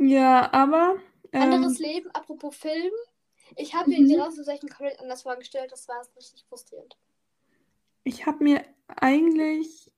Ja, 0.00 0.52
aber 0.52 0.96
ähm, 1.32 1.42
Anderes 1.42 1.78
Leben, 1.78 2.10
apropos 2.12 2.56
Film. 2.56 2.90
Ich 3.56 3.74
habe 3.74 3.90
mir 3.90 3.98
Mhm. 3.98 4.06
die 4.06 4.16
Rauszeichen 4.16 4.70
komplett 4.70 4.98
anders 4.98 5.20
vorgestellt. 5.24 5.70
Das 5.70 5.86
war 5.88 6.02
richtig 6.16 6.46
frustrierend. 6.48 6.96
Ich 8.04 8.26
habe 8.26 8.44
mir 8.44 8.64
eigentlich 8.88 9.90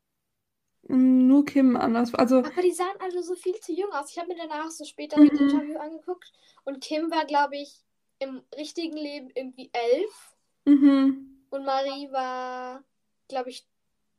nur 0.89 1.45
Kim 1.47 1.77
anders. 1.77 2.15
Also, 2.15 2.45
Aber 2.45 2.63
die 2.63 2.71
sahen 2.73 3.01
alle 3.01 3.23
so 3.25 3.35
viel 3.35 3.59
zu 3.61 3.73
jung 3.73 3.93
aus. 3.93 4.11
Ich 4.13 4.19
habe 4.19 4.29
mir 4.29 4.37
danach 4.37 4.71
so 4.71 4.85
später 4.85 5.17
Mhm. 5.17 5.25
ein 5.25 5.35
Interview 5.35 5.79
angeguckt 5.79 6.33
und 6.65 6.81
Kim 6.83 7.11
war, 7.11 7.25
glaube 7.25 7.57
ich, 7.57 7.83
im 8.19 8.43
richtigen 8.57 8.97
Leben 8.97 9.31
irgendwie 9.35 9.71
elf 9.73 10.37
mhm. 10.67 11.47
und 11.51 11.65
Marie 11.65 12.11
war, 12.13 12.85
glaube 13.29 13.51
ich, 13.51 13.67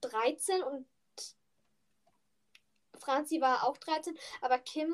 13 0.02 0.64
und 0.64 0.88
Franzi 2.98 3.40
war 3.42 3.64
auch 3.68 3.78
13, 3.78 4.18
aber 4.42 4.58
Kim 4.60 4.94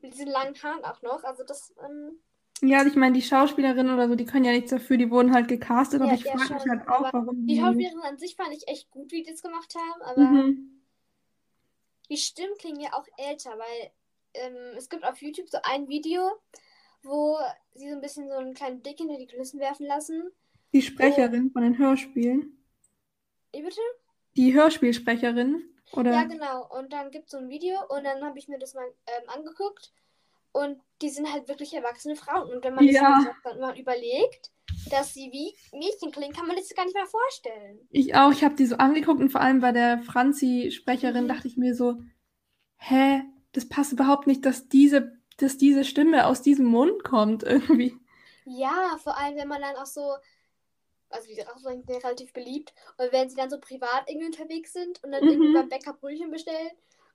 mit 0.00 0.14
diesen 0.14 0.28
langen 0.28 0.54
Haaren 0.62 0.84
auch 0.84 1.02
noch. 1.02 1.24
Also 1.24 1.42
das, 1.44 1.74
ähm, 1.84 2.20
Ja, 2.62 2.78
also 2.78 2.90
ich 2.90 2.96
meine, 2.96 3.14
die 3.14 3.22
Schauspielerinnen 3.22 3.92
oder 3.94 4.08
so, 4.08 4.14
die 4.16 4.24
können 4.24 4.44
ja 4.44 4.52
nichts 4.52 4.70
dafür, 4.70 4.96
die 4.96 5.10
wurden 5.10 5.32
halt 5.34 5.48
gecastet, 5.48 6.02
Ja, 6.02 6.14
ich 6.14 6.24
ja, 6.24 6.32
frage 6.32 6.54
mich 6.54 6.66
halt 6.68 6.88
auch, 6.88 7.12
warum 7.12 7.46
die 7.46 7.54
die. 7.54 7.56
Schauspielerin 7.56 8.00
an 8.02 8.18
sich 8.18 8.36
fand 8.36 8.52
ich 8.54 8.68
echt 8.68 8.90
gut, 8.90 9.10
wie 9.12 9.22
die 9.22 9.30
das 9.30 9.42
gemacht 9.42 9.74
haben, 9.74 10.02
aber 10.02 10.20
Mhm. 10.20 10.82
die 12.10 12.16
Stimmen 12.16 12.56
klingen 12.58 12.80
ja 12.80 12.92
auch 12.94 13.06
älter, 13.16 13.50
weil 13.58 13.92
ähm, 14.34 14.76
es 14.76 14.88
gibt 14.88 15.04
auf 15.04 15.20
YouTube 15.22 15.48
so 15.48 15.58
ein 15.62 15.88
Video, 15.88 16.30
wo 17.02 17.38
sie 17.74 17.88
so 17.88 17.94
ein 17.94 18.00
bisschen 18.00 18.28
so 18.28 18.34
einen 18.34 18.54
kleinen 18.54 18.80
Blick 18.80 18.98
hinter 18.98 19.16
die 19.18 19.26
Kulissen 19.26 19.60
werfen 19.60 19.86
lassen. 19.86 20.30
Die 20.72 20.82
Sprecherin 20.82 21.50
von 21.50 21.62
den 21.62 21.78
Hörspielen. 21.78 22.58
Wie 23.52 23.62
bitte? 23.62 23.80
Die 24.36 24.54
Hörspielsprecherin, 24.54 25.62
oder? 25.92 26.12
Ja, 26.12 26.24
genau. 26.24 26.68
Und 26.76 26.92
dann 26.92 27.10
gibt 27.10 27.26
es 27.26 27.30
so 27.32 27.38
ein 27.38 27.48
Video 27.48 27.76
und 27.88 28.04
dann 28.04 28.22
habe 28.24 28.38
ich 28.38 28.48
mir 28.48 28.58
das 28.58 28.74
mal 28.74 28.86
ähm, 29.06 29.28
angeguckt 29.28 29.92
und 30.52 30.80
die 31.02 31.08
sind 31.08 31.32
halt 31.32 31.48
wirklich 31.48 31.72
erwachsene 31.74 32.16
Frauen. 32.16 32.50
Und 32.50 32.64
wenn 32.64 32.74
man 32.74 32.84
Ja. 32.84 33.20
sich 33.20 33.32
dann 33.44 33.60
mal 33.60 33.78
überlegt, 33.78 34.50
dass 34.90 35.14
sie 35.14 35.30
wie 35.32 35.56
Mädchen 35.76 36.12
klingen, 36.12 36.34
kann 36.34 36.46
man 36.46 36.56
sich 36.56 36.68
das 36.68 36.76
gar 36.76 36.84
nicht 36.84 36.94
mehr 36.94 37.06
vorstellen. 37.06 37.80
Ich 37.90 38.14
auch, 38.14 38.32
ich 38.32 38.44
habe 38.44 38.54
die 38.54 38.66
so 38.66 38.76
angeguckt 38.76 39.20
und 39.20 39.30
vor 39.30 39.40
allem 39.40 39.60
bei 39.60 39.72
der 39.72 40.00
Franzi-Sprecherin 40.02 41.24
Mhm. 41.24 41.28
dachte 41.28 41.48
ich 41.48 41.56
mir 41.56 41.74
so, 41.74 42.00
hä, 42.76 43.22
das 43.52 43.68
passt 43.68 43.92
überhaupt 43.92 44.26
nicht, 44.26 44.44
dass 44.44 44.68
diese, 44.68 45.17
dass 45.38 45.58
diese 45.58 45.84
Stimme 45.84 46.26
aus 46.26 46.42
diesem 46.42 46.66
Mund 46.66 47.04
kommt 47.04 47.42
irgendwie. 47.44 47.96
Ja, 48.44 48.98
vor 49.02 49.16
allem, 49.16 49.36
wenn 49.36 49.48
man 49.48 49.60
dann 49.62 49.76
auch 49.76 49.86
so, 49.86 50.16
also 51.10 51.28
die 51.28 51.40
Rauchflaschen 51.40 51.84
sind 51.86 51.90
ja 51.90 51.98
relativ 51.98 52.32
beliebt, 52.32 52.74
und 52.98 53.12
wenn 53.12 53.28
sie 53.30 53.36
dann 53.36 53.50
so 53.50 53.60
privat 53.60 54.08
irgendwie 54.08 54.26
unterwegs 54.28 54.72
sind 54.72 55.02
und 55.04 55.12
dann 55.12 55.24
Mhm. 55.24 55.28
irgendwie 55.28 55.50
beim 55.50 55.68
Bäcker 55.68 55.94
Brötchen 55.94 56.30
bestellen 56.30 56.70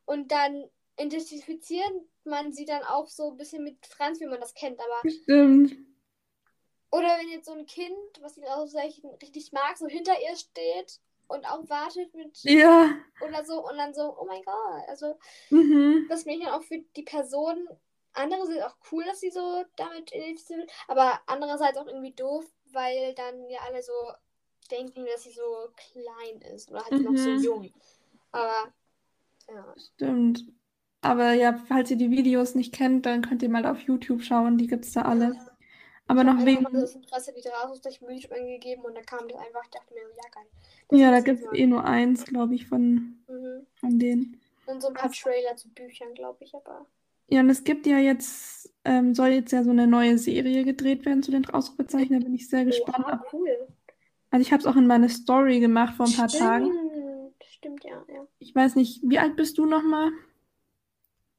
und 0.05 0.31
dann 0.31 0.65
identifizieren 0.99 2.09
man 2.25 2.53
sie 2.53 2.65
dann 2.65 2.83
auch 2.83 3.07
so 3.09 3.31
ein 3.31 3.37
bisschen 3.37 3.63
mit 3.63 3.85
Franz, 3.87 4.19
wie 4.21 4.27
man 4.27 4.41
das 4.41 4.53
kennt, 4.53 4.79
aber 4.79 5.07
Stimmt. 5.09 5.75
oder 6.91 7.07
wenn 7.19 7.29
jetzt 7.29 7.45
so 7.47 7.53
ein 7.53 7.65
Kind, 7.65 7.95
was 8.21 8.35
die 8.35 8.43
Rauchflaschen 8.43 9.09
richtig 9.21 9.51
mag, 9.51 9.77
so 9.77 9.87
hinter 9.87 10.13
ihr 10.21 10.35
steht 10.35 10.99
und 11.27 11.45
auch 11.45 11.67
wartet 11.69 12.13
mit 12.13 12.37
Ja. 12.43 12.93
oder 13.19 13.45
so 13.45 13.67
und 13.67 13.77
dann 13.77 13.93
so, 13.93 14.17
oh 14.19 14.25
mein 14.25 14.43
Gott, 14.43 14.83
also 14.87 15.17
Mhm. 15.51 16.09
das 16.09 16.25
Mädchen 16.25 16.49
auch 16.49 16.63
für 16.63 16.79
die 16.95 17.03
Person. 17.03 17.67
Andere 18.13 18.45
sind 18.45 18.61
auch 18.61 18.75
cool, 18.91 19.03
dass 19.05 19.19
sie 19.19 19.31
so 19.31 19.63
damit 19.75 20.13
identifiziert 20.13 20.59
wird, 20.61 20.71
aber 20.87 21.21
andererseits 21.27 21.77
auch 21.77 21.87
irgendwie 21.87 22.13
doof, 22.13 22.45
weil 22.71 23.13
dann 23.15 23.49
ja 23.49 23.59
alle 23.67 23.81
so 23.83 23.91
denken, 24.71 25.05
dass 25.05 25.23
sie 25.23 25.31
so 25.31 25.69
klein 25.75 26.41
ist 26.53 26.69
oder 26.71 26.83
halt 26.85 27.01
noch 27.01 27.17
so 27.17 27.29
Mhm. 27.31 27.43
jung. 27.43 27.73
Aber 28.31 28.73
ja. 29.49 29.75
Stimmt. 29.77 30.45
Aber 31.01 31.33
ja, 31.33 31.57
falls 31.67 31.91
ihr 31.91 31.97
die 31.97 32.11
Videos 32.11 32.55
nicht 32.55 32.73
kennt, 32.73 33.05
dann 33.05 33.21
könnt 33.21 33.43
ihr 33.43 33.49
mal 33.49 33.65
auf 33.65 33.79
YouTube 33.81 34.23
schauen, 34.23 34.57
die 34.57 34.67
gibt's 34.67 34.93
da 34.93 35.01
alle. 35.03 35.35
Aber 36.07 36.21
Ich 36.21 36.27
noch 36.27 36.33
habe 36.35 36.45
wegen, 36.45 36.63
mal 36.63 36.71
so 36.71 36.81
das 36.81 36.95
Interesse 36.95 37.35
wieder 37.35 37.51
raus 37.51 37.81
durch 37.81 37.99
YouTube 38.01 38.31
eingegeben 38.31 38.83
und 38.85 38.95
da 38.95 39.01
kam 39.01 39.27
das 39.27 39.37
einfach, 39.39 39.63
ich 39.63 39.69
dachte 39.71 39.93
mir, 39.93 40.01
ja 40.01 40.29
geil. 40.31 40.45
Das 40.89 40.99
ja, 40.99 41.11
da 41.11 41.17
ich 41.19 41.25
gibt's 41.25 41.45
eh 41.53 41.67
nur 41.67 41.83
eins, 41.85 42.25
glaube 42.25 42.55
ich, 42.55 42.67
von, 42.67 43.17
Mhm. 43.27 43.67
von 43.75 43.99
denen. 43.99 44.39
Und 44.65 44.81
so 44.81 44.87
ein 44.89 44.93
paar. 44.93 45.11
Trailer 45.11 45.55
zu 45.55 45.69
Büchern, 45.69 46.13
glaube 46.13 46.43
ich, 46.43 46.53
aber. 46.55 46.85
Ja, 47.29 47.39
und 47.41 47.49
es 47.49 47.63
gibt 47.63 47.85
ja 47.87 47.97
jetzt, 47.97 48.71
ähm, 48.85 49.15
soll 49.15 49.29
jetzt 49.29 49.51
ja 49.51 49.63
so 49.63 49.71
eine 49.71 49.87
neue 49.87 50.17
Serie 50.17 50.63
gedreht 50.65 51.05
werden 51.05 51.23
zu 51.23 51.31
den 51.31 51.45
Ausrufezeichen, 51.49 52.19
da 52.19 52.23
bin 52.23 52.33
ich 52.35 52.49
sehr 52.49 52.65
gespannt. 52.65 53.05
Oha, 53.07 53.23
cool. 53.33 53.67
Also 54.29 54.41
ich 54.41 54.51
habe 54.51 54.61
es 54.61 54.67
auch 54.67 54.75
in 54.75 54.87
meine 54.87 55.09
Story 55.09 55.59
gemacht 55.59 55.95
vor 55.95 56.05
ein 56.07 56.13
paar 56.13 56.27
Tagen. 56.27 56.65
Stimmt, 56.71 57.43
stimmt, 57.47 57.83
ja, 57.83 58.03
ja. 58.13 58.27
Ich 58.39 58.53
weiß 58.53 58.75
nicht, 58.75 59.01
wie 59.03 59.19
alt 59.19 59.35
bist 59.35 59.57
du 59.57 59.65
nochmal? 59.65 60.09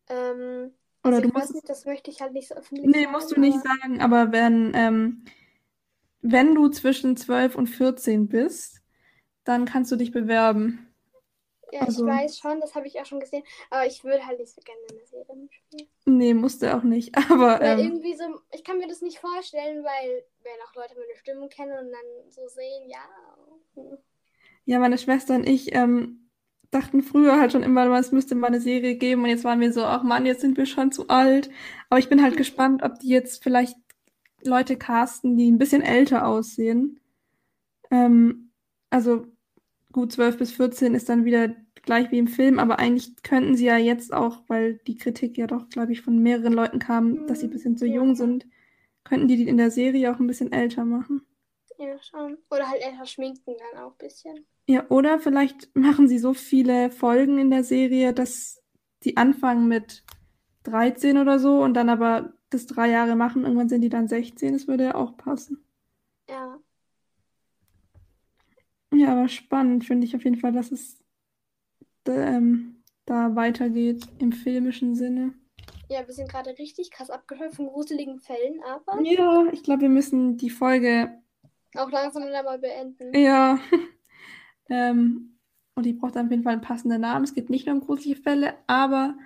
Ähm, 0.09 0.73
Oder 1.03 1.17
also 1.17 1.21
du 1.23 1.29
ich 1.29 1.35
weiß 1.35 1.43
musst 1.43 1.55
nicht, 1.55 1.69
das 1.69 1.85
möchte 1.87 2.11
ich 2.11 2.21
halt 2.21 2.33
nicht 2.33 2.49
so 2.49 2.55
öffentlich 2.55 2.87
Nee, 2.87 3.03
sagen, 3.03 3.13
musst 3.13 3.31
du 3.37 3.41
nicht 3.41 3.59
aber- 3.59 3.65
sagen, 3.81 4.01
aber 4.01 4.33
wenn, 4.33 4.73
ähm, 4.75 5.25
wenn 6.23 6.55
du 6.55 6.69
zwischen 6.69 7.17
12 7.17 7.55
und 7.57 7.67
14 7.67 8.29
bist, 8.29 8.81
dann 9.45 9.65
kannst 9.67 9.93
du 9.93 9.97
dich 9.97 10.11
bewerben. 10.13 10.84
Ja, 11.73 11.81
Also- 11.83 12.07
ich 12.07 12.13
weiß 12.13 12.39
schon, 12.39 12.61
das 12.61 12.75
habe 12.75 12.87
ich 12.87 13.01
auch 13.01 13.07
schon 13.07 13.21
gesehen, 13.21 13.43
aber 13.71 13.87
ich 13.87 14.05
würde 14.05 14.25
halt 14.27 14.39
nicht 14.39 14.55
so 14.55 14.61
gerne 14.63 14.81
in 14.91 14.97
der 14.97 15.07
Serie 15.07 15.37
mitspielen. 15.37 15.89
Nee, 16.07 16.35
musst 16.35 16.63
du 16.63 16.75
auch 16.75 16.83
nicht. 16.83 17.15
Aber 17.31 17.61
ähm, 17.61 17.79
irgendwie 17.79 18.15
so, 18.15 18.25
ich 18.53 18.63
kann 18.65 18.79
mir 18.79 18.87
das 18.89 19.03
nicht 19.03 19.19
vorstellen, 19.19 19.83
weil 19.83 20.25
wenn 20.43 20.53
auch 20.67 20.75
Leute 20.75 20.95
meine 20.95 21.17
Stimme 21.17 21.49
kennen 21.49 21.73
und 21.73 21.91
dann 21.93 22.31
so 22.31 22.47
sehen, 22.49 22.89
ja. 22.89 23.09
hm. 23.75 23.99
ja, 24.67 24.79
meine 24.79 24.99
Schwester 24.99 25.35
und 25.35 25.49
ich 25.49 25.75
ähm, 25.75 26.29
dachten 26.71 27.03
früher 27.03 27.39
halt 27.41 27.53
schon 27.53 27.63
immer, 27.63 27.87
es 27.99 28.13
müsste 28.13 28.35
mal 28.35 28.49
eine 28.49 28.61
Serie 28.61 28.97
geben 28.97 29.23
und 29.23 29.31
jetzt 29.31 29.45
waren 29.45 29.61
wir 29.61 29.73
so, 29.73 29.85
ach 29.85 30.03
Mann, 30.03 30.27
jetzt 30.27 30.41
sind 30.41 30.57
wir 30.57 30.67
schon 30.67 30.93
zu 30.93 31.09
alt. 31.09 31.51
Aber 31.89 31.99
ich 31.99 32.09
bin 32.09 32.23
halt 32.23 32.37
gespannt, 32.37 32.83
ob 32.83 32.99
die 32.99 33.09
jetzt 33.09 33.43
vielleicht 33.43 33.77
Leute 34.43 34.77
casten, 34.77 35.37
die 35.37 35.51
ein 35.51 35.59
bisschen 35.59 35.83
älter 35.83 36.27
aussehen. 36.27 37.01
Ähm, 37.91 38.51
also 38.91 39.27
gut, 39.95 40.11
12 40.11 40.39
bis 40.39 40.53
14 40.53 40.95
ist 40.95 41.09
dann 41.09 41.25
wieder 41.25 41.55
gleich 41.83 42.11
wie 42.11 42.19
im 42.19 42.27
Film, 42.27 42.59
aber 42.59 42.81
eigentlich 42.81 43.23
könnten 43.23 43.55
sie 43.55 43.67
ja 43.67 43.77
jetzt 43.79 44.13
auch, 44.13 44.43
weil 44.49 44.75
die 44.89 44.97
Kritik 44.97 45.39
ja 45.39 45.47
doch, 45.47 45.69
glaube 45.69 45.93
ich, 45.93 46.03
von 46.03 46.19
mehreren 46.19 46.53
Leuten 46.53 46.81
kam, 46.81 47.29
dass 47.29 47.41
sie 47.41 47.47
ein 47.47 47.53
bisschen 47.53 47.77
zu 47.77 47.87
jung 47.87 48.17
sind, 48.17 48.45
könnten 49.05 49.29
die 49.29 49.37
die 49.37 49.49
in 49.49 49.57
der 49.57 49.71
Serie 49.71 50.13
auch 50.13 50.19
ein 50.19 50.27
bisschen 50.27 50.51
älter 50.51 50.85
machen. 50.85 51.23
Ja, 51.79 51.97
schon. 52.03 52.39
Oder 52.51 52.69
halt 52.69 52.83
älter 52.83 53.07
schminken 53.07 53.55
dann 53.73 53.85
auch 53.85 53.93
ein 53.93 53.99
bisschen. 53.99 54.45
Ja, 54.67 54.85
oder 54.89 55.21
vielleicht 55.21 55.75
machen 55.77 56.09
sie 56.09 56.19
so 56.19 56.35
viele 56.35 56.91
Folgen 56.91 57.39
in 57.39 57.51
der 57.51 57.63
Serie, 57.63 58.13
dass 58.13 58.61
die 59.05 59.17
anfangen 59.17 59.69
mit 59.69 60.03
13 60.65 61.19
oder 61.19 61.39
so 61.39 61.63
und 61.63 61.75
dann 61.75 61.89
aber 61.89 62.33
das 62.51 62.67
drei 62.67 62.91
Jahre 62.91 63.15
machen. 63.15 63.45
Irgendwann 63.45 63.69
sind 63.69 63.83
die 63.83 63.91
dann 63.91 64.09
16. 64.09 64.55
Das 64.55 64.67
würde 64.67 64.85
ja 64.85 64.95
auch 64.97 65.17
passen. 65.17 65.65
Ja. 66.29 66.59
Ja, 68.95 69.13
aber 69.13 69.29
spannend 69.29 69.85
finde 69.85 70.07
ich 70.07 70.15
auf 70.17 70.25
jeden 70.25 70.39
Fall, 70.39 70.53
dass 70.53 70.73
es 70.73 70.99
ähm, 72.07 72.83
da 73.07 73.35
weitergeht 73.35 74.07
im 74.19 74.33
filmischen 74.33 74.95
Sinne. 74.95 75.35
Ja, 75.89 76.07
wir 76.07 76.15
sind 76.15 76.31
gerade 76.31 76.57
richtig 76.59 76.91
krass 76.91 77.11
abgeschöpft 77.11 77.57
von 77.57 77.67
gruseligen 77.67 78.19
Fällen, 78.19 78.63
aber 78.65 79.01
Ja, 79.03 79.47
ich 79.53 79.63
glaube, 79.63 79.83
wir 79.83 79.89
müssen 79.89 80.37
die 80.37 80.51
Folge, 80.51 81.19
auch 81.77 81.91
langsam 81.91 82.25
wieder 82.25 82.43
mal 82.43 82.59
beenden. 82.59 83.13
ja, 83.15 83.59
ähm, 84.71 85.39
und 85.75 85.85
die 85.87 85.93
braucht 85.93 86.17
auf 86.17 86.31
jeden 86.31 86.43
Fall 86.43 86.53
einen 86.53 86.63
passenden 86.63 87.01
Namen. 87.01 87.25
Es 87.25 87.35
geht 87.35 87.51
nicht 87.51 87.67
nur 87.67 87.75
um 87.75 87.81
gruselige 87.81 88.21
Fälle, 88.21 88.55
aber 88.67 89.17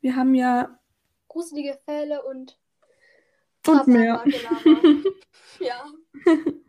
wir 0.00 0.16
haben 0.16 0.34
ja 0.34 0.78
Gruselige 1.28 1.78
Fälle 1.84 2.24
und 2.24 2.58
und 3.66 3.86
mehr. 3.88 4.24
Ja. 5.60 5.86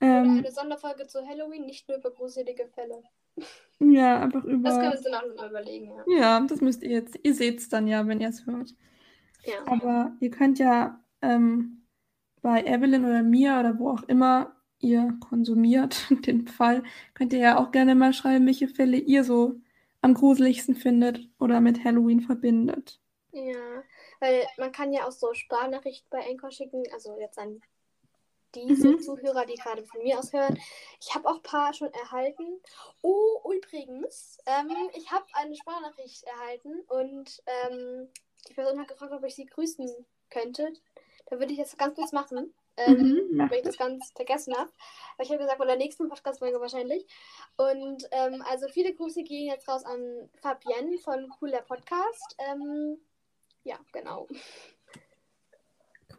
Ähm, 0.00 0.38
eine 0.38 0.50
Sonderfolge 0.52 1.06
zu 1.06 1.26
Halloween, 1.26 1.66
nicht 1.66 1.88
nur 1.88 1.98
über 1.98 2.10
gruselige 2.10 2.66
Fälle. 2.68 3.02
ja, 3.80 4.20
einfach 4.22 4.42
Das 4.42 4.50
können 4.50 4.64
wir 4.64 4.70
über. 4.70 4.92
uns 4.92 5.02
dann 5.02 5.14
auch 5.14 5.26
noch 5.26 5.36
mal 5.36 5.50
überlegen, 5.50 5.90
ja. 5.94 6.04
Ja, 6.18 6.40
das 6.40 6.60
müsst 6.60 6.82
ihr 6.82 6.90
jetzt. 6.90 7.18
Ihr 7.22 7.34
seht 7.34 7.58
es 7.60 7.68
dann 7.68 7.86
ja, 7.86 8.06
wenn 8.06 8.20
ihr 8.20 8.28
es 8.28 8.46
hört. 8.46 8.74
Ja. 9.44 9.54
Aber 9.66 10.16
ihr 10.20 10.30
könnt 10.30 10.58
ja 10.58 11.02
ähm, 11.22 11.86
bei 12.42 12.62
Evelyn 12.64 13.04
oder 13.04 13.22
mir 13.22 13.58
oder 13.60 13.78
wo 13.78 13.90
auch 13.90 14.02
immer 14.04 14.56
ihr 14.78 15.14
konsumiert 15.20 16.06
den 16.26 16.46
Fall, 16.48 16.82
könnt 17.14 17.32
ihr 17.32 17.40
ja 17.40 17.58
auch 17.58 17.70
gerne 17.70 17.94
mal 17.94 18.12
schreiben, 18.12 18.46
welche 18.46 18.68
Fälle 18.68 18.96
ihr 18.98 19.24
so 19.24 19.60
am 20.02 20.14
gruseligsten 20.14 20.74
findet 20.74 21.28
oder 21.38 21.60
mit 21.60 21.84
Halloween 21.84 22.22
verbindet. 22.22 23.00
Ja, 23.32 23.84
weil 24.20 24.46
man 24.58 24.72
kann 24.72 24.92
ja 24.92 25.06
auch 25.06 25.12
so 25.12 25.34
Sprachnachrichten 25.34 26.08
bei 26.10 26.28
Anchor 26.28 26.50
schicken, 26.50 26.82
also 26.92 27.16
jetzt 27.18 27.38
an 27.38 27.60
diese 28.54 28.88
Mhm. 28.88 29.00
Zuhörer, 29.02 29.46
die 29.46 29.54
gerade 29.54 29.84
von 29.84 30.02
mir 30.02 30.18
aus 30.18 30.32
hören. 30.32 30.58
Ich 31.00 31.14
habe 31.14 31.28
auch 31.28 31.36
ein 31.36 31.42
paar 31.42 31.72
schon 31.72 31.92
erhalten. 31.92 32.60
Oh, 33.02 33.52
übrigens, 33.52 34.38
ähm, 34.46 34.70
ich 34.94 35.10
habe 35.10 35.24
eine 35.34 35.54
Sprachnachricht 35.56 36.24
erhalten 36.24 36.80
und 36.88 37.42
ähm, 37.46 38.08
die 38.48 38.54
Person 38.54 38.78
hat 38.80 38.88
gefragt, 38.88 39.12
ob 39.12 39.24
ich 39.24 39.34
sie 39.34 39.46
grüßen 39.46 39.88
könnte. 40.30 40.72
Da 41.26 41.38
würde 41.38 41.52
ich 41.52 41.58
jetzt 41.58 41.78
ganz 41.78 41.94
kurz 41.94 42.12
machen, 42.12 42.52
ähm, 42.76 43.28
Mhm, 43.30 43.38
weil 43.50 43.58
ich 43.58 43.62
das. 43.64 43.76
das 43.76 43.78
ganz 43.78 44.10
vergessen 44.12 44.56
habe. 44.56 44.70
Aber 45.14 45.22
ich 45.22 45.28
habe 45.30 45.38
gesagt, 45.40 45.58
bei 45.58 45.66
der 45.66 45.76
nächsten 45.76 46.08
Podcast-Folge 46.08 46.60
wahrscheinlich. 46.60 47.06
Und 47.56 48.08
ähm, 48.10 48.42
also 48.48 48.68
viele 48.68 48.94
Grüße 48.94 49.22
gehen 49.22 49.46
jetzt 49.46 49.68
raus 49.68 49.84
an 49.84 50.28
Fabienne 50.40 50.98
von 50.98 51.28
Cooler 51.38 51.62
Podcast. 51.62 52.36
Ähm, 52.38 52.98
ja, 53.64 53.78
genau. 53.92 54.26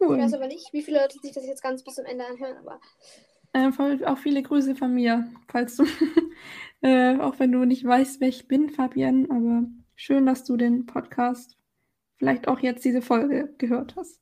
weiß 0.00 0.32
Cool. 0.32 0.34
aber 0.34 0.46
nicht, 0.46 0.72
wie 0.72 0.82
viele 0.82 1.00
Leute 1.00 1.18
sich 1.18 1.32
das 1.32 1.46
jetzt 1.46 1.62
ganz 1.62 1.82
bis 1.84 1.94
zum 1.94 2.04
Ende 2.04 2.26
anhören, 2.26 2.56
aber 2.58 2.80
äh, 3.52 3.70
auch 4.06 4.18
viele 4.18 4.42
Grüße 4.42 4.74
von 4.74 4.94
mir, 4.94 5.30
falls 5.48 5.76
du, 5.76 5.84
äh, 6.80 7.18
auch 7.18 7.38
wenn 7.38 7.52
du 7.52 7.64
nicht 7.64 7.84
weißt, 7.84 8.20
wer 8.20 8.28
ich 8.28 8.48
bin, 8.48 8.70
Fabienne, 8.70 9.28
aber 9.30 9.64
schön, 9.94 10.26
dass 10.26 10.44
du 10.44 10.56
den 10.56 10.86
Podcast 10.86 11.56
vielleicht 12.16 12.48
auch 12.48 12.60
jetzt 12.60 12.84
diese 12.84 13.02
Folge 13.02 13.54
gehört 13.58 13.94
hast. 13.96 14.20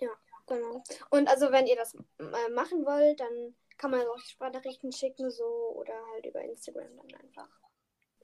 Ja, 0.00 0.10
genau. 0.46 0.82
Und 1.10 1.28
also 1.28 1.52
wenn 1.52 1.66
ihr 1.66 1.76
das 1.76 1.94
äh, 1.94 2.50
machen 2.54 2.84
wollt, 2.84 3.20
dann 3.20 3.54
kann 3.78 3.90
man 3.90 4.00
auch 4.00 4.18
Sprachnachrichten 4.18 4.92
schicken 4.92 5.30
so 5.30 5.44
oder 5.76 5.94
halt 6.12 6.26
über 6.26 6.42
Instagram 6.42 6.88
dann 6.96 7.20
einfach. 7.20 7.48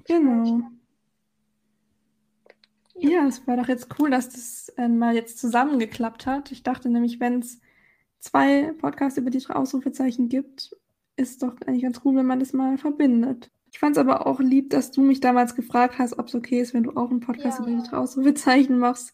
Genau. 0.04 0.70
Ja, 3.00 3.26
es 3.26 3.46
war 3.46 3.56
doch 3.56 3.68
jetzt 3.68 3.88
cool, 3.98 4.10
dass 4.10 4.28
das 4.28 4.70
äh, 4.76 4.88
mal 4.88 5.14
jetzt 5.14 5.38
zusammengeklappt 5.38 6.26
hat. 6.26 6.50
Ich 6.52 6.62
dachte 6.62 6.88
nämlich, 6.88 7.20
wenn 7.20 7.40
es 7.40 7.60
zwei 8.18 8.72
Podcasts 8.78 9.18
über 9.18 9.30
die 9.30 9.38
drei 9.38 9.54
Ausrufezeichen 9.54 10.28
gibt, 10.28 10.76
ist 11.16 11.42
doch 11.42 11.54
eigentlich 11.66 11.82
ganz 11.82 12.00
cool, 12.04 12.16
wenn 12.16 12.26
man 12.26 12.40
das 12.40 12.52
mal 12.52 12.78
verbindet. 12.78 13.50
Ich 13.70 13.78
fand 13.78 13.96
es 13.96 14.00
aber 14.00 14.26
auch 14.26 14.40
lieb, 14.40 14.70
dass 14.70 14.90
du 14.90 15.02
mich 15.02 15.20
damals 15.20 15.54
gefragt 15.54 15.98
hast, 15.98 16.18
ob 16.18 16.28
es 16.28 16.34
okay 16.34 16.60
ist, 16.60 16.74
wenn 16.74 16.84
du 16.84 16.92
auch 16.92 17.10
einen 17.10 17.20
Podcast 17.20 17.58
ja. 17.58 17.66
über 17.66 17.80
die 17.80 17.88
drei 17.88 17.98
Ausrufezeichen 17.98 18.78
machst. 18.78 19.12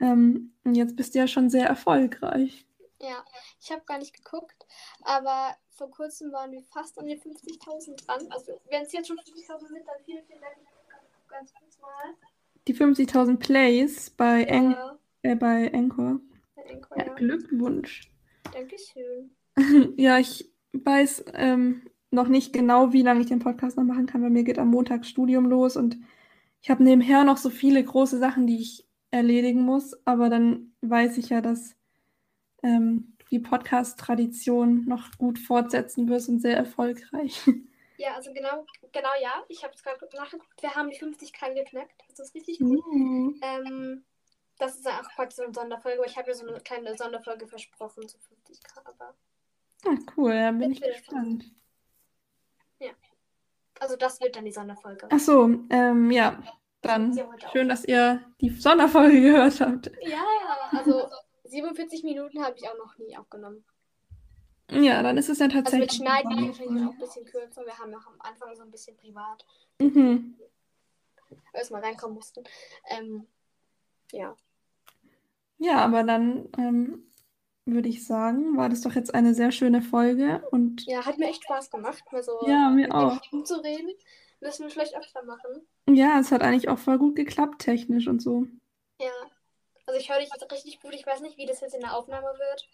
Ähm, 0.00 0.54
und 0.64 0.74
jetzt 0.74 0.96
bist 0.96 1.14
du 1.14 1.18
ja 1.18 1.26
schon 1.26 1.50
sehr 1.50 1.66
erfolgreich. 1.66 2.66
Ja, 3.00 3.24
ich 3.60 3.70
habe 3.70 3.82
gar 3.86 3.98
nicht 3.98 4.14
geguckt, 4.14 4.66
aber 5.02 5.56
vor 5.70 5.90
kurzem 5.90 6.32
waren 6.32 6.52
wir 6.52 6.62
fast 6.62 6.98
an 6.98 7.06
den 7.06 7.20
50.000 7.20 8.04
dran. 8.04 8.26
Also, 8.30 8.60
wenn 8.70 8.82
es 8.82 8.92
jetzt 8.92 9.08
schon 9.08 9.18
50.000 9.18 9.68
sind, 9.68 9.86
dann 9.86 10.04
vielen, 10.04 10.24
vielen 10.26 10.40
Dank. 10.40 10.56
Ganz 11.28 11.52
kurz 11.54 11.78
mal. 11.80 12.14
Die 12.68 12.74
50.000 12.74 13.38
Plays 13.38 14.10
bei, 14.10 14.44
ja. 14.44 14.98
äh, 15.22 15.34
bei 15.34 15.70
ja, 15.72 17.06
ja. 17.06 17.14
Glückwunsch. 17.14 18.10
Dankeschön. 18.52 19.30
ja, 19.96 20.18
ich 20.18 20.52
weiß 20.74 21.24
ähm, 21.32 21.80
noch 22.10 22.28
nicht 22.28 22.52
genau, 22.52 22.92
wie 22.92 23.00
lange 23.00 23.20
ich 23.20 23.26
den 23.26 23.38
Podcast 23.38 23.78
noch 23.78 23.84
machen 23.84 24.04
kann, 24.04 24.22
weil 24.22 24.28
mir 24.28 24.44
geht 24.44 24.58
am 24.58 24.68
Montag 24.68 25.06
Studium 25.06 25.46
los 25.46 25.78
und 25.78 25.98
ich 26.60 26.68
habe 26.68 26.84
nebenher 26.84 27.24
noch 27.24 27.38
so 27.38 27.48
viele 27.48 27.82
große 27.82 28.18
Sachen, 28.18 28.46
die 28.46 28.60
ich 28.60 28.86
erledigen 29.10 29.62
muss, 29.62 29.96
aber 30.04 30.28
dann 30.28 30.72
weiß 30.82 31.16
ich 31.16 31.30
ja, 31.30 31.40
dass 31.40 31.74
ähm, 32.62 33.14
die 33.30 33.38
Podcast-Tradition 33.38 34.84
noch 34.84 35.16
gut 35.16 35.38
fortsetzen 35.38 36.06
wirst 36.08 36.28
und 36.28 36.40
sehr 36.40 36.56
erfolgreich. 36.56 37.48
Ja, 37.98 38.14
also 38.14 38.32
genau, 38.32 38.64
genau 38.92 39.10
ja. 39.20 39.44
Ich 39.48 39.62
habe 39.64 39.74
es 39.74 39.82
gerade 39.82 39.98
nachgeguckt. 40.16 40.62
Wir 40.62 40.74
haben 40.74 40.90
die 40.90 40.98
50k 40.98 41.54
geknackt. 41.54 42.02
Das 42.08 42.20
ist 42.20 42.34
richtig 42.34 42.58
gut. 42.58 42.84
Mhm. 42.86 43.40
Ähm, 43.42 44.04
das 44.58 44.76
ist 44.76 44.86
auch 44.86 45.08
praktisch 45.14 45.36
so 45.36 45.42
eine 45.42 45.54
Sonderfolge, 45.54 46.02
ich 46.06 46.16
habe 46.16 46.28
ja 46.28 46.34
so 46.34 46.46
eine 46.46 46.60
kleine 46.60 46.96
Sonderfolge 46.96 47.46
versprochen 47.46 48.08
zu 48.08 48.18
50k. 48.18 48.80
Aber 48.84 49.14
ah, 49.86 49.96
cool, 50.16 50.32
da 50.32 50.50
bin 50.52 50.72
ich 50.72 50.80
gespannt. 50.80 51.44
Ja. 52.80 52.90
Also 53.80 53.96
das 53.96 54.20
wird 54.20 54.36
dann 54.36 54.44
die 54.44 54.52
Sonderfolge. 54.52 55.06
Ach 55.10 55.20
so, 55.20 55.48
ähm, 55.70 56.10
ja. 56.10 56.42
Dann 56.80 57.18
schön, 57.52 57.68
dass 57.68 57.84
ihr 57.84 58.24
die 58.40 58.50
Sonderfolge 58.50 59.20
gehört 59.20 59.60
habt. 59.60 59.90
Ja, 60.02 60.24
also 60.70 61.08
47 61.44 62.04
Minuten 62.04 62.44
habe 62.44 62.56
ich 62.56 62.68
auch 62.68 62.78
noch 62.78 62.96
nie 62.98 63.16
aufgenommen. 63.16 63.64
Ja, 64.70 65.02
dann 65.02 65.16
ist 65.16 65.28
es 65.28 65.38
ja 65.38 65.48
tatsächlich. 65.48 65.90
Also 65.90 66.02
mit 66.02 66.08
Schneiden 66.08 66.48
wahrscheinlich 66.48 66.86
auch 66.86 66.92
ein 66.92 66.98
bisschen 66.98 67.24
kürzer. 67.24 67.64
Wir 67.64 67.78
haben 67.78 67.90
ja 67.90 67.98
auch 67.98 68.06
am 68.06 68.20
Anfang 68.20 68.54
so 68.54 68.62
ein 68.62 68.70
bisschen 68.70 68.96
privat. 68.96 69.44
Mhm. 69.80 70.36
Erstmal 71.52 71.82
reinkommen 71.82 72.16
mussten. 72.16 72.44
Ähm, 72.90 73.26
ja. 74.12 74.36
Ja, 75.58 75.78
aber 75.84 76.02
dann 76.04 76.48
ähm, 76.58 77.10
würde 77.64 77.88
ich 77.88 78.06
sagen, 78.06 78.56
war 78.56 78.68
das 78.68 78.82
doch 78.82 78.94
jetzt 78.94 79.14
eine 79.14 79.34
sehr 79.34 79.52
schöne 79.52 79.82
Folge. 79.82 80.46
Und 80.50 80.84
ja, 80.86 81.04
hat 81.04 81.18
mir 81.18 81.28
echt 81.28 81.44
Spaß 81.44 81.70
gemacht, 81.70 82.04
mal 82.12 82.22
so 82.22 82.46
ja, 82.46 82.70
mir 82.70 82.94
auch. 82.94 83.20
umzureden. 83.32 83.90
Müssen 84.40 84.64
wir 84.64 84.70
vielleicht 84.70 84.96
öfter 84.96 85.24
machen. 85.24 85.66
Ja, 85.88 86.20
es 86.20 86.30
hat 86.30 86.42
eigentlich 86.42 86.68
auch 86.68 86.78
voll 86.78 86.98
gut 86.98 87.16
geklappt, 87.16 87.60
technisch 87.60 88.06
und 88.06 88.22
so. 88.22 88.46
Ja. 89.00 89.10
Also 89.86 89.98
ich 89.98 90.10
höre 90.10 90.20
dich 90.20 90.30
jetzt 90.32 90.52
richtig 90.52 90.80
gut. 90.80 90.94
Ich 90.94 91.06
weiß 91.06 91.22
nicht, 91.22 91.38
wie 91.38 91.46
das 91.46 91.60
jetzt 91.60 91.74
in 91.74 91.80
der 91.80 91.96
Aufnahme 91.96 92.26
wird. 92.26 92.68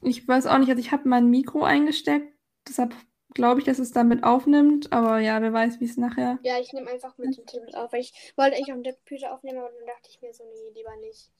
Ich 0.00 0.26
weiß 0.26 0.46
auch 0.46 0.58
nicht, 0.58 0.70
also 0.70 0.80
ich 0.80 0.92
habe 0.92 1.08
mein 1.08 1.28
Mikro 1.28 1.62
eingesteckt, 1.62 2.34
deshalb 2.66 2.94
glaube 3.34 3.60
ich, 3.60 3.66
dass 3.66 3.78
es 3.78 3.92
damit 3.92 4.24
aufnimmt, 4.24 4.92
aber 4.92 5.18
ja, 5.18 5.40
wer 5.40 5.52
weiß, 5.52 5.80
wie 5.80 5.86
es 5.86 5.96
nachher. 5.96 6.38
Ja, 6.42 6.58
ich 6.58 6.72
nehme 6.72 6.90
einfach 6.90 7.16
mit 7.18 7.36
dem 7.36 7.46
Tablet 7.46 7.76
auf, 7.76 7.92
weil 7.92 8.00
ich 8.00 8.32
wollte 8.36 8.56
eigentlich 8.56 8.72
auf 8.72 8.82
dem 8.82 8.94
Computer 8.94 9.32
aufnehmen, 9.32 9.58
aber 9.58 9.70
dann 9.70 9.86
dachte 9.86 10.08
ich 10.10 10.20
mir 10.20 10.32
so, 10.32 10.44
nee, 10.44 10.72
lieber 10.74 10.96
nicht. 10.96 11.30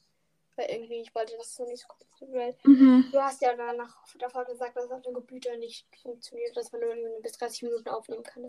Weil 0.55 0.67
irgendwie, 0.69 1.01
ich 1.01 1.15
wollte 1.15 1.33
das 1.37 1.55
so 1.55 1.65
nicht 1.65 1.81
so 1.81 1.87
gut 1.87 2.03
weil 2.31 2.55
mhm. 2.63 3.05
Du 3.11 3.21
hast 3.21 3.41
ja 3.41 3.55
danach 3.55 3.97
davor 4.19 4.45
gesagt, 4.45 4.75
dass 4.77 4.85
es 4.85 4.91
auf 4.91 5.01
dem 5.01 5.13
Computer 5.13 5.55
nicht 5.57 5.85
funktioniert, 6.01 6.55
dass 6.55 6.71
man 6.71 6.81
nur 6.81 7.21
bis 7.21 7.33
30 7.33 7.63
Minuten 7.63 7.89
aufnehmen 7.89 8.23
kann. 8.23 8.47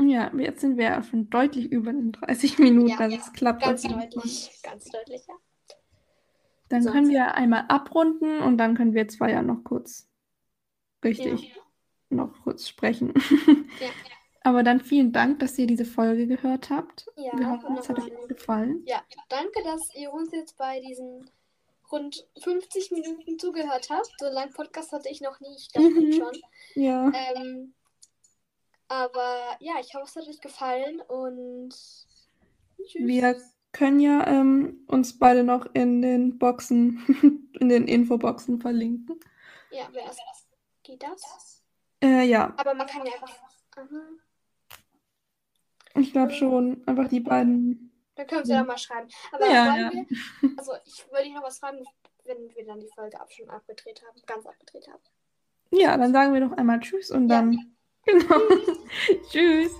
Ja, 0.00 0.32
jetzt 0.36 0.60
sind 0.60 0.76
wir 0.76 0.84
ja 0.84 1.02
schon 1.02 1.28
deutlich 1.30 1.70
über 1.72 1.92
den 1.92 2.12
30 2.12 2.58
Minuten, 2.58 2.88
ja, 2.88 2.98
also 2.98 3.16
es 3.16 3.32
klappt. 3.32 3.62
Ganz 3.62 3.82
deutlich, 3.82 4.60
ganz 4.62 4.84
deutlich, 4.90 5.26
ja. 5.26 5.34
Dann 6.68 6.82
so. 6.82 6.90
können 6.90 7.08
wir 7.08 7.34
einmal 7.34 7.64
abrunden 7.68 8.40
und 8.40 8.58
dann 8.58 8.76
können 8.76 8.94
wir 8.94 9.08
zwei 9.08 9.30
ja 9.30 9.42
noch 9.42 9.64
kurz 9.64 10.08
richtig 11.04 11.54
ja. 11.54 11.62
noch 12.10 12.32
kurz 12.42 12.68
sprechen. 12.68 13.14
Ja. 13.80 13.88
Aber 14.42 14.62
dann 14.62 14.80
vielen 14.80 15.12
Dank, 15.12 15.40
dass 15.40 15.58
ihr 15.58 15.66
diese 15.66 15.84
Folge 15.84 16.26
gehört 16.26 16.70
habt. 16.70 17.06
Ja, 17.16 17.36
wir 17.36 17.50
hoffen, 17.50 17.76
es 17.76 17.88
hat 17.88 17.98
euch 17.98 18.10
gefallen. 18.28 18.82
Ja, 18.86 19.02
danke, 19.28 19.62
dass 19.62 19.94
ihr 19.94 20.12
uns 20.12 20.32
jetzt 20.32 20.56
bei 20.56 20.80
diesen 20.80 21.28
rund 21.90 22.26
50 22.42 22.92
Minuten 22.92 23.38
zugehört 23.38 23.88
habt. 23.90 24.10
So 24.18 24.26
lange 24.26 24.52
Podcast 24.52 24.92
hatte 24.92 25.10
ich 25.10 25.20
noch 25.20 25.40
nie, 25.40 25.54
ich 25.56 25.68
dachte 25.68 25.90
mhm. 25.90 26.12
schon. 26.12 26.32
Ja. 26.76 27.12
Ähm, 27.14 27.74
aber 28.88 29.56
ja, 29.60 29.74
ich 29.80 29.94
hoffe, 29.94 30.06
es 30.06 30.16
hat 30.16 30.28
euch 30.28 30.40
gefallen 30.40 31.00
und 31.02 31.70
tschüss. 31.70 33.06
Wir 33.06 33.36
können 33.72 34.00
ja 34.00 34.26
ähm, 34.26 34.84
uns 34.86 35.18
beide 35.18 35.44
noch 35.44 35.66
in 35.74 36.02
den 36.02 36.38
Boxen, 36.38 37.50
in 37.60 37.68
den 37.68 37.86
Infoboxen 37.86 38.60
verlinken. 38.60 39.20
Ja, 39.70 39.88
wer 39.92 40.04
ist 40.04 40.20
das? 40.30 40.48
Geht 40.82 41.02
das? 41.02 41.62
Äh, 42.02 42.24
ja. 42.24 42.54
Aber 42.56 42.74
man 42.74 42.86
kann 42.86 43.04
ja 43.04 43.12
einfach. 43.12 43.34
Aha. 43.76 44.00
Ich 45.94 46.12
glaube 46.12 46.32
schon. 46.32 46.82
Einfach 46.86 47.08
die 47.08 47.20
beiden. 47.20 47.92
Dann 48.14 48.26
können 48.26 48.46
wir 48.46 48.54
ja 48.54 48.64
mal 48.64 48.78
schreiben. 48.78 49.08
Aber 49.32 49.46
ja, 49.46 49.76
ja. 49.76 49.92
Wir, 49.92 50.06
also 50.56 50.72
ich 50.84 51.06
würde 51.10 51.32
noch 51.32 51.42
was 51.42 51.58
fragen, 51.58 51.84
wenn 52.24 52.54
wir 52.54 52.64
dann 52.66 52.80
die 52.80 52.88
Folge 52.94 53.20
ab 53.20 53.30
schon 53.32 53.48
abgedreht 53.50 54.02
haben, 54.06 54.20
ganz 54.26 54.46
abgedreht 54.46 54.88
haben. 54.88 55.02
Ja, 55.70 55.96
dann 55.96 56.12
sagen 56.12 56.32
wir 56.32 56.40
doch 56.40 56.56
einmal 56.56 56.80
Tschüss 56.80 57.10
und 57.10 57.28
dann. 57.28 57.52
Ja. 57.52 57.60
Genau. 58.08 58.40
Tschüss. 59.30 59.72